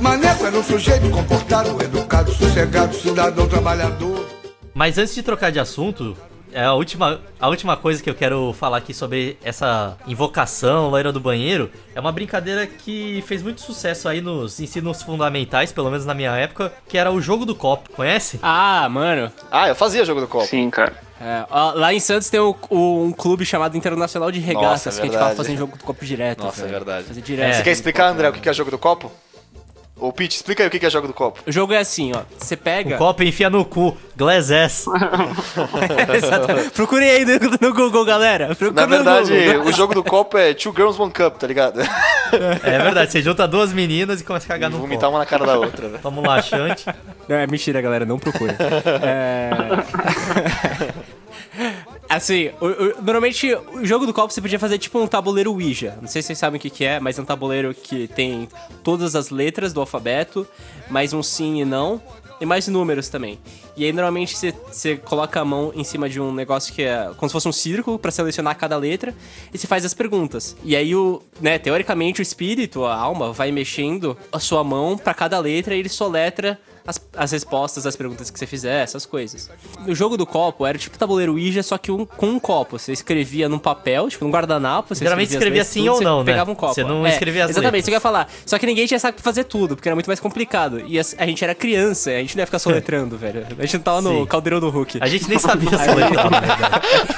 Maneco 0.00 0.46
era 0.46 0.56
um 0.56 0.62
sujeito 0.62 1.10
comportado, 1.10 1.82
educado, 1.82 2.30
sossegado, 2.32 2.94
cidadão 2.94 3.48
trabalhador. 3.48 4.26
Mas 4.74 4.96
antes 4.98 5.14
de 5.14 5.22
trocar 5.22 5.50
de 5.50 5.58
assunto, 5.58 6.16
é 6.52 6.62
a 6.64 6.72
última, 6.72 7.20
a 7.40 7.48
última 7.48 7.76
coisa 7.76 8.02
que 8.02 8.08
eu 8.08 8.14
quero 8.14 8.52
falar 8.52 8.78
aqui 8.78 8.94
sobre 8.94 9.36
essa 9.44 9.96
invocação 10.06 10.88
loira 10.88 11.12
do 11.12 11.18
banheiro 11.20 11.70
é 11.94 12.00
uma 12.00 12.12
brincadeira 12.12 12.66
que 12.66 13.22
fez 13.26 13.42
muito 13.42 13.60
sucesso 13.60 14.08
aí 14.08 14.20
nos 14.20 14.60
ensinos 14.60 15.02
fundamentais, 15.02 15.72
pelo 15.72 15.90
menos 15.90 16.06
na 16.06 16.14
minha 16.14 16.30
época, 16.36 16.72
que 16.88 16.96
era 16.96 17.10
o 17.10 17.20
jogo 17.20 17.44
do 17.44 17.54
copo. 17.54 17.90
Conhece? 17.92 18.38
Ah, 18.42 18.88
mano. 18.88 19.32
Ah, 19.50 19.68
eu 19.68 19.74
fazia 19.74 20.04
jogo 20.04 20.20
do 20.20 20.28
copo. 20.28 20.46
Sim, 20.46 20.70
cara. 20.70 20.94
É, 21.20 21.44
ó, 21.50 21.72
lá 21.72 21.92
em 21.92 21.98
Santos 21.98 22.30
tem 22.30 22.38
o- 22.38 22.54
o- 22.70 23.02
um 23.02 23.10
clube 23.12 23.44
chamado 23.44 23.76
Internacional 23.76 24.30
de 24.30 24.38
Regaças, 24.38 24.70
Nossa, 24.86 24.88
é 24.88 24.92
que 24.92 25.00
a 25.00 25.02
gente 25.06 25.12
verdade. 25.14 25.36
fazendo 25.36 25.58
jogo 25.58 25.76
do 25.76 25.82
copo 25.82 26.04
direto. 26.04 26.44
Nossa, 26.44 26.60
é 26.60 26.62
velho. 26.62 26.70
verdade. 26.76 27.06
Fazer 27.08 27.20
direto. 27.22 27.56
Você 27.56 27.62
quer 27.64 27.72
explicar, 27.72 28.06
André, 28.10 28.28
o 28.28 28.32
que 28.32 28.38
que 28.40 28.48
é 28.48 28.52
jogo 28.52 28.70
do 28.70 28.78
copo? 28.78 29.10
Ô, 30.00 30.12
Pete, 30.12 30.36
explica 30.36 30.62
aí 30.62 30.68
o 30.68 30.70
que 30.70 30.84
é 30.84 30.90
jogo 30.90 31.08
do 31.08 31.12
copo. 31.12 31.40
O 31.46 31.50
jogo 31.50 31.72
é 31.72 31.78
assim, 31.78 32.12
ó. 32.14 32.20
Você 32.38 32.56
pega. 32.56 32.94
O 32.94 32.98
copo 32.98 33.22
enfia 33.22 33.50
no 33.50 33.64
cu, 33.64 33.96
Glass 34.16 34.50
ass. 34.52 34.84
Procurem 36.74 37.10
aí 37.10 37.24
no, 37.24 37.50
no 37.60 37.74
Google, 37.74 38.04
galera. 38.04 38.56
Na 38.72 38.86
no 38.86 38.88
verdade, 38.88 39.52
Google. 39.54 39.66
o 39.68 39.72
jogo 39.72 39.94
do 39.94 40.04
copo 40.04 40.38
é 40.38 40.54
Two 40.54 40.72
Girls 40.72 41.00
One 41.00 41.12
Cup, 41.12 41.36
tá 41.36 41.46
ligado? 41.46 41.80
É 42.62 42.78
verdade, 42.78 43.10
você 43.10 43.20
junta 43.22 43.48
duas 43.48 43.72
meninas 43.72 44.20
e 44.20 44.24
começa 44.24 44.46
a 44.46 44.48
cagar 44.48 44.70
no 44.70 44.78
Vomitar 44.78 45.06
copo. 45.06 45.12
uma 45.14 45.18
na 45.18 45.26
cara 45.26 45.44
da 45.44 45.58
outra, 45.58 45.88
né? 45.88 45.98
Toma 46.00 46.20
um 46.20 46.26
laxante. 46.26 46.86
Não, 47.28 47.36
é 47.36 47.46
mentira, 47.46 47.80
galera, 47.80 48.04
não 48.06 48.18
procura. 48.18 48.56
é... 49.02 49.50
assim, 52.08 52.50
o- 52.60 52.66
o- 52.66 53.02
normalmente 53.02 53.52
o 53.72 53.84
jogo 53.84 54.06
do 54.06 54.12
copo 54.14 54.32
você 54.32 54.40
podia 54.40 54.58
fazer 54.58 54.78
tipo 54.78 54.98
um 54.98 55.06
tabuleiro 55.06 55.52
Ouija. 55.52 55.98
Não 56.00 56.08
sei 56.08 56.22
se 56.22 56.26
vocês 56.28 56.38
sabem 56.38 56.58
o 56.58 56.60
que, 56.60 56.70
que 56.70 56.84
é, 56.84 56.98
mas 57.00 57.18
é 57.18 57.22
um 57.22 57.24
tabuleiro 57.24 57.74
que 57.74 58.08
tem 58.08 58.48
todas 58.82 59.14
as 59.14 59.30
letras 59.30 59.72
do 59.72 59.80
alfabeto, 59.80 60.46
mais 60.90 61.12
um 61.12 61.22
sim 61.22 61.60
e 61.60 61.64
não, 61.64 62.00
e 62.40 62.46
mais 62.46 62.66
números 62.68 63.08
também. 63.08 63.38
E 63.78 63.84
aí 63.84 63.92
normalmente 63.92 64.36
você, 64.72 64.96
coloca 64.96 65.40
a 65.40 65.44
mão 65.44 65.72
em 65.74 65.84
cima 65.84 66.08
de 66.08 66.20
um 66.20 66.32
negócio 66.32 66.74
que 66.74 66.82
é 66.82 67.10
como 67.16 67.28
se 67.28 67.32
fosse 67.32 67.48
um 67.48 67.52
círculo 67.52 67.98
pra 67.98 68.10
selecionar 68.10 68.56
cada 68.56 68.76
letra 68.76 69.14
e 69.54 69.56
você 69.58 69.66
faz 69.66 69.84
as 69.84 69.94
perguntas. 69.94 70.56
E 70.64 70.74
aí 70.74 70.94
o, 70.96 71.22
né, 71.40 71.58
teoricamente 71.58 72.20
o 72.20 72.22
espírito, 72.22 72.84
a 72.84 72.94
alma 72.94 73.32
vai 73.32 73.52
mexendo 73.52 74.16
a 74.32 74.40
sua 74.40 74.64
mão 74.64 74.98
pra 74.98 75.14
cada 75.14 75.38
letra 75.38 75.74
e 75.76 75.78
ele 75.78 75.88
soletra 75.88 76.58
as, 76.86 76.98
as 77.14 77.32
respostas 77.32 77.84
às 77.84 77.94
perguntas 77.96 78.30
que 78.30 78.38
você 78.38 78.46
fizer, 78.46 78.82
essas 78.82 79.04
coisas. 79.04 79.50
No 79.86 79.94
jogo 79.94 80.16
do 80.16 80.24
copo 80.24 80.64
era 80.64 80.78
tipo 80.78 80.96
tabuleiro 80.96 81.32
Ouija, 81.32 81.62
só 81.62 81.76
que 81.76 81.92
um, 81.92 82.06
com 82.06 82.28
um 82.28 82.38
copo. 82.40 82.78
Você 82.78 82.92
escrevia 82.92 83.46
num 83.46 83.58
papel, 83.58 84.08
tipo 84.08 84.24
num 84.24 84.30
guardanapo. 84.30 84.94
Você 84.94 85.04
Geralmente 85.04 85.28
escrevia 85.30 85.60
as 85.60 85.68
escrevia 85.68 85.84
letras, 85.84 85.98
sim 86.00 86.02
tudo, 86.02 86.08
ou 86.08 86.18
não, 86.18 86.24
né? 86.24 86.32
Pegava 86.32 86.50
um 86.50 86.54
copo. 86.54 86.72
Você 86.72 86.82
não 86.84 87.06
É, 87.06 87.10
escrevia 87.10 87.44
as 87.44 87.50
Exatamente, 87.50 87.66
letras. 87.66 87.80
isso 87.82 87.90
que 87.90 87.94
eu 87.94 87.96
ia 87.96 88.00
falar. 88.00 88.32
Só 88.46 88.58
que 88.58 88.64
ninguém 88.64 88.86
tinha 88.86 88.98
saco 88.98 89.16
pra 89.16 89.22
fazer 89.24 89.44
tudo, 89.44 89.76
porque 89.76 89.86
era 89.86 89.94
muito 89.94 90.06
mais 90.06 90.18
complicado. 90.18 90.80
E 90.86 90.98
as- 90.98 91.14
a, 91.18 91.26
gente 91.26 91.44
era 91.44 91.54
criança, 91.54 92.08
a 92.10 92.20
gente 92.20 92.34
não 92.34 92.40
ia 92.40 92.46
ficar 92.46 92.58
soletrando, 92.58 93.18
velho. 93.18 93.46
A 93.58 93.66
gente 93.68 93.76
não 93.78 93.82
tava 93.84 94.00
no 94.02 94.20
Sim. 94.20 94.26
caldeirão 94.26 94.60
do 94.60 94.68
Hulk. 94.70 94.98
A 95.00 95.06
gente 95.06 95.28
nem 95.28 95.38
sabia 95.38 95.70
na 95.72 95.78
verdade. 95.78 96.34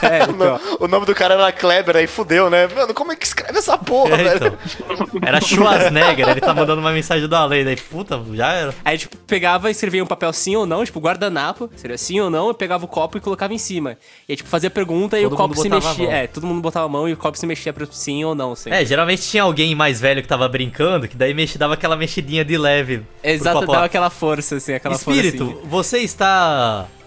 É, 0.02 0.26
O 0.26 0.30
então. 0.30 0.60
O 0.80 0.88
nome 0.88 1.06
do 1.06 1.14
cara 1.14 1.34
era 1.34 1.52
Kleber, 1.52 1.96
aí 1.96 2.06
fudeu, 2.06 2.50
né? 2.50 2.68
Mano, 2.74 2.92
como 2.94 3.12
é 3.12 3.16
que 3.16 3.26
escreve 3.26 3.58
essa 3.58 3.76
porra, 3.78 4.14
É, 4.14 4.24
velho? 4.24 4.36
então. 4.36 5.18
Era 5.22 5.40
Schwarzenegger, 5.40 6.28
ele 6.28 6.40
tá 6.40 6.54
mandando 6.54 6.80
uma 6.80 6.92
mensagem 6.92 7.28
do 7.28 7.34
além, 7.36 7.64
daí, 7.64 7.76
puta, 7.76 8.20
já 8.34 8.52
era. 8.52 8.74
Aí, 8.84 8.98
tipo, 8.98 9.16
pegava 9.18 9.68
e 9.68 9.72
escrevia 9.72 10.02
um 10.02 10.06
papel 10.06 10.32
sim 10.32 10.56
ou 10.56 10.66
não, 10.66 10.84
tipo, 10.84 10.98
guardanapo, 11.00 11.70
seria 11.76 11.98
sim 11.98 12.20
ou 12.20 12.30
não, 12.30 12.48
eu 12.48 12.54
pegava 12.54 12.84
o 12.84 12.88
copo 12.88 13.18
e 13.18 13.20
colocava 13.20 13.52
em 13.54 13.58
cima. 13.58 13.96
E 14.28 14.32
aí, 14.32 14.36
tipo, 14.36 14.48
fazia 14.48 14.70
pergunta 14.70 15.18
e 15.18 15.22
Todo 15.22 15.32
o 15.32 15.36
copo 15.36 15.54
se 15.56 15.68
mexia. 15.68 16.10
É, 16.10 16.26
todo 16.26 16.46
mundo 16.46 16.60
botava 16.60 16.86
a 16.86 16.88
mão 16.88 17.08
e 17.08 17.12
o 17.12 17.16
copo 17.16 17.36
se 17.38 17.46
mexia 17.46 17.72
pro 17.72 17.86
sim 17.92 18.24
ou 18.24 18.34
não, 18.34 18.54
sempre. 18.54 18.78
É, 18.80 18.84
geralmente 18.84 19.22
tinha 19.22 19.42
alguém 19.42 19.74
mais 19.74 20.00
velho 20.00 20.22
que 20.22 20.28
tava 20.28 20.48
brincando, 20.48 21.06
que 21.08 21.16
daí 21.16 21.32
mexe, 21.34 21.58
dava 21.58 21.74
aquela 21.74 21.96
mexidinha 21.96 22.44
de 22.44 22.56
leve. 22.56 23.02
Exato, 23.22 23.66
dava 23.66 23.84
aquela 23.84 24.10
força, 24.10 24.56
assim, 24.56 24.72
aquela 24.74 24.94
Espírito, 24.94 25.46
força. 25.46 25.60
você 25.68 25.98
está 25.98 26.39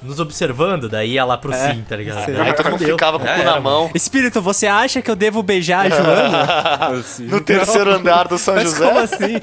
nos 0.02 0.20
observando? 0.20 0.90
Daí 0.90 1.12
ia 1.14 1.24
lá 1.24 1.38
pro 1.38 1.54
É, 1.54 1.72
sim, 1.74 1.86
tá 1.88 1.96
ligado? 1.96 2.26
sim. 2.26 2.34
Daí 2.34 2.48
Aí 2.48 2.54
todo 2.54 2.72
mundo 2.72 2.84
ficava 2.86 3.18
com 3.18 3.26
o 3.26 3.28
cu 3.28 3.34
era, 3.34 3.52
na 3.52 3.60
mão. 3.60 3.90
Espírito, 3.96 4.42
você 4.42 4.68
acha 4.68 5.02
que 5.02 5.10
eu 5.10 5.16
devo 5.16 5.42
beijar 5.42 5.86
a 5.86 5.90
Joana? 5.90 6.44
Assim, 7.00 7.26
No 7.26 7.40
terceiro 7.42 7.92
andar 7.92 8.28
do 8.28 8.38
São 8.38 8.56
Mas 8.56 8.64
José. 8.66 8.86
como 8.86 9.00
assim? 9.00 9.42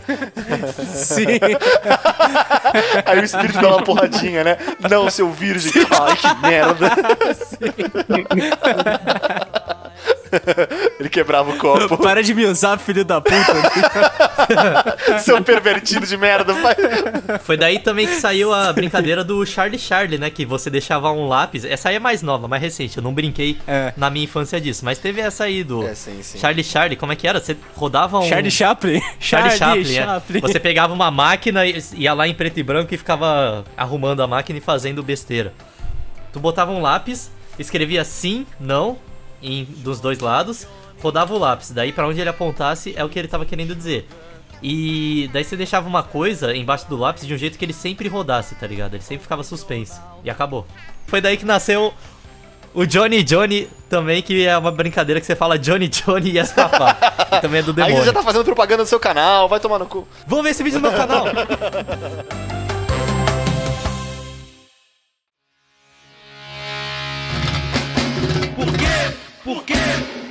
Sim. 0.86 1.26
Aí 3.06 3.18
o 3.20 3.24
espírito 3.24 3.60
dá 3.60 3.68
uma 3.68 3.82
porradinha, 3.82 4.44
né? 4.44 4.56
Não, 4.90 5.08
seu 5.10 5.30
virgem. 5.30 5.72
Ai, 5.90 6.16
que 6.16 6.34
merda. 6.46 6.90
Ele 10.98 11.08
quebrava 11.08 11.50
o 11.50 11.56
copo. 11.58 11.96
Para 12.02 12.22
de 12.22 12.34
me 12.34 12.44
usar, 12.46 12.78
filho 12.78 13.04
da 13.04 13.20
puta. 13.20 13.36
Seu 15.20 15.42
pervertido 15.42 16.06
de 16.06 16.16
merda. 16.16 16.52
Vai. 16.54 16.74
Foi 17.42 17.56
daí 17.56 17.78
também 17.78 18.06
que 18.06 18.14
saiu 18.14 18.52
a 18.52 18.72
brincadeira 18.72 19.24
do 19.24 19.44
Charlie 19.44 19.78
Charlie, 19.78 20.18
né? 20.18 20.30
Que 20.30 20.44
você 20.44 20.70
deixava 20.70 21.10
um 21.12 21.26
lápis. 21.26 21.64
Essa 21.64 21.88
aí 21.88 21.96
é 21.96 21.98
mais 22.00 22.22
nova, 22.22 22.46
mais 22.48 22.62
recente. 22.62 22.96
Eu 22.96 23.02
não 23.02 23.12
brinquei 23.12 23.58
É. 23.66 23.92
na 23.96 24.10
minha 24.10 24.24
infância 24.24 24.60
disso. 24.60 24.84
Mas 24.84 24.98
teve 24.98 25.20
essa 25.20 25.44
aí 25.44 25.64
do 25.64 25.86
É, 25.86 25.94
sim, 25.94 26.22
sim. 26.22 26.38
Charlie 26.38 26.64
Charlie. 26.64 26.96
Como 26.96 27.12
é 27.12 27.16
que 27.16 27.26
era? 27.26 27.40
Você 27.40 27.56
rodava 27.76 28.18
um. 28.18 28.28
Charlie 28.28 28.50
Chaplin? 28.50 29.02
Charlie 29.18 29.56
Chaplin, 29.56 29.96
é. 29.96 30.04
Chaplin. 30.04 30.40
Você 30.40 30.60
pegava 30.60 30.92
uma 30.92 31.10
máquina, 31.10 31.66
e 31.66 31.82
ia 31.96 32.12
lá 32.14 32.26
em 32.28 32.34
preto 32.34 32.58
e 32.58 32.62
branco 32.62 32.94
e 32.94 32.96
ficava 32.96 33.64
arrumando 33.76 34.22
a 34.22 34.26
máquina 34.26 34.58
e 34.58 34.62
fazendo 34.62 35.02
besteira. 35.02 35.52
Tu 36.32 36.38
botava 36.38 36.70
um 36.70 36.80
lápis, 36.80 37.30
escrevia 37.58 38.04
sim, 38.04 38.46
não, 38.58 38.96
em, 39.42 39.64
dos 39.64 40.00
dois 40.00 40.18
lados, 40.20 40.66
rodava 41.02 41.34
o 41.34 41.38
lápis. 41.38 41.70
Daí 41.70 41.92
pra 41.92 42.06
onde 42.06 42.20
ele 42.20 42.30
apontasse 42.30 42.94
é 42.96 43.04
o 43.04 43.08
que 43.08 43.18
ele 43.18 43.28
tava 43.28 43.44
querendo 43.44 43.74
dizer. 43.74 44.08
E 44.62 45.30
daí 45.32 45.42
você 45.42 45.56
deixava 45.56 45.88
uma 45.88 46.02
coisa 46.02 46.54
embaixo 46.54 46.86
do 46.88 46.96
lápis 46.96 47.26
de 47.26 47.32
um 47.32 47.38
jeito 47.38 47.58
que 47.58 47.64
ele 47.64 47.72
sempre 47.72 48.08
rodasse, 48.08 48.54
tá 48.56 48.66
ligado? 48.66 48.94
Ele 48.94 49.02
sempre 49.02 49.22
ficava 49.22 49.42
suspenso. 49.42 50.00
E 50.22 50.28
acabou. 50.28 50.66
Foi 51.06 51.20
daí 51.20 51.36
que 51.36 51.46
nasceu 51.46 51.94
o 52.74 52.84
Johnny 52.86 53.22
Johnny 53.22 53.68
também, 53.88 54.22
que 54.22 54.46
é 54.46 54.56
uma 54.56 54.70
brincadeira 54.70 55.18
que 55.20 55.26
você 55.26 55.34
fala 55.34 55.58
Johnny 55.58 55.88
Johnny 55.88 56.32
e 56.32 56.38
escapar. 56.38 56.94
que 57.30 57.40
também 57.40 57.60
é 57.60 57.62
do 57.62 57.70
Aí 57.70 57.76
demônio. 57.76 57.96
você 57.98 58.04
já 58.06 58.12
tá 58.12 58.22
fazendo 58.22 58.44
propaganda 58.44 58.82
do 58.84 58.88
seu 58.88 59.00
canal, 59.00 59.48
vai 59.48 59.58
tomar 59.60 59.78
no 59.78 59.86
cu. 59.86 60.06
Vamos 60.26 60.44
ver 60.44 60.50
esse 60.50 60.62
vídeo 60.62 60.78
no 60.78 60.88
meu 60.88 60.96
canal. 60.96 61.24
Por 69.50 69.64
quê? 69.64 69.74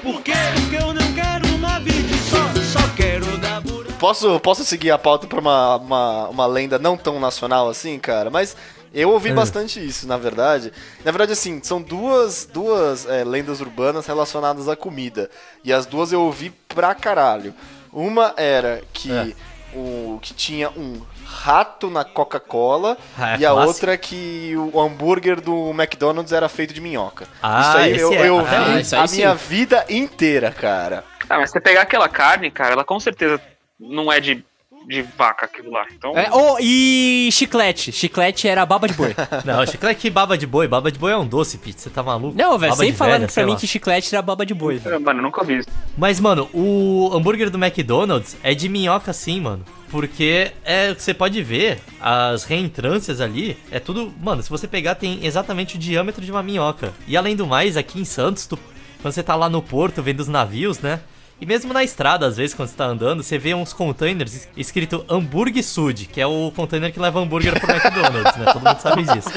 Por 0.02 0.22
quê? 0.22 0.32
Porque 0.56 0.76
eu 0.82 0.94
não 0.94 1.14
quero 1.14 1.54
uma 1.54 1.78
beat 1.82 2.08
só, 2.30 2.80
só 2.80 2.96
quero 2.96 3.38
dar 3.40 3.60
buraco. 3.60 3.92
Posso, 4.00 4.40
posso 4.40 4.64
seguir 4.64 4.92
a 4.92 4.98
pauta 4.98 5.28
pra 5.28 5.42
uma, 5.42 5.76
uma, 5.76 6.30
uma 6.30 6.46
lenda 6.46 6.80
não 6.80 6.96
tão 6.96 7.20
nacional 7.20 7.68
assim, 7.68 8.00
cara? 8.00 8.30
Mas 8.30 8.56
eu 8.94 9.10
ouvi 9.10 9.34
bastante 9.34 9.86
isso, 9.86 10.08
na 10.08 10.16
verdade. 10.16 10.72
Na 11.04 11.12
verdade, 11.12 11.34
assim, 11.34 11.60
são 11.62 11.82
duas, 11.82 12.46
duas 12.46 13.06
é, 13.08 13.26
lendas 13.26 13.60
urbanas 13.60 14.06
relacionadas 14.06 14.70
à 14.70 14.76
comida. 14.78 15.30
E 15.66 15.74
as 15.74 15.86
duas 15.86 16.14
eu 16.14 16.22
ouvi 16.22 16.52
pra 16.70 16.96
caralho. 16.96 17.54
Uma 17.92 18.34
era 18.38 18.82
que, 18.94 19.12
É. 19.12 19.34
o, 19.76 20.18
que 20.22 20.34
tinha 20.34 20.70
um 20.70 21.02
rato 21.32 21.90
na 21.90 22.04
Coca-Cola 22.04 22.98
Ah, 23.18 23.36
é 23.36 23.38
e 23.40 23.46
a 23.46 23.50
clássico. 23.52 23.68
outra 23.68 23.98
que 23.98 24.54
o 24.74 24.80
hambúrguer 24.82 25.40
do 25.40 25.70
McDonald's 25.72 26.32
era 26.34 26.50
feito 26.50 26.74
de 26.74 26.82
minhoca. 26.82 27.26
Ah, 27.42 27.62
isso 27.62 27.78
aí 27.78 27.92
esse 27.94 28.02
eu, 28.04 28.14
é. 28.14 28.28
eu 28.30 28.40
Ah, 28.40 28.50
aí 28.76 28.80
a 29.04 29.08
sim. 29.08 29.16
minha 29.18 29.36
vida 29.36 29.86
inteira, 29.90 30.52
cara. 30.52 31.04
Ah, 31.30 31.38
mas 31.38 31.52
você 31.52 31.60
pegar 31.62 31.82
aquela 31.84 32.10
carne, 32.10 32.50
cara, 32.50 32.74
ela 32.74 32.84
com 32.84 33.00
certeza 33.00 33.40
não 33.80 34.12
é 34.12 34.20
de, 34.20 34.44
de 34.90 35.04
vaca 35.04 35.46
aquilo 35.46 35.72
lá. 35.72 35.86
Então, 35.96 36.18
É, 36.18 36.32
oh, 36.32 36.58
e 36.60 37.30
chiclete. 37.32 37.92
Chiclete 37.92 38.48
era 38.48 38.66
baba 38.66 38.88
de 38.88 38.96
boi. 38.96 39.16
Não, 39.46 39.64
chiclete 39.64 40.02
que 40.02 40.10
baba 40.10 40.36
de 40.36 40.48
boi. 40.48 40.68
Baba 40.68 40.92
de 40.92 40.98
boi 40.98 41.12
é 41.12 41.18
um 41.18 41.28
doce, 41.28 41.60
Pete. 41.60 41.80
Você 41.80 41.92
tá 41.92 42.02
maluco? 42.02 42.36
Não, 42.36 42.58
velho, 42.58 42.74
sem 42.74 42.92
velha, 42.92 43.28
pra 43.28 43.46
mim 43.46 43.52
lá. 43.52 43.58
que 43.58 43.68
chiclete 43.68 44.16
era 44.16 44.22
baba 44.24 44.44
de 44.44 44.56
boi. 44.56 44.82
mano, 45.00 45.20
eu 45.20 45.24
nunca 45.24 45.44
vi 45.44 45.60
isso. 45.60 45.68
Mas, 45.96 46.20
mano, 46.20 46.50
o 46.52 47.12
hambúrguer 47.14 47.52
do 47.52 47.64
McDonald's 47.64 48.36
é 48.42 48.56
de 48.56 48.68
minhoca 48.68 49.14
sim, 49.14 49.40
mano. 49.40 49.64
Porque 49.92 50.52
é 50.66 50.94
você 50.94 51.14
pode 51.14 51.42
ver, 51.44 51.80
as 52.02 52.44
reentrâncias 52.44 53.22
ali, 53.22 53.58
é 53.70 53.80
tudo. 53.80 54.12
Mano, 54.20 54.42
se 54.42 54.50
você 54.50 54.68
pegar, 54.68 54.96
tem 54.96 55.24
exatamente 55.24 55.76
o 55.76 55.80
diâmetro 55.80 56.26
de 56.26 56.32
uma 56.32 56.42
minhoca. 56.42 56.94
E 57.08 57.16
além 57.16 57.36
do 57.36 57.46
mais, 57.46 57.78
aqui 57.78 58.00
em 58.02 58.06
Santos, 58.06 58.48
tu, 58.48 58.58
quando 59.04 59.14
você 59.14 59.22
tá 59.22 59.36
lá 59.36 59.50
no 59.50 59.62
porto 59.62 60.02
vendo 60.02 60.20
os 60.20 60.28
navios, 60.28 60.80
né? 60.80 61.00
E 61.42 61.46
mesmo 61.46 61.74
na 61.74 61.84
estrada, 61.86 62.26
às 62.28 62.36
vezes, 62.36 62.54
quando 62.54 62.68
você 62.68 62.76
tá 62.76 62.84
andando, 62.86 63.24
você 63.24 63.38
vê 63.38 63.54
uns 63.54 63.72
containers 63.72 64.34
es- 64.36 64.50
escrito 64.58 65.06
Hambúrguer 65.10 65.64
Sud, 65.64 66.06
que 66.08 66.20
é 66.20 66.28
o 66.28 66.52
container 66.54 66.92
que 66.92 67.00
leva 67.00 67.20
hambúrguer 67.22 67.58
pro 67.58 67.72
McDonald's, 67.72 68.36
né? 68.38 68.46
Todo 68.52 68.62
mundo 68.66 68.80
sabe 68.82 69.04
disso. 69.04 69.30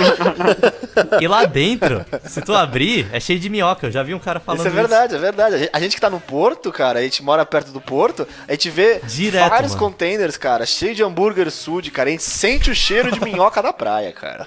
E 1.21 1.29
lá 1.29 1.45
dentro, 1.45 2.05
se 2.25 2.41
tu 2.43 2.55
abrir, 2.55 3.07
é 3.13 3.21
cheio 3.21 3.39
de 3.39 3.49
minhoca. 3.49 3.87
Eu 3.87 3.93
já 3.93 4.03
vi 4.03 4.15
um 4.15 4.19
cara 4.19 4.41
falando 4.41 4.61
Isso 4.61 4.69
é 4.69 4.71
verdade, 4.71 5.15
é 5.15 5.19
verdade. 5.19 5.55
A 5.55 5.59
gente, 5.59 5.71
a 5.75 5.81
gente 5.81 5.95
que 5.95 6.01
tá 6.01 6.11
no 6.11 6.19
porto, 6.21 6.73
cara, 6.73 6.99
a 6.99 7.03
gente 7.03 7.23
mora 7.23 7.47
perto 7.47 7.71
do 7.71 7.81
porto, 7.81 8.27
a 8.49 8.53
gente 8.53 8.69
vê 8.69 9.01
Direto, 9.05 9.49
vários 9.49 9.73
mano. 9.77 9.85
containers, 9.87 10.37
cara, 10.37 10.67
cheio 10.67 10.95
de 10.97 11.05
hambúrguer 11.05 11.51
sud, 11.53 11.89
cara. 11.93 12.09
A 12.09 12.13
gente 12.13 12.25
sente 12.25 12.69
o 12.71 12.75
cheiro 12.75 13.13
de 13.13 13.21
minhoca 13.21 13.63
da 13.63 13.73
praia, 13.73 14.11
cara. 14.13 14.47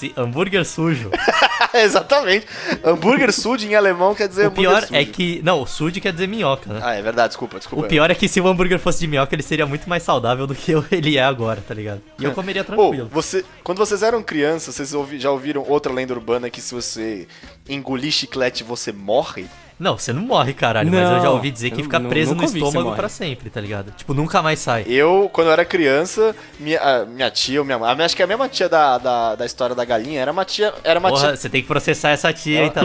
Se, 0.00 0.12
hambúrguer 0.16 0.64
sujo. 0.64 1.10
Exatamente. 1.74 2.46
Hambúrguer 2.84 3.32
sud 3.32 3.66
em 3.66 3.74
alemão 3.74 4.14
quer 4.14 4.28
dizer 4.28 4.44
O 4.44 4.46
hambúrguer 4.48 4.70
pior 4.70 4.82
sujo. 4.82 4.94
é 4.94 5.04
que. 5.04 5.40
Não, 5.44 5.62
o 5.62 5.66
sud 5.66 6.00
quer 6.00 6.12
dizer 6.12 6.26
minhoca, 6.26 6.72
né? 6.72 6.80
Ah, 6.82 6.94
é 6.94 7.02
verdade, 7.02 7.28
desculpa, 7.28 7.58
desculpa. 7.58 7.84
O 7.84 7.88
pior 7.88 8.10
é 8.10 8.14
que 8.14 8.28
se 8.28 8.40
o 8.40 8.48
hambúrguer 8.48 8.78
fosse 8.78 8.98
de 9.00 9.06
minhoca, 9.06 9.34
ele 9.34 9.42
seria 9.42 9.66
muito 9.66 9.88
mais 9.88 10.02
saudável 10.02 10.46
do 10.46 10.54
que 10.54 10.72
ele 10.90 11.16
é 11.18 11.22
agora, 11.22 11.62
tá 11.66 11.74
ligado? 11.74 12.00
E 12.18 12.24
eu 12.24 12.32
comeria 12.32 12.62
Ô, 12.62 12.64
tranquilo. 12.64 13.08
você, 13.12 13.44
quando 13.62 13.78
vocês 13.78 14.02
eram 14.02 14.22
crianças, 14.22 14.74
vocês 14.74 14.92
ouvi- 14.94 15.18
já 15.20 15.30
ouviram 15.30 15.64
outra 15.68 15.92
lenda 15.92 16.12
urbana 16.14 16.50
que 16.50 16.60
se 16.60 16.74
você 16.74 17.26
engolir 17.68 18.10
chiclete 18.12 18.64
você 18.64 18.92
morre? 18.92 19.46
Não, 19.80 19.96
você 19.96 20.12
não 20.12 20.20
morre, 20.20 20.52
caralho, 20.52 20.90
mas 20.90 21.00
eu 21.00 21.16
já 21.16 21.22
Não, 21.22 21.32
ouvi 21.32 21.50
dizer 21.50 21.70
que 21.70 21.82
fica 21.82 21.98
preso 21.98 22.34
no 22.34 22.44
estômago 22.44 22.94
pra 22.94 23.08
sempre, 23.08 23.48
tá 23.48 23.58
ligado? 23.62 23.90
Tipo, 23.96 24.12
nunca 24.12 24.42
mais 24.42 24.58
sai. 24.58 24.84
Eu, 24.86 25.30
quando 25.32 25.46
eu 25.46 25.54
era 25.54 25.64
criança, 25.64 26.36
minha, 26.58 27.06
minha 27.06 27.30
tia, 27.30 27.60
ou 27.60 27.64
minha 27.64 27.78
mãe, 27.78 27.90
acho 28.04 28.14
que 28.14 28.22
a 28.22 28.26
mesma 28.26 28.46
tia 28.46 28.68
da, 28.68 28.98
da, 28.98 29.34
da 29.36 29.46
história 29.46 29.74
da 29.74 29.82
galinha, 29.82 30.20
era 30.20 30.30
uma 30.30 30.44
tia, 30.44 30.74
era 30.84 31.00
uma 31.00 31.08
Porra, 31.08 31.28
tia 31.28 31.36
você 31.38 31.48
tem 31.48 31.62
que 31.62 31.68
processar 31.68 32.10
essa 32.10 32.30
tia, 32.30 32.64
hein? 32.64 32.72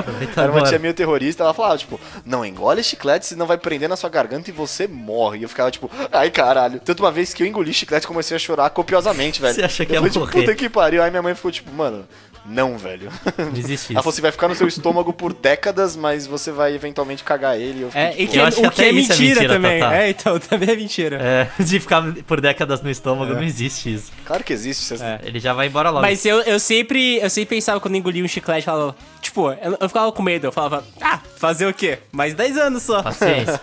Aproveita 0.00 0.40
Era 0.42 0.50
uma 0.50 0.62
tia 0.62 0.80
meio 0.80 0.94
terrorista, 0.94 1.44
ela 1.44 1.54
falava, 1.54 1.78
tipo, 1.78 2.00
não 2.24 2.44
engole 2.44 2.82
chiclete, 2.82 3.26
senão 3.26 3.46
vai 3.46 3.56
prender 3.56 3.88
na 3.88 3.94
sua 3.94 4.10
garganta 4.10 4.50
e 4.50 4.52
você 4.52 4.88
morre. 4.88 5.38
E 5.38 5.42
eu 5.44 5.48
ficava, 5.48 5.70
tipo, 5.70 5.88
ai 6.10 6.28
caralho. 6.28 6.80
Tanto 6.80 7.04
uma 7.04 7.12
vez 7.12 7.32
que 7.32 7.44
eu 7.44 7.46
engoli 7.46 7.72
chiclete, 7.72 8.04
comecei 8.04 8.36
a 8.36 8.40
chorar 8.40 8.68
copiosamente, 8.70 9.40
velho. 9.40 9.54
Você 9.54 9.62
acha 9.62 9.86
que 9.86 9.92
eu 9.92 9.96
falei, 9.96 10.10
tipo, 10.10 10.26
puta 10.26 10.54
que 10.56 10.68
pariu. 10.68 11.04
Aí 11.04 11.10
minha 11.10 11.22
mãe 11.22 11.36
ficou, 11.36 11.52
tipo, 11.52 11.72
mano, 11.72 12.04
não, 12.48 12.76
velho. 12.78 13.10
Não 13.38 13.48
existe 13.56 13.92
Ela 13.92 14.00
isso. 14.00 14.02
falou 14.02 14.08
assim, 14.10 14.22
vai 14.22 14.32
ficar 14.32 14.48
no 14.48 14.54
seu 14.54 14.66
estômago 14.68 15.12
por 15.12 15.32
décadas, 15.32 15.96
mas 15.96 16.26
você 16.26 16.50
vai 16.52 16.74
eventualmente 16.74 17.22
cagar 17.24 17.58
ele. 17.58 17.80
E 17.80 17.82
eu 17.82 17.88
fiquei, 17.88 18.02
É, 18.02 18.14
e 18.22 18.26
que 18.26 18.36
Eu 18.38 18.44
é- 18.44 18.46
acho 18.48 18.60
que 18.60 18.66
o 18.66 18.70
que 18.70 18.80
até 18.82 18.88
é 18.88 18.92
isso 18.92 19.12
é 19.12 19.16
mentira, 19.16 19.40
mentira, 19.40 19.54
também. 19.54 19.80
Tatá. 19.80 19.94
É, 19.96 20.10
então, 20.10 20.38
também 20.40 20.70
é 20.70 20.76
mentira. 20.76 21.18
É, 21.22 21.48
de 21.62 21.80
ficar 21.80 22.02
por 22.26 22.40
décadas 22.40 22.80
no 22.82 22.90
estômago, 22.90 23.34
não 23.34 23.42
existe 23.42 23.92
isso. 23.92 24.12
claro 24.24 24.42
que 24.44 24.52
existe. 24.52 24.84
Vocês... 24.84 25.00
É. 25.00 25.20
Ele 25.24 25.38
já 25.40 25.52
vai 25.52 25.66
embora 25.66 25.90
logo. 25.90 26.02
Mas 26.02 26.24
eu, 26.24 26.40
eu 26.42 26.58
sempre 26.60 27.16
eu 27.18 27.30
sempre 27.30 27.56
pensava 27.56 27.80
quando 27.80 27.96
engolia 27.96 28.24
um 28.24 28.28
chiclete, 28.28 28.66
eu 28.66 28.72
falava, 28.74 28.96
tipo, 29.20 29.50
eu, 29.52 29.76
eu 29.80 29.88
ficava 29.88 30.10
com 30.12 30.22
medo, 30.22 30.46
eu 30.46 30.52
falava, 30.52 30.84
ah, 31.00 31.20
fazer 31.36 31.66
o 31.66 31.74
quê? 31.74 31.98
Mais 32.12 32.34
10 32.34 32.56
anos 32.58 32.82
só. 32.82 33.02
Paciência. 33.02 33.60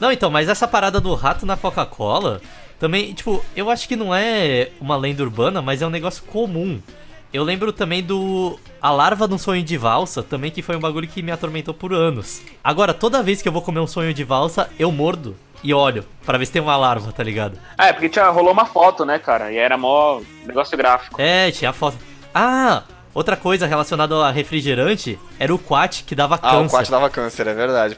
Não, 0.00 0.10
então, 0.12 0.30
mas 0.30 0.48
essa 0.48 0.66
parada 0.66 1.00
do 1.00 1.14
rato 1.14 1.46
na 1.46 1.56
Coca-Cola 1.56 2.40
também, 2.78 3.12
tipo, 3.14 3.44
eu 3.54 3.70
acho 3.70 3.88
que 3.88 3.96
não 3.96 4.14
é 4.14 4.70
uma 4.80 4.96
lenda 4.96 5.22
urbana, 5.22 5.62
mas 5.62 5.82
é 5.82 5.86
um 5.86 5.90
negócio 5.90 6.22
comum. 6.24 6.80
Eu 7.32 7.42
lembro 7.42 7.72
também 7.72 8.02
do 8.02 8.58
A 8.80 8.90
Larva 8.90 9.26
de 9.26 9.34
um 9.34 9.38
Sonho 9.38 9.62
de 9.62 9.76
Valsa, 9.76 10.22
também 10.22 10.50
que 10.50 10.62
foi 10.62 10.76
um 10.76 10.80
bagulho 10.80 11.08
que 11.08 11.22
me 11.22 11.32
atormentou 11.32 11.74
por 11.74 11.92
anos. 11.92 12.42
Agora, 12.62 12.94
toda 12.94 13.22
vez 13.22 13.42
que 13.42 13.48
eu 13.48 13.52
vou 13.52 13.62
comer 13.62 13.80
um 13.80 13.86
sonho 13.86 14.14
de 14.14 14.24
valsa, 14.24 14.70
eu 14.78 14.90
mordo 14.92 15.36
e 15.62 15.74
olho 15.74 16.04
pra 16.24 16.38
ver 16.38 16.46
se 16.46 16.52
tem 16.52 16.62
uma 16.62 16.76
larva, 16.76 17.12
tá 17.12 17.22
ligado? 17.22 17.58
Ah, 17.76 17.88
é 17.88 17.92
porque 17.92 18.08
tinha, 18.08 18.28
rolou 18.28 18.52
uma 18.52 18.64
foto, 18.64 19.04
né, 19.04 19.18
cara? 19.18 19.52
E 19.52 19.56
era 19.56 19.76
mó 19.76 20.20
negócio 20.44 20.76
gráfico. 20.78 21.20
É, 21.20 21.50
tinha 21.50 21.72
foto. 21.72 21.98
Ah, 22.34 22.84
outra 23.16 23.36
coisa 23.36 23.66
relacionada 23.66 24.14
a 24.16 24.30
refrigerante 24.30 25.18
era 25.38 25.54
o 25.54 25.58
quat 25.58 26.04
que 26.04 26.14
dava 26.14 26.38
Ah, 26.42 26.56
o 26.56 26.60
câncer. 26.60 26.70
quarto 26.70 26.90
dava 26.90 27.10
câncer, 27.10 27.46
é 27.46 27.54
verdade. 27.54 27.96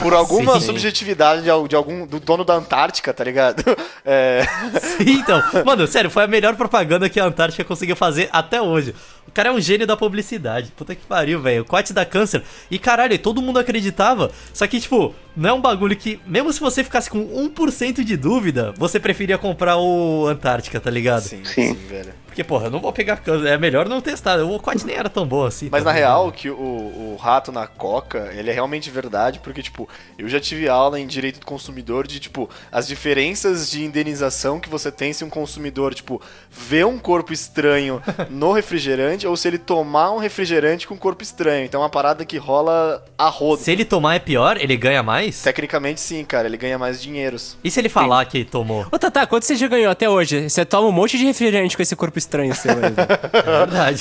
Por 0.00 0.14
alguma 0.14 0.58
Sim. 0.60 0.66
subjetividade 0.66 1.42
de, 1.42 1.68
de 1.68 1.76
algum 1.76 2.06
do 2.06 2.20
dono 2.20 2.44
da 2.44 2.54
Antártica, 2.54 3.12
tá 3.12 3.24
ligado? 3.24 3.62
É, 4.04 4.42
Sim, 4.80 5.20
então, 5.20 5.40
mano, 5.64 5.86
sério, 5.86 6.10
foi 6.10 6.24
a 6.24 6.26
melhor 6.26 6.56
propaganda 6.56 7.08
que 7.08 7.20
a 7.20 7.24
Antártica 7.24 7.62
conseguiu 7.62 7.94
fazer 7.94 8.28
até 8.32 8.60
hoje. 8.60 8.92
O 9.28 9.30
cara 9.30 9.48
é 9.48 9.52
um 9.52 9.60
gênio 9.60 9.86
da 9.86 9.96
publicidade. 9.96 10.72
Puta 10.76 10.92
que 10.94 11.06
pariu, 11.06 11.40
velho. 11.40 11.62
O 11.62 11.64
Quat 11.64 11.92
da 11.92 12.04
câncer. 12.04 12.42
E 12.68 12.80
caralho, 12.80 13.16
todo 13.18 13.40
mundo 13.40 13.60
acreditava. 13.60 14.32
Só 14.52 14.66
que, 14.66 14.80
tipo, 14.80 15.14
não 15.36 15.50
é 15.50 15.52
um 15.52 15.60
bagulho 15.60 15.94
que, 15.96 16.20
mesmo 16.26 16.52
se 16.52 16.58
você 16.58 16.82
ficasse 16.82 17.08
com 17.08 17.24
1% 17.48 18.02
de 18.02 18.16
dúvida, 18.16 18.74
você 18.76 18.98
preferia 18.98 19.38
comprar 19.38 19.76
o 19.76 20.26
Antártica, 20.26 20.80
tá 20.80 20.90
ligado? 20.90 21.22
sim, 21.22 21.44
Sim. 21.44 21.74
sim, 21.74 21.86
velho. 21.88 22.12
Porque, 22.32 22.42
porra, 22.42 22.68
eu 22.68 22.70
não 22.70 22.80
vou 22.80 22.92
pegar 22.94 23.18
câncer. 23.18 23.46
É 23.46 23.58
melhor 23.58 23.86
não 23.86 24.00
testar. 24.00 24.42
O 24.42 24.58
Quat 24.58 24.84
nem 24.84 24.96
era 24.96 25.10
tão 25.10 25.26
bom 25.26 25.44
assim. 25.44 25.68
Mas 25.70 25.84
na 25.84 25.90
também. 25.90 26.02
real, 26.02 26.32
que 26.32 26.48
o, 26.48 26.54
o 26.54 27.18
rato 27.20 27.52
na 27.52 27.66
coca, 27.66 28.32
ele 28.34 28.48
é 28.48 28.52
realmente 28.54 28.88
verdade, 28.88 29.38
porque, 29.40 29.62
tipo, 29.62 29.86
eu 30.18 30.26
já 30.30 30.40
tive 30.40 30.66
aula 30.66 30.98
em 30.98 31.06
direito 31.06 31.40
do 31.40 31.44
consumidor 31.46 32.06
de, 32.06 32.18
tipo, 32.18 32.48
as 32.70 32.88
diferenças 32.88 33.70
de 33.70 33.84
indenização 33.84 34.58
que 34.58 34.70
você 34.70 34.90
tem 34.90 35.12
se 35.12 35.22
um 35.22 35.28
consumidor, 35.28 35.92
tipo, 35.92 36.22
vê 36.50 36.82
um 36.84 36.98
corpo 36.98 37.34
estranho 37.34 38.02
no 38.30 38.52
refrigerante 38.52 39.26
ou 39.26 39.36
se 39.36 39.46
ele 39.46 39.58
tomar 39.58 40.12
um 40.12 40.18
refrigerante 40.18 40.86
com 40.86 40.96
corpo 40.96 41.22
estranho. 41.22 41.66
Então 41.66 41.82
é 41.82 41.84
uma 41.84 41.90
parada 41.90 42.24
que 42.24 42.38
rola 42.38 43.04
a 43.18 43.28
rodo. 43.28 43.60
Se 43.60 43.70
ele 43.70 43.84
tomar 43.84 44.14
é 44.14 44.18
pior, 44.18 44.56
ele 44.56 44.76
ganha 44.76 45.02
mais? 45.02 45.42
Tecnicamente, 45.42 46.00
sim, 46.00 46.24
cara, 46.24 46.48
ele 46.48 46.56
ganha 46.56 46.78
mais 46.78 47.02
dinheiros. 47.02 47.58
E 47.62 47.70
se 47.70 47.78
ele 47.78 47.90
falar 47.90 48.24
que 48.24 48.42
tomou? 48.42 48.86
Ô, 48.90 48.98
Tata, 48.98 49.26
quanto 49.26 49.44
você 49.44 49.54
já 49.54 49.68
ganhou 49.68 49.90
até 49.90 50.08
hoje? 50.08 50.48
Você 50.48 50.64
toma 50.64 50.88
um 50.88 50.92
monte 50.92 51.18
de 51.18 51.26
refrigerante 51.26 51.76
com 51.76 51.82
esse 51.82 51.94
corpo 51.94 52.18
estranho 52.22 52.54
seu. 52.54 52.74
né? 52.74 52.92
É 53.32 53.42
verdade. 53.42 53.98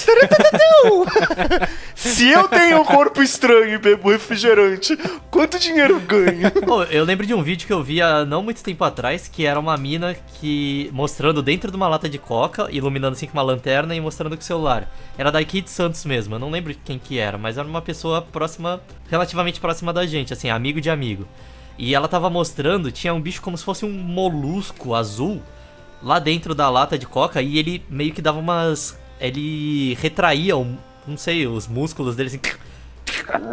Se 1.96 2.30
eu 2.30 2.48
tenho 2.48 2.82
um 2.82 2.86
corpo 2.86 3.22
estranho 3.22 3.76
e 3.76 3.78
bebo 3.78 4.12
refrigerante, 4.12 4.98
quanto 5.30 5.60
dinheiro 5.60 5.96
eu 5.96 6.00
ganho? 6.00 6.52
Pô, 6.66 6.84
eu 6.84 7.04
lembro 7.04 7.26
de 7.26 7.34
um 7.34 7.44
vídeo 7.44 7.68
que 7.68 7.74
eu 7.74 7.84
vi 7.84 8.02
há 8.02 8.26
não 8.26 8.44
muito 8.44 8.64
tempo 8.64 8.84
atrás, 8.84 9.28
que 9.28 9.46
era 9.46 9.60
uma 9.60 9.78
mina 9.78 10.16
que 10.40 10.90
mostrando 10.94 11.42
dentro 11.42 11.70
de 11.70 11.78
uma 11.78 11.88
lata 11.88 12.08
de 12.10 12.18
coca, 12.18 12.68
iluminando 12.72 13.14
assim 13.14 13.28
com 13.28 13.34
uma 13.34 13.44
lanterna 13.44 13.96
e 13.96 14.02
mostrando 14.02 14.36
com 14.36 14.42
o 14.42 14.46
celular. 14.46 14.92
Era 15.18 15.32
da 15.32 15.44
Kid 15.44 15.70
Santos 15.70 16.06
mesmo, 16.06 16.36
eu 16.36 16.40
não 16.40 16.50
lembro 16.50 16.74
quem 16.86 16.98
que 17.00 17.20
era, 17.20 17.38
mas 17.38 17.58
era 17.58 17.68
uma 17.68 17.82
pessoa 17.82 18.22
próxima, 18.22 18.82
relativamente 19.10 19.60
próxima 19.60 19.92
da 19.94 20.06
gente, 20.06 20.34
assim, 20.34 20.50
amigo 20.50 20.80
de 20.80 20.90
amigo. 20.90 21.28
E 21.78 21.96
ela 21.96 22.08
tava 22.08 22.30
mostrando, 22.30 22.92
tinha 22.92 23.14
um 23.14 23.22
bicho 23.22 23.42
como 23.42 23.58
se 23.58 23.64
fosse 23.64 23.86
um 23.86 23.92
molusco 23.92 24.94
azul 24.94 25.42
lá 26.02 26.20
dentro 26.20 26.54
da 26.56 26.70
lata 26.70 26.98
de 26.98 27.06
coca 27.06 27.42
e 27.42 27.58
ele 27.58 27.84
meio 27.90 28.14
que 28.14 28.22
dava 28.22 28.40
umas. 28.40 29.00
Ele 29.20 29.96
retraía, 30.02 30.58
um, 30.58 30.78
não 31.08 31.18
sei, 31.18 31.46
os 31.46 31.68
músculos 31.68 32.16
dele 32.16 32.30
assim. 32.30 32.40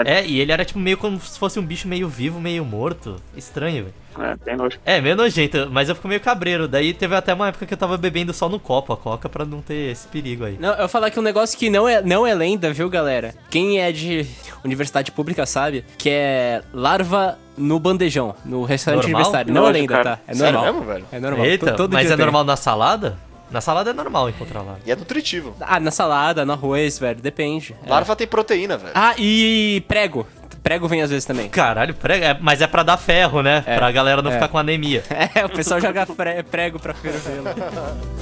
É, 0.04 0.24
e 0.24 0.40
ele 0.40 0.52
era 0.52 0.64
tipo 0.64 0.78
meio 0.78 0.96
como 0.96 1.20
se 1.20 1.38
fosse 1.38 1.58
um 1.58 1.64
bicho 1.64 1.88
meio 1.88 2.08
vivo, 2.08 2.40
meio 2.40 2.64
morto. 2.64 3.16
Estranho, 3.36 3.84
velho. 3.84 4.30
É, 4.30 4.36
bem 4.44 4.56
nojo. 4.56 4.78
É, 4.84 5.00
meio 5.00 5.16
nojento, 5.16 5.68
mas 5.70 5.88
eu 5.88 5.94
fico 5.94 6.08
meio 6.08 6.20
cabreiro. 6.20 6.66
Daí 6.66 6.92
teve 6.92 7.14
até 7.14 7.32
uma 7.32 7.48
época 7.48 7.66
que 7.66 7.74
eu 7.74 7.78
tava 7.78 7.96
bebendo 7.96 8.32
só 8.32 8.48
no 8.48 8.58
copo 8.58 8.92
a 8.92 8.96
coca 8.96 9.28
pra 9.28 9.44
não 9.44 9.60
ter 9.60 9.92
esse 9.92 10.08
perigo 10.08 10.44
aí. 10.44 10.56
Não, 10.58 10.70
eu 10.70 10.78
vou 10.78 10.88
falar 10.88 11.10
que 11.10 11.18
um 11.18 11.22
negócio 11.22 11.58
que 11.58 11.70
não 11.70 11.88
é, 11.88 12.02
não 12.02 12.26
é 12.26 12.34
lenda, 12.34 12.72
viu, 12.72 12.88
galera? 12.88 13.34
Quem 13.50 13.80
é 13.80 13.92
de 13.92 14.26
universidade 14.64 15.12
pública 15.12 15.46
sabe 15.46 15.84
que 15.96 16.10
é 16.10 16.62
larva 16.72 17.38
no 17.58 17.78
bandejão, 17.80 18.34
no 18.44 18.64
restaurante 18.64 19.02
Normal? 19.04 19.18
universitário. 19.20 19.52
Não 19.54 19.60
é 19.62 19.66
Nojo, 19.66 19.78
lenda, 19.80 19.92
cara. 19.94 20.04
tá? 20.16 20.22
É 20.26 20.34
Sério 20.34 20.52
normal. 20.52 20.72
mesmo, 20.72 20.86
velho? 20.86 21.04
É 21.12 21.20
normal. 21.20 21.46
Eita, 21.46 21.70
To- 21.72 21.76
todo 21.76 21.92
mas 21.92 22.06
dia 22.06 22.14
é 22.14 22.16
tem. 22.16 22.24
normal 22.24 22.44
na 22.44 22.56
salada? 22.56 23.16
Na 23.50 23.60
salada 23.60 23.90
é 23.90 23.92
normal 23.94 24.28
encontrar 24.28 24.60
larva. 24.60 24.80
E 24.84 24.90
é 24.92 24.96
nutritivo. 24.96 25.54
Ah, 25.60 25.80
na 25.80 25.90
salada, 25.90 26.44
no 26.44 26.52
arroz, 26.52 26.98
velho, 26.98 27.20
depende. 27.20 27.74
É. 27.86 27.88
Larva 27.90 28.14
tem 28.14 28.26
proteína, 28.26 28.76
velho. 28.76 28.92
Ah, 28.94 29.14
e 29.18 29.82
prego. 29.88 30.26
Prego 30.62 30.86
vem 30.88 31.00
às 31.00 31.08
vezes 31.08 31.24
também. 31.24 31.48
Caralho, 31.48 31.94
prego, 31.94 32.24
é- 32.24 32.36
mas 32.40 32.60
é 32.60 32.66
pra 32.66 32.82
dar 32.82 32.98
ferro, 32.98 33.40
né? 33.42 33.62
É, 33.64 33.76
pra 33.76 33.90
galera 33.90 34.20
não 34.20 34.30
é. 34.30 34.34
ficar 34.34 34.48
com 34.48 34.58
anemia. 34.58 35.02
É, 35.34 35.44
o 35.46 35.48
pessoal 35.48 35.80
joga 35.80 36.04
pre- 36.06 36.42
prego 36.42 36.78
pra 36.78 36.92
fervê-lo. 36.92 37.44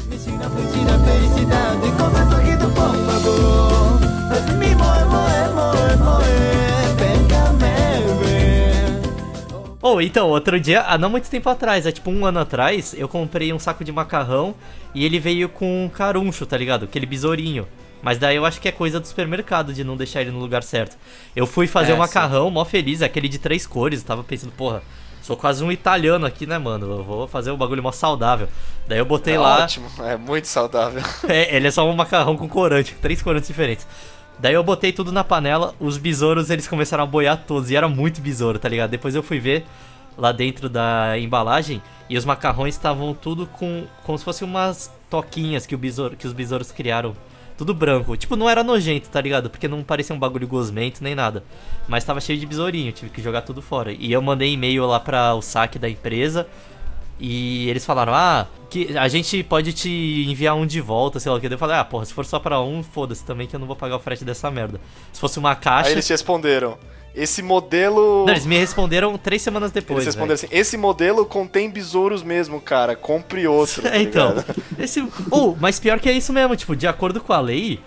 Me 0.07 0.15
ensina 0.15 0.47
a 0.47 0.51
fugir 0.51 0.85
da 0.85 0.99
felicidade 0.99 1.91
com 1.99 2.17
seu 2.17 2.31
sorriso, 2.31 2.69
por 2.71 2.95
favor. 3.07 4.01
Me 4.59 4.75
moe, 4.77 5.05
moe, 5.07 5.49
moe, 5.55 5.97
moe, 5.97 6.66
Ou 9.83 10.01
então, 10.01 10.29
outro 10.29 10.59
dia, 10.59 10.83
há 10.83 10.97
não 10.99 11.11
muito 11.11 11.29
tempo 11.31 11.49
atrás, 11.49 11.87
é 11.87 11.93
tipo 11.93 12.11
um 12.11 12.25
ano 12.25 12.41
atrás, 12.41 12.95
eu 12.97 13.09
comprei 13.09 13.53
um 13.53 13.59
saco 13.59 13.85
de 13.85 13.93
macarrão 13.93 14.55
e 14.95 15.05
ele 15.05 15.19
veio 15.21 15.49
com 15.49 15.85
um 15.85 15.89
caruncho, 15.89 16.47
tá 16.47 16.57
ligado? 16.57 16.85
Aquele 16.85 17.07
besourinho. 17.07 17.67
Mas 18.03 18.19
daí 18.19 18.37
eu 18.37 18.45
acho 18.45 18.61
que 18.61 18.69
é 18.69 18.73
coisa 18.73 18.99
do 19.01 19.07
supermercado 19.07 19.73
de 19.73 19.83
não 19.85 19.97
deixar 19.97 20.21
ele 20.23 20.31
no 20.31 20.39
lugar 20.39 20.63
certo. 20.63 20.97
Eu 21.35 21.47
fui 21.47 21.67
fazer 21.67 21.93
É, 21.93 21.95
o 21.95 21.99
macarrão, 21.99 22.51
mó 22.51 22.65
feliz, 22.65 23.03
aquele 23.03 23.29
de 23.29 23.39
três 23.39 23.67
cores. 23.67 24.01
Eu 24.01 24.07
tava 24.07 24.25
pensando, 24.25 24.53
porra, 24.53 24.83
sou 25.23 25.37
quase 25.37 25.63
um 25.65 25.73
italiano 25.73 26.25
aqui, 26.27 26.47
né, 26.47 26.59
mano? 26.59 26.87
Eu 26.99 27.05
vou 27.05 27.27
fazer 27.29 27.51
um 27.51 27.57
bagulho 27.57 27.83
mó 27.83 27.93
saudável. 27.93 28.49
Daí 28.87 28.99
eu 28.99 29.05
botei 29.05 29.35
é 29.35 29.39
lá. 29.39 29.65
ótimo, 29.65 29.91
é 30.01 30.17
muito 30.17 30.47
saudável. 30.47 31.03
É, 31.29 31.57
ele 31.57 31.67
é 31.69 31.71
só 31.71 31.89
um 31.89 31.95
macarrão 31.95 32.37
com 32.37 32.49
corante, 32.49 32.95
três 33.01 33.21
corantes 33.23 33.49
diferentes. 33.49 33.87
Daí 34.39 34.55
eu 34.55 34.63
botei 34.63 34.93
tudo 34.93 35.11
na 35.11 35.25
panela, 35.25 35.75
os 35.81 35.97
besouros 35.97 36.51
eles 36.51 36.69
começaram 36.69 37.05
a 37.05 37.07
boiar 37.07 37.45
todos, 37.47 37.71
e 37.71 37.77
era 37.77 37.89
muito 37.89 38.21
besouro, 38.21 38.59
tá 38.59 38.69
ligado? 38.69 38.91
Depois 38.91 39.15
eu 39.15 39.23
fui 39.23 39.39
ver 39.39 39.65
lá 40.17 40.33
dentro 40.33 40.69
da 40.69 41.19
embalagem 41.19 41.83
e 42.09 42.17
os 42.17 42.25
macarrões 42.25 42.75
estavam 42.75 43.15
tudo 43.15 43.47
com 43.47 43.85
como 44.05 44.19
se 44.19 44.25
fossem 44.25 44.47
umas 44.47 44.91
toquinhas 45.11 45.67
que, 45.67 45.75
o 45.75 45.79
besouro, 45.79 46.17
que 46.17 46.27
os 46.27 46.33
besouros 46.33 46.73
criaram 46.73 47.15
Tudo 47.57 47.73
branco. 47.73 48.17
Tipo, 48.17 48.37
não 48.37 48.51
era 48.51 48.63
nojento, 48.63 49.09
tá 49.09 49.21
ligado? 49.21 49.49
Porque 49.49 49.67
não 49.67 49.83
parecia 49.83 50.15
um 50.15 50.19
bagulho 50.19 50.47
gosmento 50.47 51.03
nem 51.03 51.15
nada. 51.15 51.43
Mas 51.89 52.05
tava 52.05 52.21
cheio 52.21 52.39
de 52.39 52.45
besourinho, 52.45 52.93
tive 52.93 53.11
que 53.11 53.23
jogar 53.23 53.43
tudo 53.43 53.63
fora. 53.63 53.93
E 53.93 54.13
eu 54.13 54.21
mandei 54.21 54.53
e-mail 54.53 54.87
lá 54.87 55.01
pra 55.01 55.35
o 55.35 55.41
saque 55.41 55.79
da 55.79 55.89
empresa. 55.89 56.47
E 57.19 57.69
eles 57.71 57.87
falaram, 57.87 58.13
ah, 58.15 58.47
que 58.69 58.97
a 58.97 59.09
gente 59.09 59.43
pode 59.43 59.73
te 59.73 59.89
enviar 60.29 60.55
um 60.57 60.67
de 60.67 60.81
volta, 60.81 61.19
sei 61.21 61.31
lá 61.31 61.39
o 61.39 61.41
que. 61.41 61.47
Eu 61.47 61.59
falei, 61.59 61.77
ah, 61.77 61.85
porra, 61.85 62.05
se 62.05 62.13
for 62.13 62.25
só 62.25 62.39
pra 62.39 62.61
um, 62.61 62.83
foda-se 62.83 63.25
também 63.25 63.47
que 63.47 63.55
eu 63.55 63.61
não 63.61 63.67
vou 63.67 63.77
pagar 63.77 63.97
o 63.97 64.01
frete 64.01 64.25
dessa 64.25 64.51
merda. 64.51 64.81
Se 65.13 65.21
fosse 65.21 65.39
uma 65.39 65.55
caixa. 65.55 65.89
Aí 65.89 65.95
eles 65.95 66.07
te 66.07 66.13
responderam. 66.13 66.79
Esse 67.15 67.43
modelo. 67.43 68.27
Não, 68.27 68.33
eles 68.35 68.45
me 68.45 68.59
responderam 68.59 69.17
três 69.17 69.41
semanas 69.41 69.73
depois. 69.73 70.03
Eles 70.03 70.15
responderam 70.15 70.35
assim: 70.35 70.49
esse 70.51 70.77
modelo 70.77 71.25
contém 71.25 71.71
besouros 71.71 72.23
mesmo, 72.23 72.61
cara. 72.61 72.95
Compre 72.95 73.47
outro. 73.47 73.81
tá 73.89 73.97
É, 73.97 74.03
então. 74.03 74.35
Esse. 74.79 75.03
Ou, 75.31 75.57
mas 75.59 75.81
pior 75.81 75.99
que 75.99 76.11
é 76.11 76.13
isso 76.13 76.31
mesmo, 76.31 76.55
tipo, 76.55 76.77
de 76.77 76.87
acordo 76.87 77.19
com 77.19 77.33
a 77.33 77.41
lei, 77.41 77.81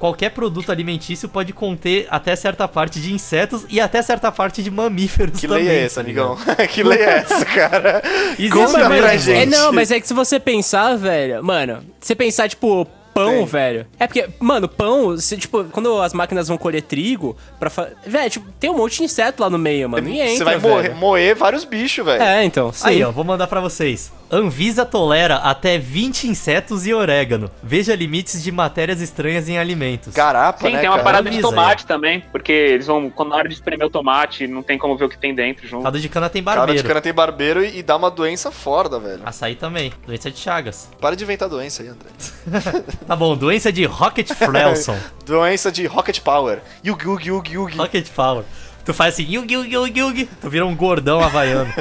qualquer 0.00 0.30
produto 0.30 0.72
alimentício 0.72 1.28
pode 1.28 1.52
conter 1.52 2.08
até 2.10 2.34
certa 2.34 2.66
parte 2.66 2.98
de 3.00 3.12
insetos 3.12 3.64
e 3.68 3.78
até 3.80 4.00
certa 4.02 4.32
parte 4.32 4.62
de 4.62 4.70
mamíferos 4.70 5.38
Que 5.38 5.46
também. 5.46 5.64
lei 5.66 5.76
é 5.76 5.84
essa, 5.84 5.96
tá 5.96 6.02
ligado? 6.08 6.32
amigão? 6.32 6.66
que 6.66 6.82
lei 6.82 6.98
é 6.98 7.18
essa, 7.18 7.44
cara? 7.44 8.02
Existe 8.38 8.50
Conta 8.50 8.88
mesmo, 8.88 8.88
pra 8.96 9.12
mas- 9.12 9.22
gente. 9.22 9.38
É, 9.42 9.46
não, 9.46 9.72
mas 9.72 9.90
é 9.92 10.00
que 10.00 10.08
se 10.08 10.14
você 10.14 10.40
pensar, 10.40 10.96
velho, 10.96 11.44
mano, 11.44 11.84
você 12.00 12.14
pensar, 12.16 12.48
tipo, 12.48 12.86
pão, 13.14 13.30
Tem. 13.30 13.44
velho. 13.46 13.86
É 13.98 14.06
porque, 14.06 14.28
mano, 14.38 14.68
pão, 14.68 15.16
se, 15.16 15.36
tipo, 15.36 15.64
quando 15.64 16.00
as 16.00 16.12
máquinas 16.12 16.48
vão 16.48 16.56
colher 16.58 16.82
trigo, 16.82 17.36
pra 17.58 17.68
fa... 17.70 17.88
Velho, 18.06 18.30
tipo, 18.30 18.46
tem 18.58 18.70
um 18.70 18.76
monte 18.76 18.98
de 18.98 19.04
inseto 19.04 19.42
lá 19.42 19.50
no 19.50 19.58
meio, 19.58 19.88
mano. 19.88 20.08
E 20.08 20.20
entra, 20.20 20.36
Você 20.36 20.44
vai 20.44 20.58
velho. 20.58 20.74
morrer, 20.74 20.94
moer 20.94 21.36
vários 21.36 21.64
bichos, 21.64 22.04
velho. 22.04 22.22
É, 22.22 22.44
então, 22.44 22.72
sim. 22.72 22.86
Aí, 22.88 23.02
ó, 23.02 23.10
vou 23.10 23.24
mandar 23.24 23.46
pra 23.46 23.60
vocês. 23.60 24.12
Anvisa 24.32 24.86
tolera 24.86 25.36
até 25.36 25.76
20 25.76 26.28
insetos 26.28 26.86
e 26.86 26.94
orégano. 26.94 27.50
Veja 27.62 27.96
limites 27.96 28.40
de 28.42 28.52
matérias 28.52 29.00
estranhas 29.00 29.48
em 29.48 29.58
alimentos. 29.58 30.14
Garapa, 30.14 30.66
Sim, 30.66 30.72
né, 30.74 30.80
tem 30.80 30.88
uma 30.88 30.96
cara? 30.98 31.04
parada 31.04 31.22
de 31.30 31.36
Avisa 31.36 31.48
aí. 31.48 31.54
tomate 31.54 31.84
também, 31.86 32.20
porque 32.30 32.52
eles 32.52 32.86
vão, 32.86 33.10
quando 33.10 33.30
na 33.30 33.36
hora 33.36 33.48
de 33.48 33.54
espremer 33.54 33.86
o 33.88 33.90
tomate, 33.90 34.46
não 34.46 34.62
tem 34.62 34.78
como 34.78 34.96
ver 34.96 35.06
o 35.06 35.08
que 35.08 35.18
tem 35.18 35.34
dentro 35.34 35.66
junto. 35.66 35.82
Caldo 35.82 35.98
de 35.98 36.08
cana 36.08 36.28
tem 36.30 36.44
Cara 36.44 36.60
de 36.60 36.66
barbeiro. 36.66 36.88
cana 36.88 37.00
tem 37.00 37.12
barbeiro 37.12 37.64
e, 37.64 37.78
e 37.78 37.82
dá 37.82 37.96
uma 37.96 38.08
doença 38.10 38.52
foda, 38.52 39.00
velho. 39.00 39.20
Açaí 39.26 39.56
também. 39.56 39.92
Doença 40.06 40.30
de 40.30 40.38
Chagas. 40.38 40.88
Para 41.00 41.16
de 41.16 41.24
inventar 41.24 41.48
doença 41.48 41.82
aí, 41.82 41.88
André. 41.88 42.10
Tá 43.06 43.16
bom, 43.16 43.36
doença 43.36 43.72
de 43.72 43.84
Rocket 43.84 44.32
Frelson. 44.32 44.96
Doença 45.26 45.72
de 45.72 45.86
Rocket 45.86 46.20
Power. 46.20 46.60
Yugi, 46.84 47.04
Yugi, 47.06 47.28
Yugi, 47.28 47.54
Yugi. 47.54 47.76
Rocket 47.76 48.08
Power. 48.10 48.44
Tu 48.84 48.94
faz 48.94 49.14
assim, 49.14 49.24
yugi, 49.24 49.54
yugi, 49.54 49.74
yugi, 49.74 50.00
yugi. 50.00 50.28
Tu 50.40 50.48
vira 50.48 50.64
um 50.64 50.74
gordão 50.74 51.20
havaiano. 51.20 51.72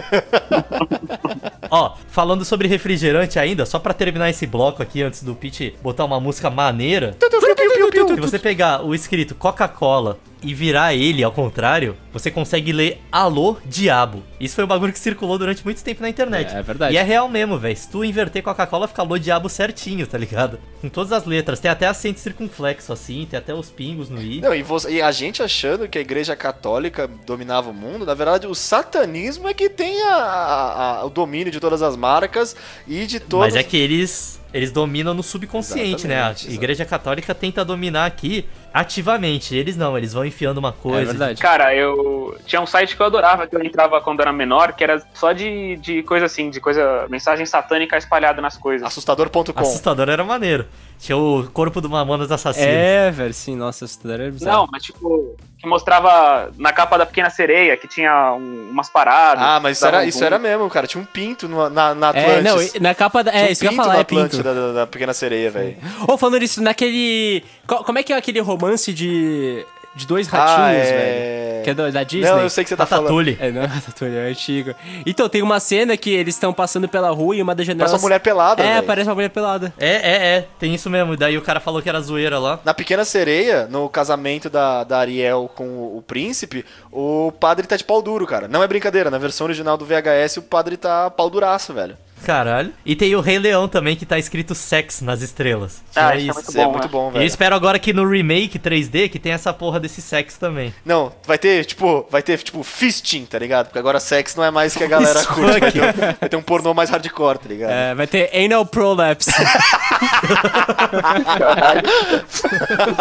Ó, 1.72 1.95
falando 2.09 2.43
sobre 2.43 2.67
refrigerante 2.67 3.39
ainda, 3.39 3.65
só 3.65 3.80
pra 3.80 3.93
terminar 3.93 4.30
esse 4.30 4.45
bloco 4.45 4.84
aqui, 4.84 5.01
antes 5.01 5.24
do 5.24 5.34
Pete 5.34 5.76
botar 5.82 6.05
uma 6.05 6.20
música 6.20 6.49
maneira. 6.49 7.15
Se 7.20 8.15
você 8.20 8.39
pegar 8.39 8.84
o 8.84 8.93
escrito 8.93 9.34
Coca-Cola 9.34 10.17
e 10.41 10.53
virar 10.53 10.93
ele 10.93 11.23
ao 11.23 11.31
contrário, 11.31 11.97
você 12.13 12.31
consegue 12.31 12.71
ler 12.71 13.01
Alô 13.11 13.57
Diabo. 13.65 14.23
Isso 14.39 14.55
foi 14.55 14.63
um 14.63 14.67
bagulho 14.67 14.93
que 14.93 14.99
circulou 14.99 15.37
durante 15.37 15.63
muito 15.65 15.83
tempo 15.83 16.01
na 16.01 16.07
internet. 16.09 16.55
É, 16.55 16.59
é 16.59 16.63
verdade. 16.63 16.93
E 16.93 16.97
é 16.97 17.03
real 17.03 17.27
mesmo, 17.27 17.57
velho. 17.57 17.75
Se 17.75 17.89
tu 17.89 18.03
inverter 18.05 18.41
Coca-Cola, 18.41 18.87
fica 18.87 19.01
Alô 19.01 19.17
Diabo 19.17 19.49
certinho, 19.49 20.07
tá 20.07 20.17
ligado? 20.17 20.57
Com 20.79 20.87
todas 20.87 21.11
as 21.11 21.25
letras. 21.25 21.59
Tem 21.59 21.69
até 21.69 21.87
acento 21.87 22.19
circunflexo 22.21 22.93
assim, 22.93 23.27
tem 23.29 23.37
até 23.37 23.53
os 23.53 23.69
pingos 23.69 24.09
no 24.09 24.21
i. 24.21 24.39
Não, 24.39 24.53
e, 24.55 24.63
você- 24.63 24.91
e 24.91 25.01
a 25.01 25.11
gente 25.11 25.43
achando 25.43 25.87
que 25.89 25.97
a 25.97 26.01
igreja 26.01 26.35
católica 26.35 27.09
dominava 27.25 27.69
o 27.69 27.73
mundo, 27.73 28.05
na 28.05 28.13
verdade 28.13 28.47
o 28.47 28.55
satanismo 28.55 29.47
é 29.49 29.53
que 29.53 29.69
tem 29.69 30.01
a- 30.03 30.15
a- 30.15 30.99
a- 30.99 31.05
o 31.05 31.09
domínio 31.09 31.51
de 31.51 31.59
todas 31.59 31.81
as 31.81 31.95
marcas 31.97 32.55
e 32.87 33.05
de 33.05 33.19
todas... 33.19 33.53
Mas 33.53 33.55
é 33.55 33.63
que 33.63 33.75
eles, 33.75 34.39
eles 34.53 34.71
dominam 34.71 35.13
no 35.13 35.21
subconsciente, 35.23 36.07
né? 36.07 36.15
Exatamente, 36.15 36.47
A 36.47 36.51
Igreja 36.51 36.85
Católica 36.85 37.35
tenta 37.35 37.63
dominar 37.63 38.05
aqui 38.05 38.45
ativamente. 38.73 39.55
Eles 39.55 39.75
não, 39.77 39.97
eles 39.97 40.13
vão 40.13 40.25
enfiando 40.25 40.57
uma 40.57 40.69
É 40.69 40.81
coisa. 40.81 41.05
verdade. 41.05 41.41
Cara, 41.41 41.73
eu. 41.75 42.37
Tinha 42.45 42.61
um 42.61 42.65
site 42.65 42.95
que 42.95 43.01
eu 43.01 43.05
adorava, 43.05 43.45
que 43.47 43.55
eu 43.55 43.63
entrava 43.63 43.99
quando 44.01 44.21
era 44.21 44.31
menor, 44.33 44.73
que 44.73 44.83
era 44.83 45.01
só 45.13 45.31
de, 45.31 45.75
de 45.77 46.03
coisa 46.03 46.25
assim, 46.25 46.49
de 46.49 46.59
coisa. 46.59 47.07
mensagem 47.09 47.45
satânica 47.45 47.97
espalhada 47.97 48.41
nas 48.41 48.57
coisas. 48.57 48.87
Assustador.com. 48.87 49.59
Assustador 49.59 50.09
era 50.09 50.23
maneiro. 50.23 50.65
Tinha 50.97 51.17
o 51.17 51.49
corpo 51.51 51.79
do 51.79 51.89
Mamonas 51.89 52.31
Assassino. 52.31 52.65
É, 52.67 53.09
velho, 53.11 53.33
sim, 53.33 53.55
nossa, 53.55 53.85
daí 54.03 54.13
era 54.13 54.31
bizarro. 54.31 54.57
Não, 54.63 54.67
mas 54.71 54.83
tipo, 54.83 55.35
que 55.62 55.68
mostrava 55.68 56.51
na 56.57 56.72
capa 56.72 56.97
da 56.97 57.05
Pequena 57.05 57.30
Sereia, 57.30 57.76
que 57.76 57.88
tinha 57.88 58.32
um- 58.34 58.70
umas 58.72 58.89
paradas. 58.89 59.43
Ah, 59.43 59.60
mas 59.60 59.78
isso 59.78 59.86
era, 59.86 60.05
isso 60.05 60.24
era 60.24 60.39
mesmo, 60.39 60.70
cara. 60.70 60.88
Tinha 60.88 61.01
um 61.01 61.05
pinto 61.05 61.47
no- 61.49 61.70
na, 61.70 61.93
na 61.93 62.10
É, 62.12 62.41
não, 62.41 62.55
na 62.80 62.95
capa 62.95 63.24
da. 63.24 63.32
É, 63.32 63.43
um 63.43 63.47
isso 63.47 63.62
que 63.62 63.68
eu 63.68 63.72
ia 63.72 63.76
falar, 63.78 63.93
na 63.95 63.99
é 63.99 64.03
pinto. 64.05 64.22
Atlântida 64.22 64.53
Da, 64.55 64.72
da 64.74 64.88
Pequena 64.88 65.14
Sereia, 65.14 65.51
velho. 65.51 65.76
Ô, 66.07 66.18
falando 66.18 66.41
isso, 66.43 66.64
naquele. 66.64 67.43
co- 67.68 67.84
Como 67.84 67.99
é 67.99 68.03
que 68.03 68.14
é 68.14 68.16
aquele 68.18 68.39
romance 68.39 68.93
de. 68.93 69.66
De 69.99 70.07
dois 70.07 70.27
ratinhos, 70.27 70.59
Ah, 70.59 70.71
é- 70.71 70.83
velho? 70.83 71.39
Que 71.63 71.69
é 71.71 71.73
da 71.73 72.03
Disney? 72.03 72.29
Não, 72.31 72.39
eu 72.39 72.49
sei 72.49 72.63
que 72.63 72.69
você 72.69 72.77
tá 72.77 72.85
falando. 72.85 73.03
Ratatouille. 73.07 73.37
É, 73.39 73.51
não, 73.51 73.61
Ratatouille, 73.67 74.15
é 74.15 74.29
antigo. 74.29 74.73
Então, 75.05 75.27
tem 75.27 75.41
uma 75.41 75.59
cena 75.59 75.97
que 75.97 76.09
eles 76.09 76.35
estão 76.35 76.53
passando 76.53 76.87
pela 76.87 77.09
rua 77.09 77.35
e 77.35 77.41
uma 77.41 77.53
das 77.53 77.65
janelas... 77.67 77.91
Parece 77.91 78.01
uma 78.01 78.07
mulher 78.07 78.19
pelada, 78.19 78.63
É, 78.63 78.75
velho. 78.75 78.87
parece 78.87 79.09
uma 79.09 79.15
mulher 79.15 79.29
pelada. 79.29 79.73
É, 79.77 79.89
é, 79.89 80.37
é. 80.37 80.47
Tem 80.57 80.73
isso 80.73 80.89
mesmo. 80.89 81.13
E 81.13 81.17
daí 81.17 81.37
o 81.37 81.41
cara 81.41 81.59
falou 81.59 81.81
que 81.81 81.89
era 81.89 81.99
zoeira 81.99 82.39
lá. 82.39 82.59
Na 82.63 82.73
Pequena 82.73 83.03
Sereia, 83.03 83.67
no 83.69 83.89
casamento 83.89 84.49
da, 84.49 84.83
da 84.85 84.99
Ariel 84.99 85.51
com 85.53 85.65
o, 85.65 85.97
o 85.97 86.01
príncipe, 86.01 86.65
o 86.91 87.31
padre 87.39 87.67
tá 87.67 87.75
de 87.75 87.83
pau 87.83 88.01
duro, 88.01 88.25
cara. 88.25 88.47
Não 88.47 88.63
é 88.63 88.67
brincadeira, 88.67 89.11
na 89.11 89.17
versão 89.17 89.45
original 89.45 89.77
do 89.77 89.85
VHS 89.85 90.37
o 90.37 90.41
padre 90.43 90.77
tá 90.77 91.09
pau 91.09 91.29
duraço, 91.29 91.73
velho. 91.73 91.97
Caralho. 92.30 92.71
E 92.86 92.95
tem 92.95 93.15
o 93.15 93.21
Rei 93.21 93.39
Leão 93.39 93.67
também, 93.67 93.95
que 93.95 94.05
tá 94.05 94.19
escrito 94.19 94.53
sex 94.53 95.01
nas 95.01 95.21
estrelas. 95.21 95.82
Ah, 95.95 96.15
isso 96.15 96.25
é 96.25 96.27
isso. 96.30 96.34
muito 96.36 96.49
Isso 96.49 96.59
é 96.59 96.63
bom, 96.63 96.71
muito 96.71 96.84
né? 96.84 96.89
bom, 96.91 97.03
E 97.05 97.07
eu 97.07 97.11
velho. 97.13 97.25
espero 97.25 97.55
agora 97.55 97.80
que 97.80 97.91
no 97.91 98.07
remake 98.07 98.59
3D 98.59 99.09
que 99.09 99.17
tem 99.17 99.32
essa 99.32 99.51
porra 99.51 99.80
desse 99.80 99.99
sex 100.01 100.38
também. 100.38 100.73
Não, 100.86 101.11
vai 101.25 101.38
ter, 101.39 101.65
tipo, 101.65 102.05
vai 102.11 102.21
ter, 102.21 102.38
tipo, 102.39 102.61
fisting, 102.63 103.25
tá 103.25 103.39
ligado? 103.39 103.65
Porque 103.67 103.80
agora 103.80 103.99
sex 103.99 104.36
não 104.36 104.43
é 104.43 104.51
mais 104.51 104.75
que 104.75 104.84
a 104.84 104.88
galera 104.88 105.23
curte. 105.25 105.59
Vai 105.59 105.71
ter, 105.71 105.93
vai 106.19 106.30
ter 106.30 106.36
um 106.38 106.41
pornô 106.41 106.73
mais 106.73 106.89
hardcore, 106.91 107.39
tá 107.39 107.49
ligado? 107.49 107.71
É, 107.71 107.95
vai 107.95 108.05
ter 108.05 108.30
anal 108.45 108.65
prolapse. 108.65 109.32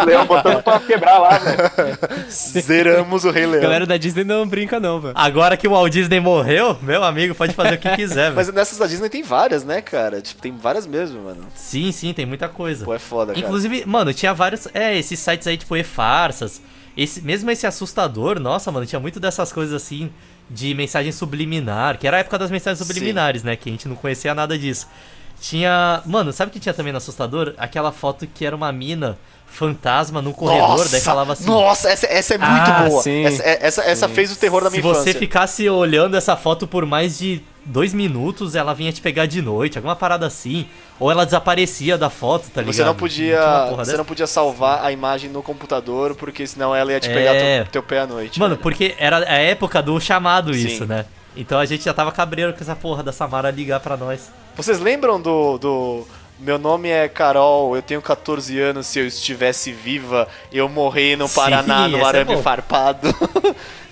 Leão 0.07 0.26
botando 0.26 0.62
pra 0.62 0.81
quebrar 0.81 1.18
lá, 1.18 1.39
velho. 1.39 1.59
Zeramos 2.31 3.24
o 3.24 3.31
Rei 3.31 3.45
A 3.45 3.49
Leão. 3.49 3.62
galera 3.62 3.87
da 3.87 3.97
Disney 3.97 4.24
não 4.24 4.47
brinca 4.47 4.79
não, 4.81 5.01
velho. 5.01 5.14
Agora 5.16 5.57
que 5.57 5.66
o 5.66 5.72
Walt 5.72 5.93
Disney 5.93 6.20
morreu, 6.20 6.76
meu 6.83 7.03
amigo, 7.05 7.35
pode 7.35 7.55
fazer 7.55 7.74
o 7.74 7.79
que 7.79 7.89
quiser, 7.97 8.24
velho. 8.33 8.37
Mas 8.37 8.53
nessas 8.53 8.79
da 8.79 8.87
Disney 8.87 9.09
tem 9.09 9.18
várias, 9.23 9.64
né, 9.64 9.81
cara? 9.81 10.21
Tipo, 10.21 10.41
tem 10.43 10.57
várias 10.57 10.87
mesmo, 10.87 11.23
mano. 11.23 11.47
Sim, 11.55 11.91
sim, 11.93 12.12
tem 12.12 12.27
muita 12.27 12.49
coisa. 12.49 12.85
Pô, 12.85 12.95
é 12.95 12.99
foda, 12.99 13.33
cara. 13.33 13.45
Inclusive, 13.45 13.85
mano, 13.87 14.12
tinha 14.14 14.33
vários. 14.35 14.66
É, 14.75 14.97
esses 14.97 15.19
sites 15.19 15.47
aí, 15.47 15.57
tipo, 15.57 15.77
e-farsas. 15.77 16.61
Esse, 16.97 17.21
mesmo 17.23 17.51
esse 17.51 17.66
assustador, 17.66 18.41
nossa, 18.41 18.73
mano, 18.73 18.85
tinha 18.85 18.99
muito 19.01 19.21
dessas 19.21 19.53
coisas 19.53 19.75
assim 19.75 20.11
de 20.51 20.75
mensagem 20.75 21.12
subliminar, 21.12 21.99
que 21.99 22.07
era 22.09 22.16
a 22.16 22.21
época 22.21 22.39
das 22.39 22.51
mensagens 22.51 22.79
subliminares, 22.85 23.43
né? 23.45 23.55
Que 23.55 23.69
a 23.69 23.73
gente 23.73 23.87
não 23.87 23.95
conhecia 23.95 24.35
nada 24.35 24.59
disso. 24.59 24.89
Tinha. 25.41 26.03
Mano, 26.05 26.33
sabe 26.33 26.51
o 26.51 26.53
que 26.53 26.59
tinha 26.59 26.75
também 26.75 26.93
no 26.93 26.97
assustador? 26.99 27.55
Aquela 27.59 27.93
foto 27.93 28.27
que 28.27 28.45
era 28.45 28.57
uma 28.57 28.73
mina 28.73 29.16
fantasma 29.47 30.21
no 30.21 30.33
corredor, 30.35 30.69
Nossa, 30.69 30.89
daí 30.91 31.01
falava 31.01 31.33
assim. 31.33 31.47
Nossa, 31.47 31.89
essa, 31.89 32.07
essa 32.07 32.35
é 32.35 32.39
muito 32.39 32.71
Ah, 32.71 32.87
boa. 32.89 33.03
sim. 33.03 33.25
Essa, 33.25 33.43
é- 33.45 33.59
essa, 33.66 33.83
essa 33.85 34.09
fez 34.09 34.33
o 34.33 34.37
terror 34.37 34.62
da 34.62 34.71
Se 34.71 34.77
minha 34.81 34.83
você 34.83 35.01
infância. 35.03 35.19
ficasse 35.19 35.69
olhando 35.71 36.16
essa 36.16 36.37
foto 36.37 36.66
por 36.66 36.85
mais 36.85 37.19
de 37.19 37.41
dois 37.69 37.93
minutos, 37.95 38.55
ela 38.55 38.75
vinha 38.75 38.91
te 38.93 39.01
pegar 39.01 39.27
de 39.27 39.41
noite, 39.43 39.79
alguma 39.79 39.95
parada 39.95 40.27
assim. 40.27 40.66
Ou 40.99 41.11
ela 41.11 41.25
desaparecia 41.25 41.97
da 41.97 42.11
foto, 42.11 42.51
tá 42.51 42.61
ligado? 42.61 42.75
Você 42.75 42.85
não 42.85 42.95
podia, 42.95 43.41
você 43.77 43.97
não 43.97 44.05
podia 44.05 44.27
salvar 44.27 44.85
a 44.85 44.91
imagem 44.91 45.31
no 45.31 45.43
computador, 45.43 46.14
porque 46.16 46.47
senão 46.47 46.75
ela 46.75 46.91
ia 46.93 46.99
te 46.99 47.09
É. 47.09 47.14
pegar 47.14 47.33
teu, 47.64 47.73
teu 47.73 47.83
pé 47.83 48.01
à 48.01 48.07
noite. 48.07 48.41
Mano, 48.41 48.57
porque 48.57 48.95
era 48.99 49.19
a 49.19 49.37
época 49.37 49.81
do 49.81 50.01
chamado 50.01 50.53
Sim. 50.55 50.66
isso, 50.66 50.87
né? 50.87 51.05
Então 51.37 51.59
a 51.61 51.64
gente 51.64 51.85
já 51.85 51.95
tava 51.95 52.11
cabreiro 52.11 52.53
com 52.53 52.61
essa 52.61 52.75
porra 52.75 53.03
da 53.03 53.12
Samara 53.12 53.51
ligar 53.51 53.79
pra 53.79 53.97
nós. 53.97 54.29
Vocês 54.57 54.81
lembram 54.81 55.21
do, 55.21 55.57
do 55.59 56.07
Meu 56.39 56.57
nome 56.59 56.89
é 56.89 57.09
Carol, 57.09 57.74
eu 57.74 57.82
tenho 57.82 58.01
14 58.01 58.59
anos, 58.61 58.86
se 58.86 59.01
eu 59.01 59.07
estivesse 59.07 59.72
viva, 59.72 60.28
eu 60.53 60.68
morri 60.68 61.16
no 61.16 61.26
Sim, 61.26 61.34
Paraná, 61.34 61.89
no 61.89 61.97
esse 61.97 62.05
é 62.05 62.09
arame 62.09 62.36
bom. 62.36 62.43
farpado. 62.43 63.09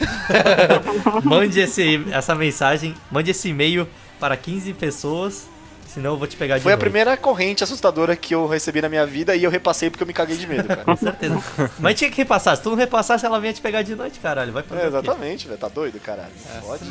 Mande 1.24 1.58
esse, 1.60 2.04
essa 2.12 2.34
mensagem, 2.36 2.94
mande 3.10 3.30
esse 3.32 3.48
e-mail 3.48 3.88
para 4.20 4.36
15 4.36 4.72
pessoas, 4.74 5.48
senão 5.92 6.12
eu 6.12 6.16
vou 6.18 6.26
te 6.28 6.36
pegar 6.36 6.58
de 6.58 6.62
Foi 6.62 6.72
a 6.72 6.76
noite. 6.76 6.82
primeira 6.84 7.16
corrente 7.16 7.64
assustadora 7.64 8.14
que 8.14 8.32
eu 8.34 8.46
recebi 8.46 8.80
na 8.80 8.88
minha 8.88 9.04
vida 9.06 9.34
e 9.34 9.42
eu 9.42 9.50
repassei 9.50 9.90
porque 9.90 10.04
eu 10.04 10.06
me 10.06 10.12
caguei 10.12 10.36
de 10.36 10.46
medo, 10.46 10.68
cara. 10.68 10.84
Com 10.84 10.96
certeza. 10.96 11.42
Mas 11.80 11.98
tinha 11.98 12.10
que 12.10 12.16
repassar. 12.16 12.56
Se 12.56 12.62
tu 12.62 12.70
não 12.70 12.76
repassasse, 12.76 13.26
ela 13.26 13.40
vinha 13.40 13.52
te 13.52 13.60
pegar 13.60 13.82
de 13.82 13.94
noite, 13.96 14.20
caralho. 14.20 14.52
Vai 14.52 14.62
fazer 14.62 14.82
É, 14.82 14.86
exatamente, 14.86 15.48
velho. 15.48 15.58
Tá 15.58 15.68
doido, 15.68 15.98
caralho? 15.98 16.30
Pode. 16.62 16.84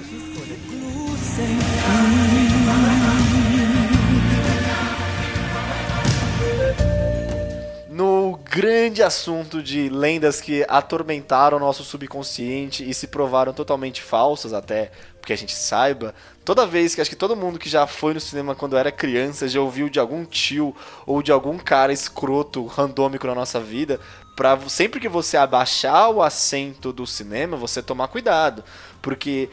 No 7.95 8.37
grande 8.43 9.01
assunto 9.01 9.63
de 9.63 9.87
lendas 9.87 10.41
que 10.41 10.65
atormentaram 10.67 11.55
o 11.55 11.59
nosso 11.61 11.81
subconsciente 11.81 12.83
e 12.83 12.93
se 12.93 13.07
provaram 13.07 13.53
totalmente 13.53 14.01
falsas 14.01 14.51
até 14.51 14.91
porque 15.21 15.31
a 15.31 15.37
gente 15.37 15.55
saiba, 15.55 16.13
toda 16.43 16.67
vez 16.67 16.93
que 16.93 16.99
acho 16.99 17.09
que 17.09 17.15
todo 17.15 17.37
mundo 17.37 17.57
que 17.57 17.69
já 17.69 17.87
foi 17.87 18.13
no 18.13 18.19
cinema 18.19 18.53
quando 18.53 18.75
era 18.75 18.91
criança 18.91 19.47
já 19.47 19.61
ouviu 19.61 19.87
de 19.87 19.97
algum 19.97 20.25
tio 20.25 20.75
ou 21.05 21.23
de 21.23 21.31
algum 21.31 21.57
cara 21.57 21.93
escroto, 21.93 22.65
randômico 22.65 23.27
na 23.27 23.33
nossa 23.33 23.61
vida, 23.61 23.97
pra 24.35 24.59
sempre 24.67 24.99
que 24.99 25.07
você 25.07 25.37
abaixar 25.37 26.09
o 26.09 26.21
assento 26.21 26.91
do 26.91 27.07
cinema, 27.07 27.55
você 27.55 27.81
tomar 27.81 28.09
cuidado, 28.09 28.61
porque 29.01 29.49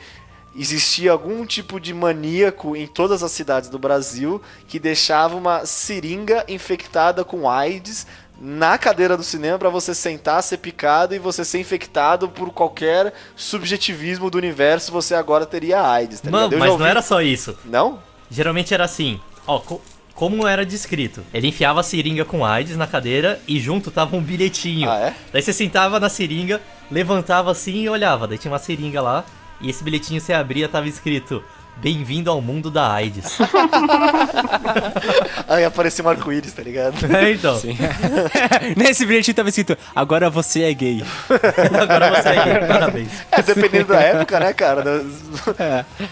existia 0.55 1.13
algum 1.13 1.47
tipo 1.47 1.81
de 1.81 1.95
maníaco 1.95 2.77
em 2.77 2.87
todas 2.87 3.23
as 3.23 3.33
cidades 3.33 3.71
do 3.71 3.79
Brasil 3.79 4.41
que 4.69 4.79
deixava 4.79 5.35
uma 5.37 5.65
seringa 5.65 6.45
infectada 6.49 7.25
com 7.25 7.49
AIDS 7.49 8.07
na 8.41 8.77
cadeira 8.77 9.17
do 9.17 9.23
cinema 9.23 9.59
pra 9.59 9.69
você 9.69 9.95
sentar, 9.95 10.43
ser 10.43 10.57
picado 10.59 11.15
e 11.15 11.19
você 11.19 11.45
ser 11.45 11.61
infectado 11.61 12.29
por 12.29 12.51
qualquer 12.51 13.13
subjetivismo 13.37 14.29
do 14.31 14.39
universo, 14.39 14.91
você 14.91 15.15
agora 15.15 15.47
teria 15.47 15.81
AIDS, 15.81 16.21
tá 16.21 16.31
Mano, 16.31 16.49
mas 16.51 16.59
já 16.61 16.65
não 16.67 16.73
ouvi- 16.73 16.85
era 16.85 17.03
só 17.03 17.21
isso. 17.23 17.57
Não? 17.65 18.01
Geralmente 18.31 18.73
era 18.75 18.85
assim, 18.85 19.21
ó, 19.47 19.59
co- 19.61 19.81
como 20.15 20.47
era 20.47 20.65
descrito. 20.67 21.23
Ele 21.33 21.49
enfiava 21.49 21.81
a 21.81 21.83
seringa 21.83 22.25
com 22.25 22.45
AIDS 22.45 22.77
na 22.77 22.87
cadeira 22.87 23.41
e 23.47 23.61
junto 23.61 23.91
tava 23.91 24.17
um 24.17 24.23
bilhetinho. 24.23 24.91
Ah, 24.91 24.99
é? 24.99 25.15
Daí 25.33 25.43
você 25.43 25.53
sentava 25.53 26.01
na 26.01 26.09
seringa, 26.09 26.61
levantava 26.91 27.51
assim 27.51 27.83
e 27.83 27.89
olhava. 27.89 28.27
Daí 28.27 28.39
tinha 28.39 28.51
uma 28.53 28.59
seringa 28.59 29.01
lá 29.01 29.25
e 29.61 29.71
esse 29.71 29.85
bilhetinho 29.85 30.21
você 30.21 30.33
abria 30.33 30.69
tava 30.69 30.89
escrito 30.89 31.43
Bem-vindo 31.77 32.31
ao 32.31 32.41
mundo 32.41 32.71
da 32.71 32.93
AIDS. 32.93 33.39
Aí 35.49 35.65
apareceu 35.65 36.05
um 36.05 36.09
arco-íris, 36.09 36.53
tá 36.53 36.63
ligado? 36.63 36.95
é, 37.13 37.33
então. 37.33 37.61
Nesse 38.77 39.05
bilhetinho 39.05 39.35
tava 39.35 39.49
escrito, 39.49 39.77
agora 39.95 40.31
você 40.31 40.63
é 40.63 40.73
gay. 40.75 41.03
Agora 41.81 42.11
você 42.23 42.29
é 42.29 42.45
gay, 42.45 42.69
parabéns. 42.69 43.09
É, 43.33 43.43
dependendo 43.43 43.87
da 43.89 44.01
época, 44.01 44.39
né, 44.39 44.53
cara? 44.53 44.83
Das- 44.83 45.03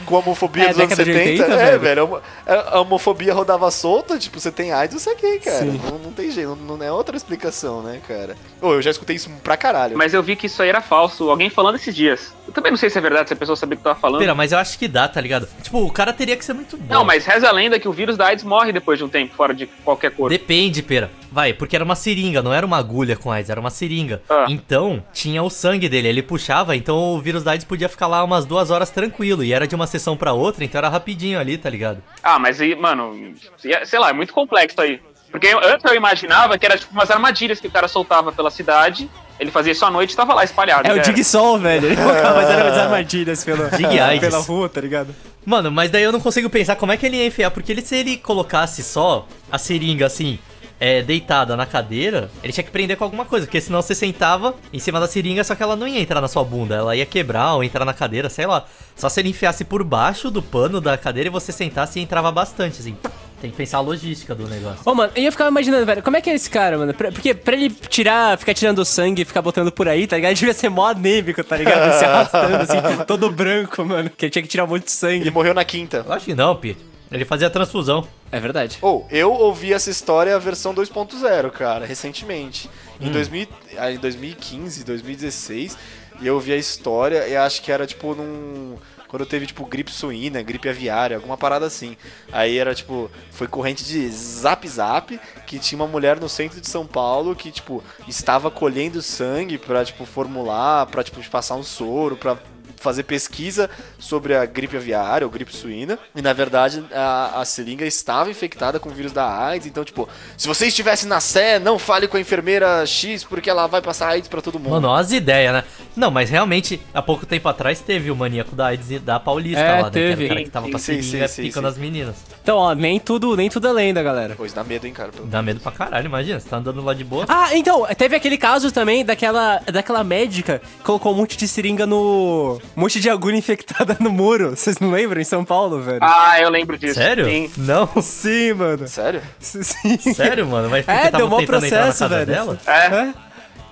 Com 0.07 0.17
a 0.17 0.19
homofobia 0.19 0.65
É, 0.65 0.69
dos 0.71 0.79
anos 0.79 0.89
década 0.97 1.05
de 1.05 1.13
70, 1.13 1.43
80, 1.45 1.63
é, 1.63 1.79
velho. 1.79 2.01
a 2.01 2.05
homo- 2.05 2.21
A 2.47 2.81
homofobia 2.81 3.33
rodava 3.33 3.71
solta, 3.71 4.19
tipo, 4.19 4.41
você 4.41 4.51
tem 4.51 4.73
AIDS, 4.73 5.01
você 5.01 5.11
é 5.11 5.15
gay, 5.15 5.39
cara. 5.39 5.65
Não, 5.67 5.99
não 5.99 6.13
tem 6.13 6.31
jeito, 6.33 6.57
não, 6.57 6.77
não 6.77 6.85
é 6.85 6.91
outra 6.91 7.17
explicação, 7.17 7.81
né, 7.83 8.01
cara? 8.09 8.35
Ô, 8.61 8.73
eu 8.75 8.83
já 8.83 8.91
escutei 8.91 9.15
isso 9.15 9.31
pra 9.45 9.57
caralho. 9.57 9.97
Mas 9.97 10.15
eu 10.15 10.23
vi 10.23 10.35
que 10.35 10.47
isso 10.47 10.61
aí 10.63 10.69
era 10.69 10.81
falso. 10.81 11.31
Alguém 11.31 11.49
falando 11.49 11.77
esses 11.77 11.95
dias. 11.95 12.33
Eu 12.49 12.53
também 12.53 12.73
não 12.73 12.79
sei 12.79 12.91
se 12.91 12.99
é 12.99 13.01
verdade, 13.01 13.29
se 13.29 13.35
a 13.35 13.37
pessoa 13.37 13.55
sabia 13.55 13.75
o 13.75 13.79
que 13.79 13.85
tava 13.85 13.99
falando. 14.01 14.21
Pera, 14.21 14.35
mas 14.35 14.51
eu 14.51 14.59
acho 14.59 14.77
que 14.77 14.89
dá, 14.89 15.07
tá 15.07 15.21
ligado? 15.21 15.47
Tipo, 15.63 15.85
o 15.85 15.93
cara 15.93 16.13
teria 16.13 16.37
que 16.37 16.45
ser 16.45 16.53
muito 16.53 16.77
bom. 16.77 16.93
Não, 16.93 17.05
mas 17.05 17.25
reza 17.25 17.49
a 17.49 17.53
lenda 17.53 17.79
que 17.79 17.87
o 17.87 17.93
vírus 17.93 18.17
da 18.17 18.27
AIDS 18.27 18.45
morre 18.45 18.73
depois 18.73 18.99
de 18.99 19.05
um 19.05 19.09
tempo, 19.09 19.35
fora 19.35 19.55
de 19.55 19.67
qualquer 19.85 20.11
corpo. 20.11 20.29
Depende, 20.29 20.83
pera. 20.83 21.11
Vai, 21.31 21.53
porque 21.53 21.77
era 21.77 21.85
uma 21.85 21.95
seringa, 21.95 22.43
não 22.43 22.53
era 22.53 22.67
uma 22.67 22.77
agulha 22.77 23.17
com 23.17 23.31
AIDS, 23.31 23.51
era 23.51 23.61
uma 23.61 23.71
seringa. 23.71 24.23
Ah. 24.29 24.47
Então, 24.49 25.03
tinha 25.13 25.43
o 25.43 25.51
sangue 25.51 25.89
dele, 25.89 26.09
ele 26.09 26.23
puxava, 26.23 26.75
então 26.75 27.15
o 27.15 27.21
vírus 27.21 27.45
da 27.45 27.53
AIDS 27.53 27.65
podia 27.65 27.89
ficar 27.89 28.07
lá 28.07 28.25
umas 28.25 28.45
duas 28.45 28.71
horas 28.71 28.91
tranquilo. 28.91 29.45
E 29.45 29.53
era 29.53 29.67
de 29.67 29.75
uma 29.75 29.87
sessão 29.87 30.17
pra 30.17 30.33
outra, 30.33 30.65
então 30.65 30.79
era 30.79 30.89
rapidinho 30.89 31.39
ali, 31.39 31.57
tá 31.57 31.71
ligado? 31.71 32.03
Ah, 32.23 32.39
mas 32.39 32.61
aí, 32.61 32.75
mano, 32.75 33.35
sei 33.57 33.99
lá, 33.99 34.11
é 34.11 34.13
muito 34.13 34.33
complexo 34.33 34.81
aí. 34.81 35.01
Porque 35.31 35.49
antes 35.49 35.85
eu 35.85 35.95
imaginava 35.95 36.59
que 36.59 36.67
era 36.67 36.77
tipo 36.77 36.93
umas 36.93 37.11
armadilhas 37.11 37.61
que 37.61 37.69
o 37.69 37.71
cara 37.71 37.87
soltava 37.87 38.33
pela 38.33 38.51
cidade, 38.51 39.09
ele 39.39 39.51
fazia 39.51 39.73
isso 39.73 39.85
à 39.85 39.91
noite 39.91 40.13
e 40.13 40.17
tava 40.17 40.35
lá 40.35 40.43
espalhado. 40.43 40.89
É 40.89 40.93
o. 40.93 41.01
Dig 41.01 41.23
Sol, 41.23 41.59
velho. 41.59 41.87
Ele 41.87 41.97
colocava 41.97 42.41
as 42.41 42.79
armadilhas 42.79 43.45
pela 43.45 44.39
rua, 44.41 44.69
tá 44.69 44.81
ligado? 44.81 45.15
Mano, 45.45 45.71
mas 45.71 45.91
daí 45.91 46.03
eu 46.03 46.13
não 46.13 46.21
consigo 46.21 46.51
pensar 46.51 46.77
como 46.77 46.93
é 46.93 46.97
que 46.97 47.07
ele 47.07 47.17
ia 47.17 47.27
enfiar, 47.27 47.51
porque 47.51 47.73
ele, 47.73 47.83
se 47.83 47.97
ele 47.97 48.17
colocasse 48.17 48.83
só 48.83 49.27
a 49.51 49.59
seringa 49.59 50.07
assim, 50.07 50.39
é, 50.81 51.03
deitada 51.03 51.55
na 51.57 51.67
cadeira, 51.67 52.31
ele 52.43 52.53
tinha 52.53 52.65
que 52.65 52.71
prender 52.71 52.97
com 52.97 53.05
alguma 53.05 53.27
coisa, 53.27 53.47
porque 53.47 53.61
senão 53.61 53.83
você 53.83 53.95
sentava 53.95 54.55
em 54.73 54.79
cima 54.79 54.99
da 54.99 55.07
seringa, 55.07 55.45
só 55.45 55.55
que 55.55 55.63
ela 55.63 55.77
não 55.77 55.87
ia 55.87 56.01
entrar 56.01 56.21
na 56.23 56.29
sua 56.29 56.43
bunda, 56.43 56.75
ela 56.75 56.97
ia 56.97 57.05
quebrar 57.05 57.55
ou 57.55 57.63
entrar 57.63 57.85
na 57.85 57.93
cadeira, 57.93 58.31
sei 58.31 58.47
lá. 58.47 58.65
Só 58.97 59.09
se 59.09 59.21
ele 59.21 59.29
enfiasse 59.29 59.65
por 59.65 59.85
baixo 59.85 60.31
do 60.31 60.43
pano 60.43 60.81
da 60.81 60.97
cadeira 60.97 61.29
e 61.29 61.33
você 61.33 61.53
sentasse 61.53 61.99
e 61.99 62.03
entrava 62.03 62.33
bastante, 62.33 62.81
assim. 62.81 62.97
Tem 63.41 63.51
que 63.51 63.57
pensar 63.57 63.79
a 63.79 63.81
logística 63.81 64.35
do 64.35 64.47
negócio. 64.47 64.81
Ô, 64.85 64.95
mano, 64.95 65.11
eu 65.17 65.23
ia 65.23 65.33
ficar 65.33 65.49
imaginando, 65.49 65.87
velho, 65.87 66.03
como 66.03 66.17
é 66.17 66.21
que 66.21 66.29
é 66.29 66.35
esse 66.35 66.51
cara, 66.51 66.77
mano? 66.77 66.93
Pra- 66.93 67.11
porque 67.11 67.33
pra 67.33 67.55
ele 67.57 67.71
tirar, 67.71 68.37
ficar 68.39 68.53
tirando 68.53 68.85
sangue 68.85 69.23
e 69.23 69.25
ficar 69.25 69.41
botando 69.41 69.73
por 69.73 69.89
aí, 69.89 70.07
tá 70.07 70.17
ligado? 70.17 70.31
Ele 70.33 70.39
devia 70.41 70.53
ser 70.55 70.69
mó 70.69 70.87
anêmico, 70.87 71.43
tá 71.43 71.57
ligado? 71.57 71.99
Se 71.99 72.05
arrastando, 72.05 72.57
assim, 72.57 72.77
todo 73.09 73.31
branco, 73.31 73.83
mano. 73.85 74.11
Que 74.11 74.27
ele 74.27 74.31
tinha 74.31 74.43
que 74.43 74.49
tirar 74.49 74.65
um 74.65 74.69
monte 74.69 74.85
de 74.85 74.91
Ele 74.91 75.19
sangue. 75.19 75.31
morreu 75.31 75.55
na 75.55 75.65
quinta. 75.65 76.05
Eu 76.07 76.13
acho 76.13 76.27
que 76.27 76.35
não, 76.35 76.55
Pete. 76.55 76.79
Ele 77.11 77.25
fazia 77.25 77.49
transfusão. 77.51 78.07
É 78.31 78.39
verdade. 78.39 78.79
Ou, 78.83 79.05
eu 79.11 79.33
ouvi 79.33 79.73
essa 79.73 79.91
história 79.91 80.37
a 80.37 80.39
versão 80.39 80.73
2.0, 80.75 81.51
cara, 81.51 81.85
recentemente. 81.87 82.69
Em, 83.01 83.09
Hum. 83.09 83.13
2000, 83.13 83.49
ah, 83.79 83.91
em 83.91 83.99
2015, 83.99 84.85
2016, 84.85 85.77
e 86.21 86.27
eu 86.27 86.35
ouvi 86.35 86.53
a 86.53 86.57
história 86.57 87.27
e 87.27 87.35
acho 87.37 87.63
que 87.63 87.73
era 87.73 87.87
tipo 87.87 88.15
num. 88.15 88.77
Quando 89.11 89.27
teve, 89.27 89.45
tipo, 89.45 89.67
gripe 89.67 89.91
suína, 89.91 90.41
gripe 90.41 90.69
aviária, 90.69 91.17
alguma 91.17 91.37
parada 91.37 91.67
assim. 91.67 91.97
Aí 92.31 92.57
era, 92.57 92.73
tipo, 92.73 93.11
foi 93.33 93.49
corrente 93.49 93.85
de 93.85 94.09
zap 94.09 94.69
zap, 94.69 95.21
que 95.49 95.59
tinha 95.59 95.81
uma 95.81 95.89
mulher 95.89 96.21
no 96.21 96.29
centro 96.29 96.61
de 96.61 96.69
São 96.69 96.87
Paulo 96.87 97.35
que, 97.35 97.51
tipo, 97.51 97.83
estava 98.07 98.53
colhendo 98.53 99.03
sangue 99.03 99.59
pra, 99.59 99.85
tipo, 99.85 100.07
formular, 100.07 100.87
pra, 100.87 101.03
tipo, 101.03 101.21
passar 101.29 101.57
um 101.57 101.65
soro, 101.65 102.17
pra 102.17 102.39
fazer 102.81 103.05
pesquisa 103.05 103.71
sobre 103.99 104.35
a 104.35 104.45
gripe 104.45 104.77
aviária 104.77 105.27
ou 105.27 105.31
gripe 105.31 105.55
suína. 105.55 105.99
E 106.17 106.23
na 106.23 106.33
verdade 106.33 106.83
a, 106.93 107.41
a 107.41 107.45
seringa 107.45 107.85
estava 107.87 108.31
infectada 108.31 108.81
com 108.81 108.89
o 108.89 108.93
vírus 108.93 109.13
da 109.13 109.47
AIDS. 109.47 109.67
Então, 109.67 109.85
tipo, 109.85 110.09
se 110.37 110.49
você 110.49 110.67
estivesse 110.67 111.07
na 111.07 111.21
Sé, 111.21 111.59
não 111.59 111.79
fale 111.79 112.09
com 112.09 112.17
a 112.17 112.21
enfermeira 112.21 112.85
X 112.87 113.23
porque 113.23 113.49
ela 113.49 113.67
vai 113.67 113.83
passar 113.83 114.09
AIDS 114.09 114.29
pra 114.29 114.41
todo 114.41 114.59
mundo. 114.59 114.71
Mano, 114.71 114.93
as 114.93 115.13
ideias, 115.13 115.53
né? 115.53 115.65
Não, 115.95 116.11
mas 116.11 116.31
realmente, 116.31 116.81
há 116.95 117.03
pouco 117.03 117.27
tempo 117.27 117.49
atrás 117.49 117.81
teve 117.81 118.11
o 118.11 118.17
maníaco 118.17 118.57
da 118.57 118.69
AIDS 118.69 119.01
da 119.03 119.21
Paulista 119.21 119.61
É, 119.61 119.81
lá, 119.81 119.83
né? 119.85 119.91
teve. 119.91 120.17
Que 120.17 120.23
era 120.23 120.25
o 120.25 120.29
cara 120.29 120.45
que 120.45 120.51
tava 120.51 120.71
com 120.71 120.77
a 120.77 120.81
seringa 120.81 121.29
sim, 121.29 121.43
picando 121.43 121.67
sim. 121.67 121.73
as 121.73 121.79
meninas. 121.79 122.17
Então, 122.43 122.57
ó, 122.57 122.75
nem 122.75 122.99
tudo, 122.99 123.37
nem 123.37 123.51
tudo 123.51 123.69
é 123.69 123.73
lenda, 123.73 124.03
galera. 124.03 124.35
Pois 124.37 124.53
dá 124.53 124.65
medo, 124.65 124.87
hein, 124.87 124.93
cara. 124.93 125.11
Dá 125.25 125.43
medo 125.43 125.61
pra 125.61 125.71
caralho, 125.73 126.07
imagina. 126.07 126.41
Você 126.41 126.49
tá 126.49 126.57
andando 126.57 126.83
lá 126.83 126.95
de 126.95 127.05
boa. 127.05 127.27
Ah, 127.29 127.55
então, 127.55 127.87
teve 127.97 128.17
aquele 128.17 128.39
caso 128.39 128.73
também 128.73 129.05
daquela, 129.05 129.61
daquela 129.71 130.03
médica 130.03 130.61
que 130.79 130.85
colocou 130.85 131.13
um 131.13 131.17
monte 131.17 131.37
de 131.37 131.47
seringa 131.47 131.87
no. 131.87 132.61
Um 132.77 132.81
monte 132.83 133.01
de 133.01 133.11
agulha 133.11 133.37
infectada 133.37 133.97
no 134.01 134.11
muro. 134.11 134.51
Vocês 134.51 134.79
não 134.79 134.91
lembram? 134.91 135.21
Em 135.21 135.25
São 135.25 135.45
Paulo, 135.45 135.81
velho? 135.83 135.99
Ah, 136.01 136.41
eu 136.41 136.49
lembro 136.51 136.79
disso. 136.79 136.95
Sério? 136.95 137.25
Sim. 137.27 137.51
Não. 137.57 137.89
Sim, 138.01 138.53
mano. 138.55 138.87
Sério? 138.89 139.21
Sim. 139.39 139.99
Sério, 140.15 140.47
mano? 140.47 140.69
Mas 140.71 140.87
É, 140.89 141.05
tava 141.11 141.17
deu 141.19 141.29
mó 141.29 141.43
processo, 141.45 142.09
velho. 142.09 142.27
dela? 142.27 142.59
É. 142.67 143.30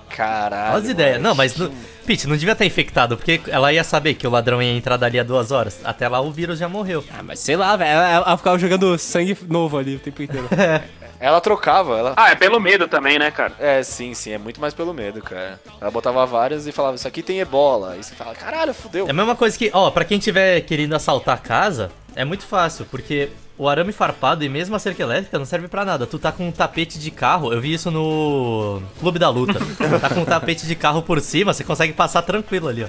Caralho. 0.09 0.73
Olha 0.73 0.83
as 0.83 0.89
ideias. 0.89 1.21
Não, 1.21 1.35
mas, 1.35 1.55
no... 1.55 1.71
Pete, 2.05 2.27
não 2.27 2.35
devia 2.35 2.55
ter 2.55 2.65
infectado, 2.65 3.15
porque 3.15 3.39
ela 3.47 3.71
ia 3.71 3.83
saber 3.83 4.15
que 4.15 4.25
o 4.25 4.31
ladrão 4.31 4.61
ia 4.61 4.75
entrar 4.75 4.97
dali 4.97 5.19
a 5.19 5.23
duas 5.23 5.51
horas. 5.51 5.79
Até 5.83 6.07
lá 6.07 6.19
o 6.19 6.31
vírus 6.31 6.57
já 6.57 6.67
morreu. 6.67 7.03
Ah, 7.15 7.21
mas 7.21 7.39
sei 7.39 7.55
lá, 7.55 7.75
velho. 7.75 7.91
Ela, 7.91 8.09
ela 8.09 8.37
ficava 8.37 8.57
jogando 8.57 8.97
sangue 8.97 9.37
novo 9.47 9.77
ali 9.77 9.95
o 9.95 9.99
tempo 9.99 10.23
inteiro. 10.23 10.47
Ela 11.19 11.41
trocava, 11.41 11.97
ela. 11.97 12.13
Ah, 12.15 12.31
é 12.31 12.35
pelo 12.35 12.61
medo 12.61 12.87
também, 12.87 13.19
né, 13.19 13.29
cara? 13.29 13.51
É, 13.59 13.83
sim, 13.83 14.13
sim, 14.13 14.31
é 14.31 14.37
muito 14.37 14.61
mais 14.61 14.73
pelo 14.73 14.93
medo, 14.93 15.21
cara. 15.21 15.59
Ela 15.81 15.91
botava 15.91 16.25
várias 16.25 16.65
e 16.65 16.71
falava, 16.71 16.95
isso 16.95 17.07
aqui 17.07 17.21
tem 17.21 17.41
ebola. 17.41 17.91
Aí 17.91 18.01
você 18.01 18.15
fala, 18.15 18.33
caralho, 18.33 18.73
fudeu. 18.73 19.05
É 19.05 19.09
a 19.09 19.13
mesma 19.13 19.35
coisa 19.35 19.57
que, 19.57 19.69
ó, 19.73 19.91
pra 19.91 20.05
quem 20.05 20.17
tiver 20.17 20.61
querendo 20.61 20.95
assaltar 20.95 21.35
a 21.35 21.37
casa, 21.37 21.91
é 22.19 22.25
muito 22.25 22.45
fácil, 22.45 22.85
porque 22.91 23.29
o 23.57 23.69
arame 23.69 23.93
farpado 23.93 24.43
e 24.43 24.49
mesmo 24.49 24.75
a 24.75 24.79
cerca 24.79 25.01
elétrica 25.01 25.39
não 25.39 25.45
serve 25.45 25.69
pra 25.69 25.85
nada. 25.85 26.05
Tu 26.05 26.19
tá 26.19 26.33
com 26.33 26.49
um 26.49 26.51
tapete 26.51 26.99
de 26.99 27.09
carro, 27.11 27.53
eu 27.53 27.61
vi 27.61 27.73
isso 27.73 27.89
no 27.89 28.81
Clube 28.99 29.17
da 29.17 29.29
Luta. 29.29 29.57
tá 30.01 30.09
com 30.09 30.19
um 30.19 30.25
tapete 30.25 30.67
de 30.67 30.75
carro 30.75 31.01
por 31.01 31.21
cima, 31.21 31.53
você 31.53 31.63
consegue 31.63 31.93
passar 31.93 32.21
tranquilo 32.21 32.67
ali, 32.67 32.83
ó. 32.83 32.87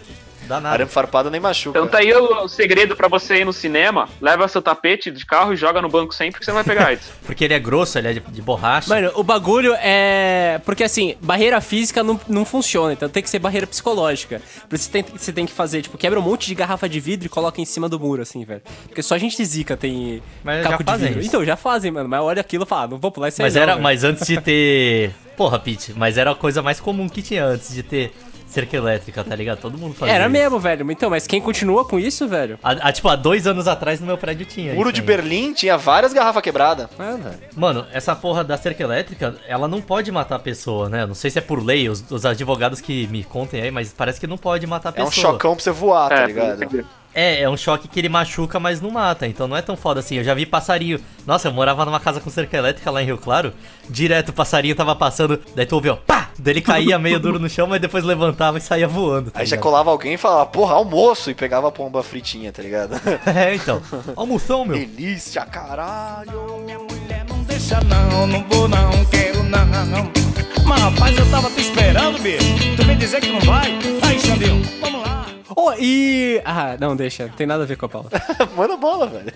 Dá 0.50 0.60
nada. 0.60 0.74
Arame 0.74 0.90
farpado 0.90 1.30
nem 1.30 1.40
machuca. 1.40 1.78
Então 1.78 1.88
tá 1.88 1.98
aí 1.98 2.12
o, 2.12 2.42
o 2.42 2.48
segredo 2.48 2.96
pra 2.96 3.06
você 3.06 3.36
ir 3.36 3.44
no 3.44 3.52
cinema. 3.52 4.08
Leva 4.20 4.48
seu 4.48 4.60
tapete 4.60 5.08
de 5.08 5.24
carro 5.24 5.52
e 5.52 5.56
joga 5.56 5.80
no 5.80 5.88
banco 5.88 6.12
sempre 6.12 6.40
que 6.40 6.44
você 6.44 6.50
não 6.50 6.56
vai 6.56 6.64
pegar 6.64 6.88
AIDS. 6.88 7.08
Porque 7.24 7.44
ele 7.44 7.54
é 7.54 7.58
grosso, 7.60 7.96
ele 7.96 8.08
é 8.08 8.12
de, 8.14 8.18
de 8.18 8.42
borracha. 8.42 8.92
Mano, 8.92 9.12
o 9.14 9.22
bagulho 9.22 9.72
é. 9.74 10.60
Porque 10.64 10.82
assim, 10.82 11.14
barreira 11.20 11.60
física 11.60 12.02
não, 12.02 12.20
não 12.26 12.44
funciona, 12.44 12.92
então 12.92 13.08
tem 13.08 13.22
que 13.22 13.30
ser 13.30 13.38
barreira 13.38 13.64
psicológica. 13.64 14.42
Por 14.68 14.74
isso 14.74 14.86
você 14.86 14.90
tem, 14.90 15.04
você 15.04 15.32
tem 15.32 15.46
que 15.46 15.52
fazer, 15.52 15.82
tipo, 15.82 15.96
quebra 15.96 16.18
um 16.18 16.22
monte 16.22 16.48
de 16.48 16.54
garrafa 16.56 16.88
de 16.88 16.98
vidro 16.98 17.26
e 17.26 17.28
coloca 17.28 17.60
em 17.60 17.64
cima 17.64 17.88
do 17.88 18.00
muro, 18.00 18.22
assim, 18.22 18.44
velho. 18.44 18.62
Porque 18.88 19.04
só 19.04 19.14
a 19.14 19.18
gente 19.18 19.44
zica 19.44 19.76
tem 19.76 20.20
Mas 20.42 20.66
caco 20.66 20.82
já 20.84 20.96
de 20.96 21.04
vidro. 21.04 21.20
isso. 21.20 21.28
Então, 21.28 21.44
já 21.44 21.56
fazem, 21.56 21.92
mano. 21.92 22.08
Mas 22.08 22.20
olha 22.22 22.40
aquilo 22.40 22.64
e 22.64 22.66
fala, 22.66 22.82
ah, 22.82 22.88
não 22.88 22.98
vou 22.98 23.12
pular 23.12 23.28
isso 23.28 23.40
aí 23.40 23.46
Mas 23.46 23.54
não, 23.54 23.62
era, 23.62 23.72
velho. 23.74 23.84
mas 23.84 24.02
antes 24.02 24.26
de 24.26 24.40
ter. 24.40 25.12
Porra, 25.36 25.60
Pete, 25.60 25.94
mas 25.96 26.18
era 26.18 26.32
a 26.32 26.34
coisa 26.34 26.60
mais 26.60 26.80
comum 26.80 27.08
que 27.08 27.22
tinha 27.22 27.44
antes 27.44 27.72
de 27.72 27.84
ter 27.84 28.12
cerca 28.50 28.76
elétrica, 28.76 29.22
tá 29.24 29.34
ligado? 29.34 29.58
Todo 29.60 29.78
mundo 29.78 29.94
fazia. 29.94 30.14
Era 30.14 30.24
isso. 30.24 30.32
mesmo, 30.32 30.58
velho. 30.58 30.90
Então, 30.90 31.08
mas 31.10 31.26
quem 31.26 31.40
continua 31.40 31.84
com 31.84 31.98
isso, 31.98 32.26
velho? 32.28 32.58
Há, 32.62 32.70
há, 32.88 32.92
tipo, 32.92 33.08
há 33.08 33.16
dois 33.16 33.46
anos 33.46 33.66
atrás 33.68 34.00
no 34.00 34.06
meu 34.06 34.18
prédio 34.18 34.44
tinha. 34.46 34.74
Muro 34.74 34.88
isso 34.90 34.94
de 34.94 35.00
ainda. 35.00 35.12
Berlim 35.22 35.52
tinha 35.52 35.76
várias 35.78 36.12
garrafas 36.12 36.42
quebradas. 36.42 36.88
Ah, 36.98 37.16
velho. 37.16 37.38
Mano, 37.56 37.86
essa 37.92 38.14
porra 38.14 38.42
da 38.44 38.56
cerca 38.56 38.82
elétrica, 38.82 39.36
ela 39.46 39.66
não 39.68 39.80
pode 39.80 40.10
matar 40.12 40.36
a 40.36 40.40
pessoa, 40.40 40.88
né? 40.88 41.06
Não 41.06 41.14
sei 41.14 41.30
se 41.30 41.38
é 41.38 41.42
por 41.42 41.64
lei, 41.64 41.88
os, 41.88 42.04
os 42.10 42.26
advogados 42.26 42.80
que 42.80 43.06
me 43.06 43.22
contem 43.24 43.62
aí, 43.62 43.70
mas 43.70 43.92
parece 43.92 44.18
que 44.20 44.26
não 44.26 44.36
pode 44.36 44.66
matar 44.66 44.90
a 44.94 45.00
É 45.00 45.02
um 45.04 45.08
pessoa. 45.08 45.32
chocão 45.32 45.54
pra 45.54 45.62
você 45.62 45.70
voar, 45.70 46.08
tá 46.08 46.22
É, 46.22 46.26
ligado? 46.26 46.84
É, 47.14 47.42
é 47.42 47.50
um 47.50 47.56
choque 47.56 47.88
que 47.88 47.98
ele 47.98 48.08
machuca, 48.08 48.60
mas 48.60 48.80
não 48.80 48.90
mata. 48.90 49.26
Então 49.26 49.48
não 49.48 49.56
é 49.56 49.62
tão 49.62 49.76
foda 49.76 50.00
assim. 50.00 50.16
Eu 50.16 50.24
já 50.24 50.34
vi 50.34 50.46
passarinho. 50.46 51.00
Nossa, 51.26 51.48
eu 51.48 51.52
morava 51.52 51.84
numa 51.84 52.00
casa 52.00 52.20
com 52.20 52.30
cerca 52.30 52.56
elétrica 52.56 52.90
lá 52.90 53.02
em 53.02 53.06
Rio 53.06 53.18
Claro. 53.18 53.52
Direto 53.88 54.28
o 54.30 54.32
passarinho 54.32 54.74
tava 54.74 54.94
passando. 54.94 55.40
Daí 55.54 55.66
tu 55.66 55.74
ouviu, 55.74 55.94
ó, 55.94 55.96
pá! 55.96 56.30
Daí 56.38 56.54
ele 56.54 56.60
caía 56.60 56.98
meio 56.98 57.20
duro 57.20 57.38
no 57.38 57.48
chão, 57.48 57.66
mas 57.66 57.80
depois 57.80 58.04
levantava 58.04 58.58
e 58.58 58.60
saía 58.60 58.88
voando. 58.88 59.30
tá 59.30 59.40
Aí 59.40 59.46
já 59.46 59.58
colava 59.58 59.90
alguém 59.90 60.14
e 60.14 60.18
falava, 60.18 60.46
porra, 60.46 60.74
almoço! 60.74 61.30
E 61.30 61.34
pegava 61.34 61.68
a 61.68 61.72
pomba 61.72 62.02
fritinha, 62.02 62.52
tá 62.52 62.62
ligado? 62.62 62.94
É, 63.26 63.54
então. 63.54 63.82
Almoção, 64.16 64.64
meu. 64.64 64.78
Delícia, 64.78 65.44
caralho! 65.44 66.60
mulher 67.10 67.24
não 67.28 67.42
deixa 67.42 67.80
não, 67.84 68.26
não 68.26 68.44
vou 68.48 68.68
não, 68.68 69.04
quero 69.06 69.42
não. 69.44 70.10
Mas 70.64 70.80
rapaz, 70.82 71.18
eu 71.18 71.30
tava 71.30 71.50
te 71.50 71.60
esperando, 71.60 72.20
bicho. 72.22 72.76
Tu 72.76 72.84
vem 72.84 72.96
dizer 72.96 73.20
que 73.20 73.32
não 73.32 73.40
vai? 73.40 73.76
Aí, 74.02 74.20
Xandinho, 74.20 74.62
vamos 74.80 75.02
lá. 75.02 75.26
Oh, 75.56 75.72
e. 75.78 76.40
Ah, 76.44 76.76
não, 76.78 76.94
deixa. 76.96 77.24
Não 77.26 77.32
tem 77.32 77.46
nada 77.46 77.62
a 77.62 77.66
ver 77.66 77.76
com 77.76 77.86
a 77.86 77.88
Paula. 77.88 78.08
Manda 78.56 78.76
bola, 78.76 79.06
velho. 79.06 79.32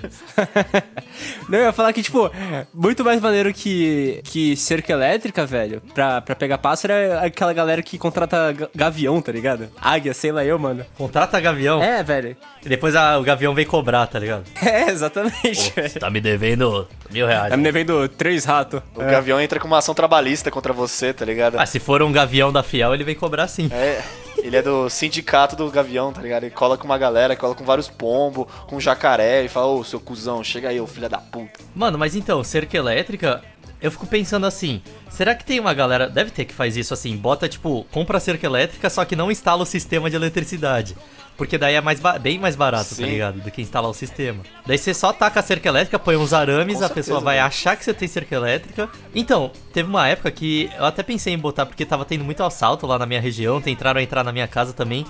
não, 1.48 1.58
eu 1.58 1.64
ia 1.66 1.72
falar 1.72 1.92
que, 1.92 2.02
tipo, 2.02 2.30
muito 2.72 3.04
mais 3.04 3.20
maneiro 3.20 3.52
que, 3.52 4.20
que 4.24 4.56
cerca 4.56 4.92
elétrica, 4.92 5.44
velho, 5.46 5.80
pra, 5.94 6.20
pra 6.20 6.34
pegar 6.34 6.58
pássaro 6.58 6.92
é 6.92 7.26
aquela 7.26 7.52
galera 7.52 7.82
que 7.82 7.98
contrata 7.98 8.52
ga- 8.52 8.68
gavião, 8.74 9.20
tá 9.20 9.32
ligado? 9.32 9.68
Águia, 9.80 10.14
sei 10.14 10.32
lá 10.32 10.44
eu, 10.44 10.58
mano. 10.58 10.84
Contrata 10.96 11.40
gavião. 11.40 11.82
É, 11.82 12.02
velho. 12.02 12.36
E 12.64 12.68
depois 12.68 12.94
a- 12.96 13.18
o 13.18 13.22
gavião 13.22 13.54
vem 13.54 13.66
cobrar, 13.66 14.06
tá 14.06 14.18
ligado? 14.18 14.44
É, 14.64 14.90
exatamente, 14.90 15.72
velho. 15.74 16.00
Tá 16.00 16.10
me 16.10 16.20
devendo 16.20 16.88
mil 17.10 17.26
reais. 17.26 17.50
Tá 17.50 17.56
me 17.56 17.62
devendo 17.62 18.08
três 18.08 18.44
ratos. 18.44 18.80
O 18.94 19.00
Gavião 19.00 19.40
entra 19.40 19.60
com 19.60 19.66
uma 19.66 19.78
ação 19.78 19.94
trabalhista 19.94 20.50
contra 20.50 20.72
você, 20.72 21.12
tá 21.12 21.24
ligado? 21.24 21.58
Ah, 21.58 21.66
se 21.66 21.78
for 21.78 22.02
um 22.02 22.10
gavião 22.10 22.50
da 22.52 22.62
Fiel, 22.62 22.94
ele 22.94 23.04
vem 23.04 23.14
cobrar 23.14 23.46
sim. 23.46 23.68
É, 23.72 24.00
ele 24.38 24.56
é 24.56 24.62
do 24.62 24.88
sindicato 24.88 25.56
do 25.56 25.70
Gavião, 25.70 26.12
tá 26.12 26.20
ligado? 26.20 26.44
Ele 26.44 26.54
cola 26.54 26.76
com 26.76 26.84
uma 26.84 26.98
galera, 26.98 27.36
cola 27.36 27.54
com 27.54 27.64
vários 27.64 27.88
pombos, 27.88 28.46
com 28.66 28.80
jacaré 28.80 29.44
e 29.44 29.48
fala, 29.48 29.66
ô, 29.66 29.84
seu 29.84 30.00
cuzão, 30.00 30.42
chega 30.42 30.68
aí, 30.68 30.80
ô 30.80 30.86
filho 30.86 31.08
da 31.08 31.18
puta. 31.18 31.60
Mano, 31.74 31.98
mas 31.98 32.14
então, 32.14 32.42
cerca 32.44 32.76
elétrica, 32.76 33.42
eu 33.84 33.90
fico 33.90 34.06
pensando 34.06 34.46
assim, 34.46 34.80
será 35.10 35.34
que 35.34 35.44
tem 35.44 35.60
uma 35.60 35.74
galera, 35.74 36.08
deve 36.08 36.30
ter 36.30 36.46
que 36.46 36.54
faz 36.54 36.74
isso 36.74 36.94
assim, 36.94 37.14
bota 37.18 37.46
tipo, 37.46 37.84
compra 37.92 38.16
a 38.16 38.20
cerca 38.20 38.46
elétrica, 38.46 38.88
só 38.88 39.04
que 39.04 39.14
não 39.14 39.30
instala 39.30 39.62
o 39.62 39.66
sistema 39.66 40.08
de 40.08 40.16
eletricidade. 40.16 40.96
Porque 41.36 41.58
daí 41.58 41.74
é 41.74 41.80
mais 41.82 42.00
bem 42.22 42.38
mais 42.38 42.56
barato, 42.56 42.88
tá 42.90 42.94
Sim. 42.94 43.04
ligado? 43.04 43.40
Do 43.42 43.50
que 43.50 43.60
instalar 43.60 43.90
o 43.90 43.92
sistema. 43.92 44.42
Daí 44.64 44.78
você 44.78 44.94
só 44.94 45.12
taca 45.12 45.40
a 45.40 45.42
cerca 45.42 45.68
elétrica, 45.68 45.98
põe 45.98 46.16
uns 46.16 46.32
arames, 46.32 46.78
Com 46.78 46.84
a 46.84 46.88
pessoa 46.88 47.04
certeza, 47.04 47.20
vai 47.24 47.34
velho. 47.34 47.46
achar 47.46 47.76
que 47.76 47.84
você 47.84 47.92
tem 47.92 48.08
cerca 48.08 48.34
elétrica. 48.34 48.88
Então, 49.14 49.50
teve 49.72 49.86
uma 49.90 50.08
época 50.08 50.30
que 50.30 50.70
eu 50.78 50.84
até 50.86 51.02
pensei 51.02 51.34
em 51.34 51.38
botar, 51.38 51.66
porque 51.66 51.84
tava 51.84 52.06
tendo 52.06 52.24
muito 52.24 52.42
assalto 52.42 52.86
lá 52.86 52.98
na 52.98 53.04
minha 53.04 53.20
região, 53.20 53.60
tentaram 53.60 54.00
entrar 54.00 54.24
na 54.24 54.32
minha 54.32 54.48
casa 54.48 54.72
também. 54.72 55.04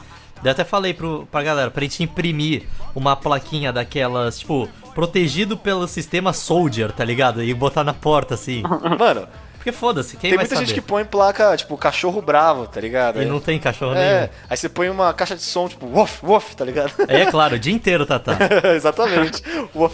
Eu 0.45 0.53
até 0.53 0.65
falei 0.65 0.93
pro, 0.95 1.27
pra 1.31 1.43
galera, 1.43 1.71
pra 1.71 1.83
gente 1.83 2.03
imprimir 2.03 2.65
uma 2.95 3.17
plaquinha 3.17 3.73
daquelas, 3.73 4.39
tipo, 4.39 4.69
protegido 4.95 5.57
pelo 5.57 5.89
sistema 5.89 6.33
Soldier, 6.33 6.93
tá 6.93 7.05
ligado? 7.05 7.43
E 7.43 7.53
botar 7.55 7.83
na 7.83 7.95
porta, 7.95 8.35
assim. 8.35 8.63
Mano, 8.99 9.27
Porque 9.65 9.73
foda-se, 9.73 10.19
quem 10.19 10.29
tem 10.29 10.39
muita 10.39 10.55
saber? 10.55 10.67
gente 10.67 10.75
que 10.75 10.81
põe 10.83 11.07
placa, 11.07 11.57
tipo, 11.57 11.75
cachorro 11.79 12.21
bravo, 12.21 12.67
tá 12.67 12.79
ligado? 12.83 13.17
E 13.17 13.21
Aí- 13.23 13.27
não 13.27 13.41
tem 13.41 13.59
cachorro 13.59 13.95
É, 13.95 14.15
nenhum. 14.21 14.29
aí 14.51 14.57
você 14.59 14.69
põe 14.69 14.91
uma 14.91 15.11
caixa 15.15 15.35
de 15.35 15.41
som, 15.41 15.67
tipo, 15.67 15.87
wof, 15.87 16.19
wof, 16.23 16.55
tá 16.55 16.67
ligado? 16.67 16.93
É, 17.09 17.25
claro, 17.25 17.55
o 17.57 17.59
dia 17.59 17.73
inteiro, 17.73 18.05
Tata. 18.05 18.37
Exatamente. 18.77 19.43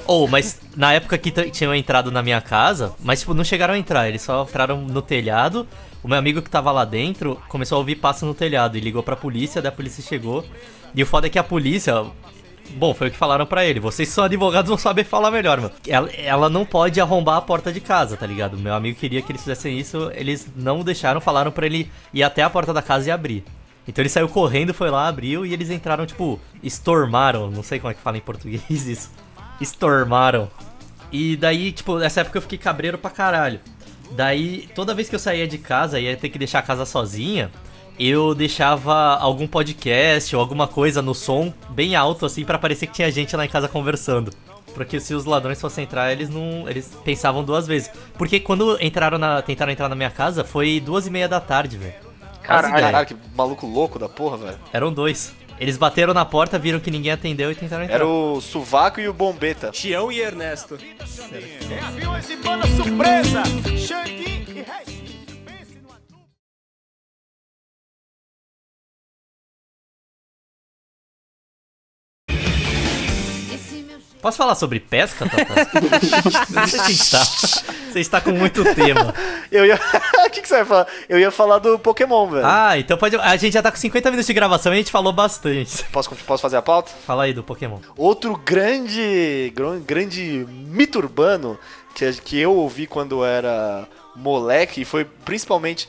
Ou, 0.09 0.27
mas 0.27 0.59
na 0.77 0.93
época 0.93 1.17
que 1.17 1.31
tinham 1.53 1.73
entrado 1.73 2.11
na 2.11 2.21
minha 2.21 2.41
casa, 2.41 2.93
mas 2.99 3.21
tipo, 3.21 3.33
não 3.33 3.45
chegaram 3.45 3.75
a 3.75 3.79
entrar, 3.79 4.09
eles 4.09 4.23
só 4.23 4.43
entraram 4.43 4.81
no 4.81 5.01
telhado. 5.01 5.69
O 6.03 6.09
meu 6.09 6.19
amigo 6.19 6.43
que 6.43 6.51
tava 6.51 6.73
lá 6.73 6.85
dentro 6.85 7.41
começou 7.49 7.77
a 7.77 7.79
ouvir 7.79 7.95
passo 7.95 8.27
no 8.27 8.35
telhado 8.35 8.77
e 8.77 8.81
ligou 8.81 9.05
pra 9.05 9.15
polícia, 9.15 9.63
daí 9.63 9.69
a 9.69 9.73
polícia 9.73 10.03
chegou. 10.03 10.45
E 10.97 11.01
o 11.01 11.07
foda 11.07 11.29
é 11.29 11.31
que 11.31 11.39
a 11.39 11.45
polícia. 11.45 11.95
Bom, 12.77 12.95
foi 12.95 13.09
o 13.09 13.11
que 13.11 13.17
falaram 13.17 13.47
pra 13.47 13.65
ele. 13.65 13.81
Vocês 13.81 14.09
são 14.09 14.25
advogados, 14.25 14.69
vão 14.69 14.79
saber 14.79 15.05
falar 15.05 15.31
melhor, 15.31 15.61
mano. 15.61 15.73
Ela, 15.87 16.11
ela 16.13 16.49
não 16.49 16.65
pode 16.65 17.01
arrombar 17.01 17.37
a 17.37 17.43
porta 17.43 17.73
de 17.73 17.81
casa, 17.81 18.17
tá 18.17 18.27
ligado? 18.27 18.57
Meu 18.57 18.75
amigo 18.75 18.99
queria 18.99 19.23
que 19.23 19.33
eles 19.33 19.43
fizessem 19.43 19.79
isso, 19.79 20.11
eles 20.15 20.49
não 20.57 20.83
deixaram, 20.83 21.21
falaram 21.21 21.51
pra 21.51 21.67
ele 21.67 21.91
ir 22.13 22.23
até 22.23 22.43
a 22.43 22.51
porta 22.51 22.73
da 22.73 22.83
casa 22.83 23.09
e 23.09 23.13
abrir. 23.13 23.45
Então 23.87 24.03
ele 24.03 24.09
saiu 24.09 24.29
correndo, 24.29 24.73
foi 24.73 24.91
lá, 24.91 25.09
abriu 25.09 25.45
e 25.45 25.53
eles 25.53 25.71
entraram, 25.71 26.07
tipo, 26.07 26.39
estormaram. 26.63 27.51
Não 27.51 27.63
sei 27.63 27.79
como 27.81 27.91
é 27.91 27.95
que 27.95 28.01
fala 28.01 28.17
em 28.19 28.21
português 28.21 28.63
isso. 28.87 29.11
Estormaram. 29.61 30.49
E 31.13 31.37
daí, 31.37 31.73
tipo, 31.73 31.99
nessa 31.99 32.21
época 32.21 32.39
eu 32.39 32.43
fiquei 32.43 32.59
cabreiro 32.59 32.99
pra 32.99 33.11
caralho. 33.11 33.61
Daí, 34.13 34.69
toda 34.75 34.95
vez 34.95 35.09
que 35.09 35.15
eu 35.15 35.19
saía 35.19 35.47
de 35.47 35.59
casa 35.59 35.99
e 35.99 36.05
ia 36.05 36.17
ter 36.17 36.29
que 36.29 36.39
deixar 36.39 36.61
a 36.61 36.63
casa 36.63 36.85
sozinha, 36.85 37.51
eu 38.01 38.35
deixava 38.35 39.17
algum 39.17 39.47
podcast 39.47 40.35
ou 40.35 40.41
alguma 40.41 40.67
coisa 40.67 41.03
no 41.03 41.15
som 41.15 41.53
bem 41.69 41.95
alto, 41.95 42.25
assim, 42.25 42.45
pra 42.45 42.59
parecer 42.59 42.87
que 42.87 42.95
tinha 42.95 43.11
gente 43.11 43.37
lá 43.37 43.45
em 43.45 43.49
casa 43.49 43.69
conversando. 43.69 44.33
Porque 44.73 44.99
se 44.99 45.13
os 45.13 45.25
ladrões 45.25 45.61
fossem 45.61 45.85
entrar, 45.85 46.11
eles 46.11 46.31
não. 46.31 46.69
Eles 46.69 46.97
pensavam 47.05 47.45
duas 47.45 47.67
vezes. 47.67 47.91
Porque 48.17 48.41
quando 48.41 48.79
entraram 48.81 49.19
na. 49.19 49.43
tentaram 49.43 49.73
entrar 49.73 49.89
na 49.89 49.95
minha 49.95 50.11
casa, 50.11 50.45
foi 50.45 50.81
duas 50.81 51.07
e 51.07 51.11
meia 51.11 51.29
da 51.29 51.41
tarde, 51.41 51.77
velho. 51.77 51.95
Caralho, 52.43 52.75
caralho, 52.75 53.07
que 53.07 53.17
maluco 53.35 53.67
louco 53.67 53.99
da 53.99 54.09
porra, 54.09 54.37
velho. 54.37 54.59
Eram 54.73 54.93
dois. 54.93 55.35
Eles 55.59 55.77
bateram 55.77 56.15
na 56.15 56.25
porta, 56.25 56.59
viram 56.59 56.81
que 56.81 56.91
ninguém 56.91 57.13
atendeu 57.13 57.53
e 57.53 57.55
tentaram 57.55 57.85
entrar. 57.85 57.97
Era 57.97 58.07
o 58.07 58.41
Suvaco 58.41 58.99
e 58.99 59.09
o 59.09 59.13
Bombeta. 59.13 59.71
Tião 59.71 60.11
e 60.11 60.21
Ernesto. 60.21 60.79
É 60.81 61.85
aviões 61.85 62.31
e 62.31 62.37
banda 62.37 62.67
surpresa. 62.69 63.43
E 63.67 64.55
Reis. 64.55 65.00
Posso 74.21 74.37
falar 74.37 74.55
sobre 74.55 74.79
pesca, 74.81 75.27
Tata? 75.29 75.71
Está. 76.91 77.25
Você 77.25 78.01
está 78.01 78.21
com 78.21 78.31
muito 78.33 78.63
tema. 78.75 79.15
Eu 79.51 79.65
ia. 79.67 79.79
O 80.31 80.33
que, 80.33 80.43
que 80.43 80.49
você 80.49 80.57
vai 80.59 80.65
falar? 80.65 80.87
Eu 81.09 81.19
ia 81.19 81.31
falar 81.33 81.59
do 81.59 81.77
Pokémon, 81.77 82.29
velho. 82.29 82.47
Ah, 82.47 82.79
então 82.79 82.97
pode. 82.97 83.17
A 83.17 83.37
gente 83.37 83.53
já 83.55 83.61
tá 83.63 83.71
com 83.71 83.77
50 83.77 84.11
minutos 84.11 84.27
de 84.29 84.33
gravação 84.33 84.73
e 84.73 84.77
a 84.77 84.79
gente 84.79 84.91
falou 84.93 85.13
bastante. 85.13 85.83
Posso, 85.91 86.11
posso 86.25 86.41
fazer 86.41 86.57
a 86.57 86.63
pauta? 86.63 86.93
Fala 87.05 87.25
aí 87.25 87.33
do 87.33 87.43
Pokémon. 87.43 87.79
Outro 87.97 88.37
grande, 88.37 89.53
gr- 89.57 89.81
grande 89.85 90.47
mito 90.49 90.99
urbano 91.01 91.59
que, 91.97 92.13
que 92.23 92.39
eu 92.39 92.55
ouvi 92.55 92.87
quando 92.87 93.25
era 93.25 93.89
moleque, 94.15 94.83
e 94.83 94.85
foi 94.85 95.05
principalmente, 95.05 95.89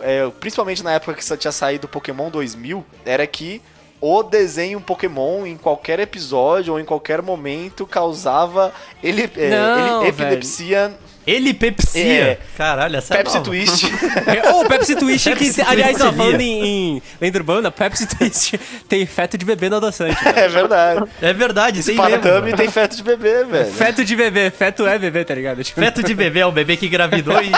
é, 0.00 0.28
principalmente 0.38 0.84
na 0.84 0.92
época 0.92 1.14
que 1.14 1.24
só 1.24 1.36
tinha 1.36 1.50
saído 1.52 1.86
o 1.86 1.90
Pokémon 1.90 2.30
2000, 2.30 2.86
era 3.04 3.26
que 3.26 3.60
o 4.00 4.22
desenho 4.22 4.80
Pokémon 4.80 5.44
em 5.46 5.56
qualquer 5.56 6.00
episódio 6.00 6.72
ou 6.72 6.80
em 6.80 6.84
qualquer 6.84 7.20
momento 7.22 7.86
causava 7.86 8.72
ele, 9.02 9.30
é, 9.36 9.50
Não, 9.50 10.00
ele- 10.00 10.08
epilepsia, 10.08 10.92
Ele 11.26 11.52
Pepsia. 11.52 12.02
É. 12.02 12.38
Caralho, 12.56 12.96
essa 12.96 13.14
é 13.14 13.18
Pepsi 13.18 13.34
nova. 13.36 13.44
Twist. 13.50 13.86
Ô, 14.54 14.64
Pepsi 14.64 14.96
Twist, 14.96 15.30
que, 15.30 15.44
Pepsi 15.44 15.62
aliás, 15.62 15.98
Twist 15.98 16.08
ó, 16.08 16.12
falando 16.16 16.40
em, 16.40 16.96
em 16.96 17.02
lenda 17.20 17.38
urbana, 17.38 17.70
Pepsi 17.70 18.06
Twist 18.06 18.58
tem 18.88 19.04
feto 19.04 19.36
de 19.36 19.44
bebê 19.44 19.68
no 19.68 19.76
adoçante. 19.76 20.16
velho. 20.24 20.38
é 20.38 20.48
verdade. 20.48 21.10
É 21.20 21.32
verdade, 21.34 21.84
tem 21.84 21.94
mesmo. 21.94 22.56
Tem 22.56 22.70
feto 22.70 22.96
de 22.96 23.02
bebê, 23.02 23.44
velho. 23.44 23.70
Feto 23.72 24.04
de 24.04 24.16
bebê, 24.16 24.50
feto 24.50 24.86
é 24.86 24.98
bebê, 24.98 25.24
tá 25.24 25.34
ligado? 25.34 25.62
Tipo, 25.62 25.78
Feto 25.78 26.02
de 26.02 26.14
bebê 26.14 26.40
é 26.40 26.46
um 26.46 26.52
bebê 26.52 26.76
que 26.76 26.86
engravidou 26.86 27.40
e, 27.42 27.50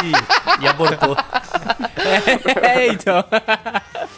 e 0.61 0.67
abortou. 0.69 1.17
é, 2.63 2.89
então. 2.89 3.25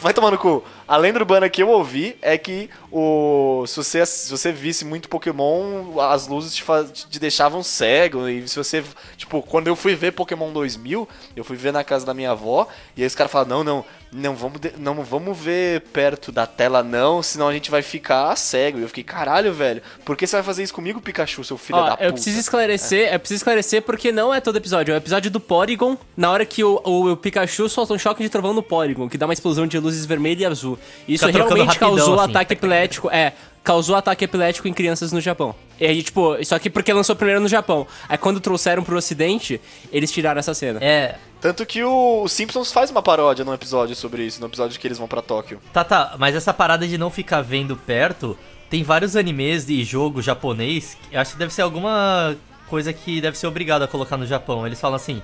Vai 0.01 0.15
tomar 0.15 0.31
no 0.31 0.39
cu. 0.39 0.65
A 0.87 0.97
lenda 0.97 1.19
urbana 1.19 1.49
que 1.49 1.63
eu 1.63 1.69
ouvi 1.69 2.17
é 2.21 2.37
que 2.37 2.69
o 2.93 3.65
se 3.67 3.77
você, 3.77 4.05
se 4.07 4.31
você 4.31 4.53
visse 4.53 4.85
muito 4.85 5.09
Pokémon, 5.09 5.99
as 6.01 6.27
luzes 6.29 6.55
te, 6.55 6.63
fa- 6.63 6.85
te 6.85 7.19
deixavam 7.19 7.63
cego. 7.63 8.29
E 8.29 8.47
se 8.49 8.57
você. 8.57 8.85
Tipo, 9.17 9.43
quando 9.43 9.67
eu 9.69 9.77
fui 9.77 9.95
ver 9.95 10.13
Pokémon 10.13 10.53
2000, 10.53 11.09
eu 11.35 11.45
fui 11.45 11.57
ver 11.57 11.73
na 11.73 11.83
casa 11.83 12.05
da 12.07 12.15
minha 12.15 12.31
avó. 12.33 12.69
E 12.97 13.01
aí 13.03 13.07
os 13.07 13.15
caras 13.15 13.33
falaram: 13.33 13.51
não, 13.51 13.65
não, 13.65 13.85
não 14.13 14.35
vamos, 14.37 14.61
de- 14.61 14.73
não 14.79 15.03
vamos 15.03 15.37
ver 15.39 15.81
perto 15.93 16.31
da 16.31 16.47
tela, 16.47 16.83
não, 16.83 17.23
senão 17.23 17.49
a 17.49 17.53
gente 17.53 17.71
vai 17.71 17.83
ficar 17.83 18.35
cego. 18.37 18.79
E 18.79 18.83
eu 18.83 18.89
fiquei: 18.89 19.05
caralho, 19.05 19.53
velho, 19.53 19.83
por 20.05 20.17
que 20.17 20.27
você 20.27 20.37
vai 20.37 20.43
fazer 20.43 20.63
isso 20.63 20.75
comigo, 20.75 21.01
Pikachu, 21.01 21.43
seu 21.45 21.57
filho 21.59 21.79
Ó, 21.79 21.85
da 21.85 21.91
puta? 21.93 22.05
eu 22.05 22.13
preciso 22.13 22.39
esclarecer, 22.39 23.13
eu 23.13 23.19
preciso 23.19 23.39
esclarecer 23.39 23.83
porque 23.83 24.13
não 24.13 24.33
é 24.33 24.41
todo 24.41 24.57
episódio, 24.57 24.93
é 24.93 24.97
o 24.97 24.99
episódio 24.99 25.31
do 25.31 25.41
Porygon, 25.41 25.97
na 26.17 26.31
hora 26.31 26.45
que 26.45 26.63
o, 26.63 26.81
o, 26.85 27.13
o 27.13 27.17
Pikachu 27.17 27.69
solta 27.69 27.95
um 27.95 27.99
choque 27.99 28.23
de 28.23 28.29
trovão 28.29 28.53
no 28.53 28.63
Porygon, 28.63 29.09
que 29.09 29.17
dá 29.19 29.27
uma 29.27 29.33
explosão 29.35 29.67
de 29.67 29.79
luzes 29.79 30.05
vermelha 30.05 30.43
e 30.43 30.47
azul. 30.47 30.74
Isso 31.07 31.27
Fica 31.27 31.39
realmente 31.39 31.67
rapidão, 31.67 31.89
causou 31.97 32.21
assim. 32.21 32.31
ataque 32.31 32.53
epilético, 32.53 33.11
é, 33.11 33.33
causou 33.63 33.97
ataque 33.97 34.25
epilético 34.25 34.69
em 34.69 34.73
crianças 34.73 35.13
no 35.13 35.21
Japão. 35.21 35.55
E 35.81 35.87
aí, 35.87 36.03
tipo, 36.03 36.37
só 36.45 36.59
que 36.59 36.69
porque 36.69 36.93
lançou 36.93 37.17
primeiro 37.17 37.41
no 37.41 37.49
Japão. 37.49 37.87
Aí 38.09 38.19
quando 38.19 38.39
trouxeram 38.41 38.83
pro 38.83 38.97
ocidente, 38.97 39.61
eles 39.91 40.13
tiraram 40.13 40.39
essa 40.39 40.55
cena. 40.55 40.79
É. 40.83 41.17
Tanto 41.41 41.67
que 41.67 41.83
o, 41.85 42.27
Simpsons 42.27 42.73
faz 42.73 42.91
uma 42.91 43.03
paródia 43.03 43.45
num 43.45 43.53
episódio 43.53 43.95
sobre 43.95 44.23
isso, 44.25 44.41
no 44.41 44.47
episódio 44.47 44.79
que 44.81 44.87
eles 44.87 44.97
vão 44.97 45.07
pra 45.07 45.21
Tóquio. 45.21 45.61
Tá, 45.73 45.85
tá, 45.85 46.15
mas 46.19 46.35
essa 46.35 46.55
parada 46.55 46.87
de 46.87 46.97
não 46.97 47.11
ficar 47.11 47.43
vendo 47.43 47.77
perto, 47.77 48.37
tem 48.71 48.83
vários 48.83 49.15
animes 49.15 49.69
e 49.69 49.85
jogo 49.85 50.23
japonês, 50.23 50.97
que 51.03 51.17
acho 51.17 51.33
que 51.33 51.39
deve 51.39 51.53
ser 51.53 51.63
alguma 51.63 52.35
coisa 52.67 52.93
que 52.93 53.21
deve 53.21 53.37
ser 53.37 53.47
obrigado 53.47 53.83
a 53.83 53.89
colocar 53.89 54.17
no 54.17 54.27
Japão. 54.27 54.67
Eles 54.67 54.81
falam 54.81 54.97
assim: 54.97 55.23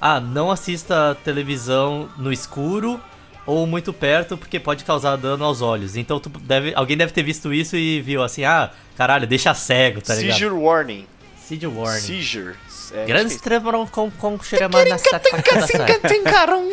ah, 0.00 0.20
não 0.20 0.50
assista 0.50 1.16
televisão 1.22 2.08
no 2.16 2.32
escuro 2.32 3.00
ou 3.48 3.66
muito 3.66 3.92
perto, 3.94 4.36
porque 4.36 4.60
pode 4.60 4.84
causar 4.84 5.16
dano 5.16 5.42
aos 5.44 5.62
olhos. 5.62 5.96
Então 5.96 6.20
tu 6.20 6.28
deve, 6.28 6.72
alguém 6.74 6.96
deve 6.96 7.12
ter 7.12 7.22
visto 7.22 7.52
isso 7.52 7.76
e 7.76 8.00
viu 8.02 8.22
assim, 8.22 8.44
ah, 8.44 8.70
caralho, 8.96 9.26
deixa 9.26 9.54
cego, 9.54 10.00
tá 10.02 10.14
ligado? 10.14 10.36
Seizure 10.38 10.54
warning. 10.54 11.06
Seizure 11.40 11.74
warning. 11.74 12.00
Seizure. 12.00 12.54
É, 12.92 13.04
Grandes 13.06 13.40
tremam 13.40 13.86
com 13.86 14.10
com 14.10 14.38
que- 14.38 14.56
Tem 16.08 16.22
carão. 16.24 16.68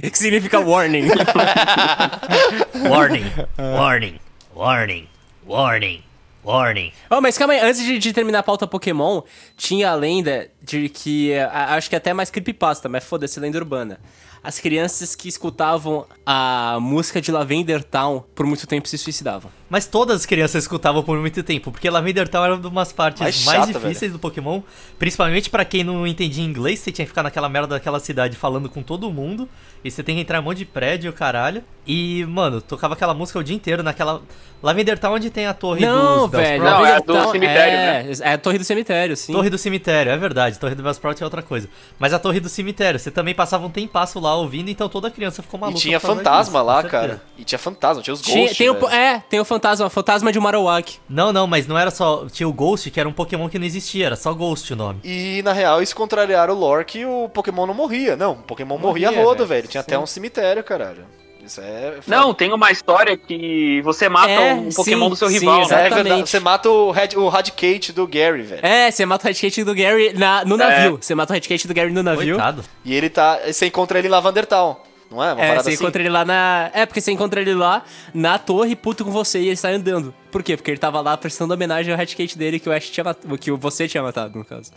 que 0.00 0.16
significa 0.18 0.58
warning. 0.60 1.08
Warning, 2.88 3.30
warning, 3.58 4.18
warning, 4.54 5.08
warning, 5.46 6.02
warning. 6.44 6.92
Oh, 7.10 7.20
mas 7.20 7.38
calma 7.38 7.54
aí, 7.54 7.60
antes 7.60 7.82
de, 7.84 7.98
de 7.98 8.12
terminar 8.12 8.40
a 8.40 8.42
pauta 8.42 8.66
Pokémon, 8.66 9.22
tinha 9.56 9.90
a 9.90 9.94
lenda 9.94 10.48
de 10.62 10.88
que. 10.88 11.32
é, 11.32 11.42
a- 11.44 11.74
acho 11.74 11.88
que 11.88 11.96
até 11.96 12.12
mais 12.12 12.30
creepypasta, 12.30 12.88
mas 12.88 13.04
foda-se, 13.04 13.38
lenda 13.40 13.58
urbana. 13.58 13.98
As 14.44 14.60
crianças 14.60 15.16
que 15.16 15.26
escutavam 15.26 16.06
a 16.26 16.76
música 16.78 17.18
de 17.18 17.32
Lavender 17.32 17.82
Town 17.82 18.22
por 18.34 18.44
muito 18.44 18.66
tempo 18.66 18.86
se 18.86 18.98
suicidavam. 18.98 19.50
Mas 19.74 19.86
todas 19.86 20.20
as 20.20 20.24
crianças 20.24 20.62
escutavam 20.62 21.02
por 21.02 21.18
muito 21.18 21.42
tempo, 21.42 21.72
porque 21.72 21.90
Lavender 21.90 22.28
Town 22.28 22.44
era 22.44 22.54
uma 22.54 22.70
das 22.70 22.92
partes 22.92 23.20
Mais 23.20 23.44
mais, 23.44 23.58
chata, 23.66 23.80
difíceis 23.80 24.12
do 24.12 24.20
Pokémon, 24.20 24.62
principalmente 25.00 25.50
pra 25.50 25.64
quem 25.64 25.82
não 25.82 26.06
entendia 26.06 26.44
inglês, 26.44 26.78
você 26.78 26.92
tinha 26.92 27.04
que 27.04 27.08
ficar 27.08 27.24
naquela 27.24 27.48
merda 27.48 27.66
daquela 27.74 27.98
cidade 27.98 28.36
falando 28.36 28.68
com 28.68 28.84
todo 28.84 29.10
mundo, 29.10 29.48
e 29.84 29.90
você 29.90 30.00
tem 30.00 30.14
que 30.14 30.20
entrar 30.20 30.38
em 30.38 30.42
um 30.42 30.44
monte 30.44 30.58
de 30.58 30.64
prédio, 30.64 31.12
caralho. 31.12 31.64
E, 31.86 32.24
mano, 32.26 32.62
tocava 32.62 32.94
aquela 32.94 33.12
música 33.12 33.38
o 33.38 33.42
dia 33.44 33.54
inteiro 33.54 33.82
naquela 33.82 34.22
Lavender 34.62 34.98
Town 34.98 35.12
onde 35.12 35.28
tem 35.28 35.44
a 35.46 35.52
torre 35.52 35.84
Não, 35.84 36.22
dos 36.26 36.30
velho. 36.30 36.64
Não, 36.64 36.86
é 36.86 36.96
do 37.00 37.12
Town 37.12 37.32
cemitério, 37.32 37.74
é, 37.76 38.02
né? 38.04 38.12
É 38.20 38.32
a 38.32 38.38
torre 38.38 38.56
do 38.56 38.64
cemitério, 38.64 39.14
sim. 39.14 39.32
Torre 39.34 39.50
do 39.50 39.58
cemitério, 39.58 40.10
é 40.10 40.16
verdade. 40.16 40.58
Torre 40.58 40.74
do 40.74 40.82
Bellsprout 40.82 41.20
é 41.22 41.26
outra 41.26 41.42
coisa. 41.42 41.68
Mas 41.98 42.14
a 42.14 42.18
torre 42.18 42.40
do 42.40 42.48
cemitério, 42.48 42.98
você 42.98 43.10
também 43.10 43.34
passava 43.34 43.66
um 43.66 43.70
tempasso 43.70 44.18
lá 44.20 44.34
ouvindo, 44.36 44.70
então 44.70 44.88
toda 44.88 45.10
criança 45.10 45.42
ficou 45.42 45.58
E 45.58 45.60
maluca. 45.60 45.80
tinha 45.80 46.00
por 46.00 46.06
causa 46.06 46.22
fantasma 46.22 46.60
disso, 46.60 46.66
lá, 46.66 46.82
cara. 46.84 47.22
E 47.36 47.44
tinha 47.44 47.58
fantasma, 47.58 48.02
tinha 48.02 48.14
os 48.14 48.22
Tinha- 48.22 48.38
ghosts. 48.38 48.56
tem 48.56 48.70
o, 48.70 48.74
velho. 48.74 48.88
é, 48.88 49.22
tem 49.28 49.40
o 49.40 49.44
fantasma, 49.44 49.63
fantasma 49.90 50.32
de 50.32 50.38
Marowak. 50.40 50.98
Não, 51.08 51.32
não, 51.32 51.46
mas 51.46 51.66
não 51.66 51.78
era 51.78 51.90
só. 51.90 52.26
Tinha 52.30 52.48
o 52.48 52.52
Ghost, 52.52 52.90
que 52.90 53.00
era 53.00 53.08
um 53.08 53.12
Pokémon 53.12 53.48
que 53.48 53.58
não 53.58 53.66
existia, 53.66 54.06
era 54.06 54.16
só 54.16 54.32
Ghost 54.32 54.72
o 54.72 54.76
nome. 54.76 55.00
E 55.04 55.42
na 55.42 55.52
real, 55.52 55.82
isso 55.82 55.94
contrariaram 55.96 56.54
o 56.54 56.58
lore 56.58 56.84
que 56.84 57.04
o 57.04 57.28
Pokémon 57.28 57.66
não 57.66 57.74
morria. 57.74 58.16
Não, 58.16 58.32
o 58.32 58.36
Pokémon 58.36 58.78
morria, 58.78 59.08
Morria, 59.10 59.24
rodo, 59.24 59.46
velho. 59.46 59.62
velho. 59.62 59.68
Tinha 59.68 59.80
até 59.80 59.98
um 59.98 60.06
cemitério, 60.06 60.62
caralho. 60.62 61.04
Isso 61.44 61.60
é. 61.60 61.98
Não, 62.06 62.32
tem 62.32 62.52
uma 62.54 62.70
história 62.70 63.16
que 63.18 63.82
você 63.82 64.08
mata 64.08 64.30
É, 64.30 64.54
um 64.54 64.70
Pokémon 64.70 65.04
sim, 65.04 65.10
do 65.10 65.16
seu 65.16 65.28
sim, 65.28 65.40
rival, 65.40 65.68
né? 65.68 65.86
É 65.86 65.90
verdade. 65.90 66.30
Você 66.30 66.40
mata 66.40 66.70
o, 66.70 66.90
Red, 66.90 67.10
o 67.16 67.28
Radicate 67.28 67.92
do 67.92 68.06
Gary, 68.06 68.42
velho. 68.42 68.64
É, 68.64 68.90
você 68.90 69.04
mata 69.04 69.24
o 69.24 69.28
Redkate 69.28 69.62
do 69.62 69.74
Gary 69.74 70.14
na, 70.14 70.42
no 70.44 70.56
navio. 70.56 70.98
Você 71.00 71.14
mata 71.14 71.32
o 71.32 71.34
Redkate 71.34 71.68
do 71.68 71.74
Gary 71.74 71.92
no 71.92 72.02
navio. 72.02 72.36
Coitado. 72.36 72.64
E 72.82 72.94
ele 72.94 73.10
tá. 73.10 73.38
Você 73.46 73.66
encontra 73.66 73.98
ele 73.98 74.08
em 74.08 74.10
Lavender 74.10 74.46
Town. 74.46 74.76
Não 75.10 75.22
é? 75.22 75.32
Uma 75.32 75.42
É, 75.42 75.46
parada 75.48 75.62
você 75.62 75.70
assim. 75.70 75.82
encontra 75.82 76.02
ele 76.02 76.08
lá 76.10 76.24
na. 76.24 76.70
É, 76.72 76.86
porque 76.86 77.00
você 77.00 77.12
encontra 77.12 77.40
ele 77.40 77.54
lá 77.54 77.82
na 78.12 78.38
torre, 78.38 78.74
puto 78.74 79.04
com 79.04 79.10
você, 79.10 79.40
e 79.40 79.46
ele 79.48 79.56
sai 79.56 79.74
andando. 79.74 80.12
Por 80.30 80.42
quê? 80.42 80.56
Porque 80.56 80.70
ele 80.70 80.78
tava 80.78 81.00
lá 81.00 81.16
prestando 81.16 81.54
homenagem 81.54 81.92
ao 81.92 81.98
Redkate 81.98 82.36
dele 82.36 82.58
que 82.58 82.68
o 82.68 82.72
Ash 82.72 82.90
tinha 82.90 83.04
matado. 83.04 83.38
Que 83.38 83.50
o 83.50 83.56
você 83.56 83.86
tinha 83.86 84.02
matado, 84.02 84.36
no 84.38 84.44
caso. 84.44 84.72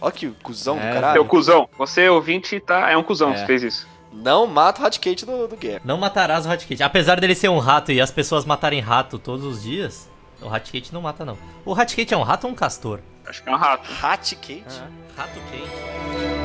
Ó 0.00 0.10
que 0.10 0.28
cuzão 0.42 0.78
É, 0.78 0.88
do 0.88 0.94
caralho. 0.94 1.24
cuzão. 1.24 1.68
Você, 1.78 2.08
ouvinte, 2.08 2.58
tá, 2.60 2.90
é 2.90 2.96
um 2.96 3.02
cuzão 3.02 3.32
É. 3.32 3.40
que 3.40 3.46
fez 3.46 3.62
isso. 3.62 3.86
Não 4.12 4.46
mata 4.46 4.80
o 4.80 4.84
Radicate 4.84 5.26
do, 5.26 5.46
do 5.48 5.56
Gary. 5.56 5.80
Não 5.84 5.98
matarás 5.98 6.46
o 6.46 6.48
Raticate. 6.48 6.82
Apesar 6.82 7.20
dele 7.20 7.34
ser 7.34 7.48
um 7.50 7.58
rato 7.58 7.92
e 7.92 8.00
as 8.00 8.10
pessoas 8.10 8.44
matarem 8.46 8.80
rato 8.80 9.18
todos 9.18 9.44
os 9.44 9.62
dias, 9.62 10.08
o 10.40 10.48
Raticate 10.48 10.92
não 10.94 11.02
mata, 11.02 11.24
não. 11.24 11.36
O 11.66 11.72
Raticate 11.74 12.14
é 12.14 12.16
um 12.16 12.22
rato 12.22 12.46
ou 12.46 12.52
um 12.52 12.56
castor? 12.56 13.00
Acho 13.26 13.42
que 13.42 13.48
é 13.48 13.52
um 13.52 13.56
rato. 13.56 13.90
Radicate? 13.92 14.80
Rato 15.16 15.40
quente. 15.50 16.35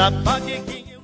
Já 0.00 0.10
paguei 0.24 0.62
quem 0.62 0.84
eu 0.94 1.00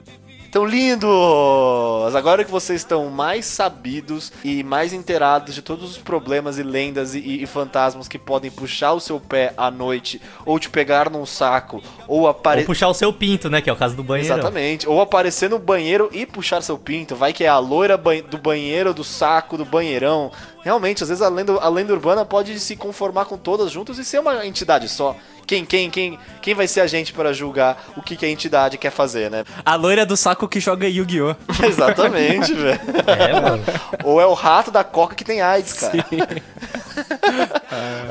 Então, 0.49 0.65
lindos! 0.65 2.15
Agora 2.15 2.43
que 2.43 2.51
vocês 2.51 2.81
estão 2.81 3.11
mais 3.11 3.45
sabidos 3.45 4.33
e 4.43 4.63
mais 4.65 4.95
inteirados 4.95 5.55
de 5.55 5.61
todos 5.61 5.91
os 5.91 5.99
problemas 5.99 6.59
e 6.59 6.63
lendas 6.63 7.15
e, 7.15 7.43
e 7.43 7.45
fantasmas 7.45 8.09
que 8.09 8.19
podem 8.19 8.51
puxar 8.51 8.95
o 8.95 9.01
seu 9.01 9.21
pé 9.21 9.53
à 9.55 9.71
noite, 9.71 10.19
ou 10.47 10.59
te 10.59 10.71
pegar 10.71 11.11
num 11.11 11.27
saco, 11.27 11.83
ou 12.09 12.21
Ou 12.21 12.29
aparecer. 12.29 12.65
puxar 12.65 12.89
o 12.89 12.95
seu 12.95 13.13
pinto, 13.13 13.51
né? 13.51 13.61
Que 13.61 13.69
é 13.69 13.73
o 13.75 13.77
caso 13.77 13.95
do 13.95 14.03
banheiro. 14.03 14.33
Exatamente. 14.33 14.89
Ou 14.89 14.99
aparecer 15.03 15.51
no 15.51 15.59
banheiro 15.59 16.09
e 16.11 16.25
puxar 16.25 16.63
seu 16.63 16.79
pinto. 16.79 17.15
Vai 17.15 17.35
que 17.35 17.45
é 17.45 17.49
a 17.49 17.59
loira 17.59 17.99
ban- 17.99 18.23
do 18.23 18.39
banheiro, 18.39 18.95
do 18.95 19.05
saco, 19.05 19.59
do 19.59 19.67
banheirão. 19.67 20.33
Realmente, 20.67 21.05
às 21.05 21.09
vezes 21.09 21.23
a 21.23 21.29
lenda, 21.29 21.53
a 21.61 21.69
lenda 21.69 21.93
urbana 21.93 22.25
pode 22.25 22.59
se 22.59 22.75
conformar 22.75 23.27
com 23.27 23.39
todas 23.39 23.71
juntas 23.71 23.99
e 23.99 24.05
ser 24.05 24.19
uma 24.19 24.45
entidade 24.45 24.89
só. 24.89 25.15
Quem, 25.47 25.65
quem, 25.65 25.89
quem, 25.89 26.19
quem 26.43 26.55
vai 26.57 26.67
ser 26.67 26.81
a 26.81 26.89
gente 26.89 27.13
para 27.13 27.33
julgar 27.33 27.85
o 27.97 28.03
que, 28.03 28.17
que 28.17 28.27
a 28.27 28.29
entidade 28.29 28.77
quer 28.77 28.91
fazer, 28.91 29.31
né? 29.31 29.45
A 29.65 29.77
loira 29.77 30.05
do 30.05 30.17
saco 30.17 30.49
que 30.49 30.59
joga 30.59 30.89
Yu-Gi-Oh! 30.89 31.37
Exatamente, 31.65 32.51
velho. 32.53 32.81
É, 33.07 33.41
mano. 33.41 33.63
Ou 34.03 34.21
é 34.21 34.27
o 34.27 34.35
rato 34.35 34.73
da 34.73 34.83
coca 34.83 35.15
que 35.15 35.23
tem 35.23 35.41
AIDS, 35.41 35.73
cara. 35.75 36.05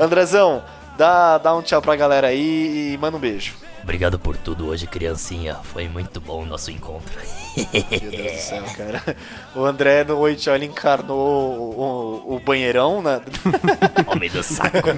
Andrezão, 0.00 0.64
dá, 0.96 1.36
dá 1.36 1.54
um 1.54 1.60
tchau 1.60 1.82
pra 1.82 1.94
galera 1.94 2.28
aí 2.28 2.94
e 2.94 2.96
manda 2.96 3.18
um 3.18 3.20
beijo. 3.20 3.54
Obrigado 3.82 4.18
por 4.18 4.34
tudo 4.34 4.68
hoje, 4.68 4.86
criancinha. 4.86 5.56
Foi 5.56 5.90
muito 5.90 6.22
bom 6.22 6.44
o 6.44 6.46
nosso 6.46 6.70
encontro. 6.70 7.20
Meu 7.56 8.10
Deus 8.10 8.32
do 8.32 8.38
céu, 8.38 8.64
cara. 8.76 9.16
O 9.54 9.64
André 9.64 10.04
no 10.04 10.18
Oito 10.18 10.48
ele 10.50 10.66
encarnou 10.66 11.18
o, 11.18 12.32
o, 12.32 12.36
o 12.36 12.40
banheirão, 12.40 13.02
né? 13.02 13.20
Homem 14.06 14.30
do 14.30 14.42
saco. 14.42 14.88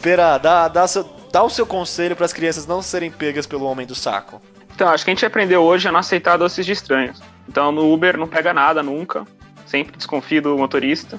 Pera, 0.00 0.38
dá, 0.38 0.68
dá, 0.68 0.86
seu, 0.86 1.04
dá 1.32 1.42
o 1.42 1.50
seu 1.50 1.66
conselho 1.66 2.16
para 2.16 2.24
as 2.26 2.32
crianças 2.32 2.66
não 2.66 2.80
serem 2.80 3.10
pegas 3.10 3.46
pelo 3.46 3.64
homem 3.64 3.86
do 3.86 3.94
saco. 3.94 4.40
Então, 4.74 4.88
acho 4.88 5.04
que 5.04 5.10
a 5.10 5.14
gente 5.14 5.26
aprendeu 5.26 5.62
hoje 5.62 5.88
a 5.88 5.92
não 5.92 6.00
aceitar 6.00 6.36
doces 6.38 6.64
de 6.64 6.72
estranhos. 6.72 7.20
Então, 7.48 7.70
no 7.70 7.92
Uber 7.92 8.16
não 8.16 8.26
pega 8.26 8.54
nada 8.54 8.82
nunca. 8.82 9.26
Sempre 9.66 9.96
desconfie 9.96 10.40
do 10.40 10.56
motorista. 10.56 11.18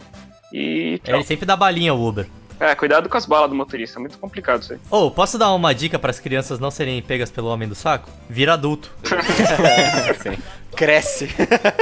E 0.52 1.00
É, 1.06 1.14
ele 1.14 1.24
sempre 1.24 1.46
dá 1.46 1.56
balinha 1.56 1.94
o 1.94 2.08
Uber. 2.08 2.28
É, 2.62 2.76
cuidado 2.76 3.10
com 3.10 3.18
as 3.18 3.26
balas 3.26 3.50
do 3.50 3.56
motorista. 3.56 3.98
É 3.98 4.02
muito 4.02 4.20
complicado 4.20 4.62
isso 4.62 4.74
aí. 4.74 4.80
Ô, 4.92 5.10
posso 5.10 5.36
dar 5.36 5.52
uma 5.52 5.74
dica 5.74 5.98
para 5.98 6.12
as 6.12 6.20
crianças 6.20 6.60
não 6.60 6.70
serem 6.70 7.02
pegas 7.02 7.32
pelo 7.32 7.48
homem 7.48 7.68
do 7.68 7.74
saco? 7.74 8.08
Vira 8.30 8.54
adulto. 8.54 8.92
Cresce. 10.76 11.28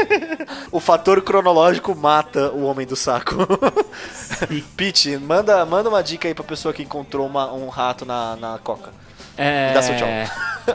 o 0.72 0.80
fator 0.80 1.22
cronológico 1.22 1.94
mata 1.94 2.50
o 2.52 2.64
homem 2.64 2.88
do 2.88 2.96
saco. 2.96 3.36
Pete, 4.78 5.18
manda, 5.18 5.66
manda 5.66 5.90
uma 5.90 6.02
dica 6.02 6.30
aí 6.30 6.34
pra 6.34 6.46
pessoa 6.46 6.74
que 6.74 6.82
encontrou 6.82 7.28
uma- 7.28 7.52
um 7.52 7.68
rato 7.68 8.06
na, 8.06 8.38
na 8.38 8.58
coca. 8.60 8.92
É... 9.36 9.74
Dá 9.74 9.82
seu 9.82 9.98
tchau. 9.98 10.08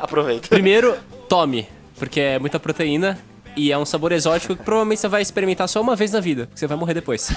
Aproveita. 0.03 0.49
Primeiro, 0.49 0.95
tome, 1.31 1.67
porque 1.99 2.21
é 2.21 2.39
muita 2.39 2.61
proteína 2.61 3.19
e 3.57 3.73
é 3.73 3.79
um 3.79 3.87
sabor 3.87 4.13
exótico 4.13 4.55
que 4.55 4.63
provavelmente 4.63 5.01
você 5.01 5.09
vai 5.09 5.23
experimentar 5.23 5.67
só 5.67 5.81
uma 5.81 5.97
vez 5.97 6.13
na 6.13 6.21
vida, 6.21 6.47
porque 6.47 6.61
você 6.61 6.67
vai 6.67 6.77
morrer 6.77 6.93
depois. 6.93 7.31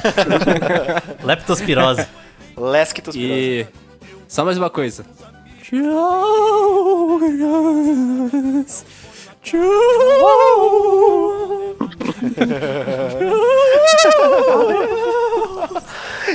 Leptospirose. 1.24 2.06
Lesquitospirose. 2.58 3.34
E 3.34 3.68
só 4.28 4.44
mais 4.44 4.58
uma 4.58 4.70
coisa. 4.70 5.06
Tchau. 5.62 7.20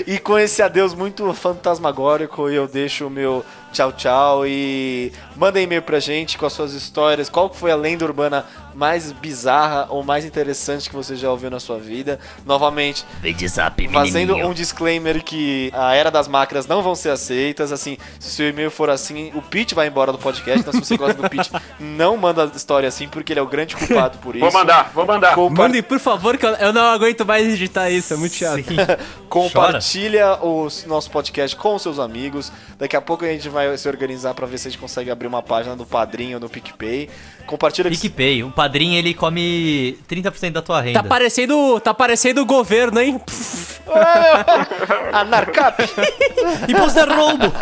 E 0.07 0.19
com 0.19 0.39
esse 0.39 0.63
adeus 0.63 0.95
muito 0.95 1.33
fantasmagórico, 1.35 2.49
eu 2.49 2.67
deixo 2.67 3.07
o 3.07 3.11
meu 3.11 3.45
tchau 3.73 3.91
tchau 3.93 4.47
e 4.47 5.11
manda 5.35 5.61
e-mail 5.61 5.83
pra 5.83 5.99
gente 5.99 6.37
com 6.37 6.45
as 6.45 6.53
suas 6.53 6.75
histórias. 6.75 7.29
Qual 7.29 7.53
foi 7.53 7.71
a 7.71 7.77
lenda 7.77 8.05
urbana 8.05 8.45
mais 8.75 9.13
bizarra 9.13 9.87
ou 9.91 10.03
mais 10.03 10.25
interessante 10.25 10.89
que 10.89 10.95
você 10.95 11.17
já 11.17 11.31
ouviu 11.31 11.51
na 11.51 11.59
sua 11.59 11.79
vida? 11.79 12.21
Novamente, 12.45 13.05
zap, 13.49 13.89
fazendo 13.89 14.37
um 14.37 14.53
disclaimer 14.53 15.23
que 15.23 15.71
a 15.75 15.95
era 15.95 16.11
das 16.11 16.29
máquinas 16.29 16.67
não 16.67 16.83
vão 16.83 16.95
ser 16.95 17.11
aceitas. 17.11 17.73
Assim, 17.73 17.97
se 18.21 18.31
seu 18.31 18.49
e-mail 18.49 18.71
for 18.71 18.91
assim, 18.91 19.33
o 19.35 19.43
Pete 19.43 19.75
vai 19.75 19.89
embora 19.89 20.13
do 20.13 20.19
podcast. 20.19 20.61
Então, 20.61 20.73
se 20.73 20.81
você 20.81 20.97
gosta 20.97 21.21
do 21.21 21.29
Pete, 21.29 21.51
não 21.81 22.17
manda 22.17 22.51
história 22.55 22.89
assim, 22.89 23.02
porque 23.09 23.33
ele 23.33 23.41
é 23.41 23.43
o 23.43 23.47
grande 23.47 23.77
culpado 23.77 24.19
por 24.19 24.35
isso. 24.37 24.45
Vou 24.45 24.53
mandar, 24.53 24.91
vou 24.95 25.07
mandar. 25.07 25.35
Compa- 25.35 25.63
Mandem, 25.63 25.83
por 25.83 25.99
favor, 25.99 26.37
que 26.37 26.47
eu, 26.47 26.73
não 26.73 26.83
aguento 26.87 27.25
mais 27.27 27.47
editar 27.47 27.91
isso, 27.91 28.15
é 28.15 28.17
muito 28.17 28.35
chato. 28.35 28.63
Compartilha 29.29 30.35
o 30.43 30.69
nosso 30.87 31.11
podcast 31.11 31.57
com 31.57 31.75
os 31.75 31.83
seus 31.83 31.99
amigos. 31.99 32.53
Daqui 32.79 32.97
a 32.97 33.01
pouco 33.01 33.25
a 33.25 33.29
gente 33.29 33.49
vai 33.49 33.77
se 33.79 33.89
organizar 33.89 34.35
pra 34.35 34.47
ver 34.47 34.59
se 34.59 34.69
a 34.69 34.71
gente 34.71 34.81
consegue 34.81 35.11
abrir 35.11 35.27
uma 35.27 35.43
página 35.43 35.75
do 35.75 35.87
Padrinho 35.87 36.39
no 36.39 36.49
PicPay. 36.49 37.09
Compartilha 37.47 37.91
que 37.91 37.97
PicPay, 37.97 38.45
o 38.45 38.51
padrinho 38.53 38.97
ele 38.97 39.15
come 39.15 39.99
30% 40.09 40.53
da 40.53 40.63
tua 40.63 40.81
renda. 40.81 41.03
Tá 41.03 41.09
parecendo, 41.09 41.81
tá 41.81 41.93
parecendo 41.93 42.41
o 42.43 42.47
governo, 42.47 43.01
hein? 43.01 43.21
Anarcap. 45.13 45.83
Imposto 46.69 47.01
de 47.07 47.13
roubo! 47.15 47.53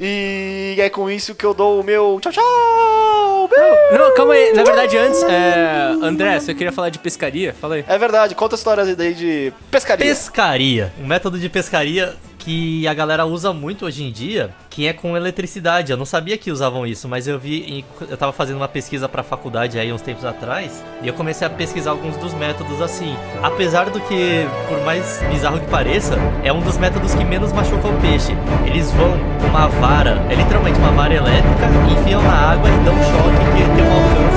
E 0.00 0.76
é 0.78 0.90
com 0.90 1.08
isso 1.10 1.34
que 1.34 1.44
eu 1.44 1.54
dou 1.54 1.80
o 1.80 1.84
meu 1.84 2.18
tchau, 2.20 2.32
tchau. 2.32 3.50
Não, 3.92 4.14
calma 4.14 4.34
aí. 4.34 4.52
Na 4.56 4.64
verdade, 4.64 4.96
antes, 4.96 5.22
é... 5.22 5.96
André, 6.02 6.40
você 6.40 6.54
queria 6.54 6.72
falar 6.72 6.90
de 6.90 6.98
pescaria? 6.98 7.54
Fala 7.60 7.76
aí. 7.76 7.84
É 7.86 7.98
verdade, 7.98 8.34
conta 8.34 8.54
histórias 8.54 8.88
aí 8.98 9.14
de 9.14 9.52
pescaria. 9.70 10.06
Pescaria. 10.06 10.92
Um 11.00 11.06
método 11.06 11.38
de 11.38 11.48
pescaria 11.48 12.14
que 12.46 12.86
a 12.86 12.94
galera 12.94 13.26
usa 13.26 13.52
muito 13.52 13.84
hoje 13.86 14.04
em 14.04 14.12
dia, 14.12 14.50
que 14.70 14.86
é 14.86 14.92
com 14.92 15.16
eletricidade. 15.16 15.90
Eu 15.90 15.98
não 15.98 16.04
sabia 16.04 16.38
que 16.38 16.52
usavam 16.52 16.86
isso, 16.86 17.08
mas 17.08 17.26
eu 17.26 17.40
vi, 17.40 17.84
eu 18.08 18.16
tava 18.16 18.32
fazendo 18.32 18.58
uma 18.58 18.68
pesquisa 18.68 19.08
pra 19.08 19.24
faculdade 19.24 19.80
aí 19.80 19.92
uns 19.92 20.00
tempos 20.00 20.24
atrás, 20.24 20.84
e 21.02 21.08
eu 21.08 21.14
comecei 21.14 21.44
a 21.44 21.50
pesquisar 21.50 21.90
alguns 21.90 22.16
dos 22.18 22.32
métodos 22.34 22.80
assim. 22.80 23.16
Apesar 23.42 23.90
do 23.90 23.98
que, 23.98 24.46
por 24.68 24.80
mais 24.84 25.20
bizarro 25.28 25.58
que 25.58 25.66
pareça, 25.66 26.14
é 26.44 26.52
um 26.52 26.60
dos 26.60 26.78
métodos 26.78 27.16
que 27.16 27.24
menos 27.24 27.52
machuca 27.52 27.88
o 27.88 28.00
peixe. 28.00 28.32
Eles 28.64 28.92
vão 28.92 29.10
com 29.40 29.46
uma 29.48 29.66
vara, 29.66 30.24
é 30.30 30.34
literalmente 30.36 30.78
uma 30.78 30.92
vara 30.92 31.14
elétrica, 31.14 31.66
enfiam 31.90 32.22
na 32.22 32.52
água 32.52 32.68
e 32.68 32.84
dão 32.84 32.94
um 32.94 33.02
choque 33.02 33.44
que 33.56 33.76
tem 33.76 33.84
um 33.84 33.92
alcance 33.92 34.35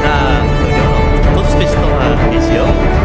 Então, 0.00 1.34
todos 1.34 1.48
os 1.48 1.54
peixes 1.54 1.74
estão 1.74 1.90
lá 1.90 2.08
na 2.08 2.30
região. 2.30 2.99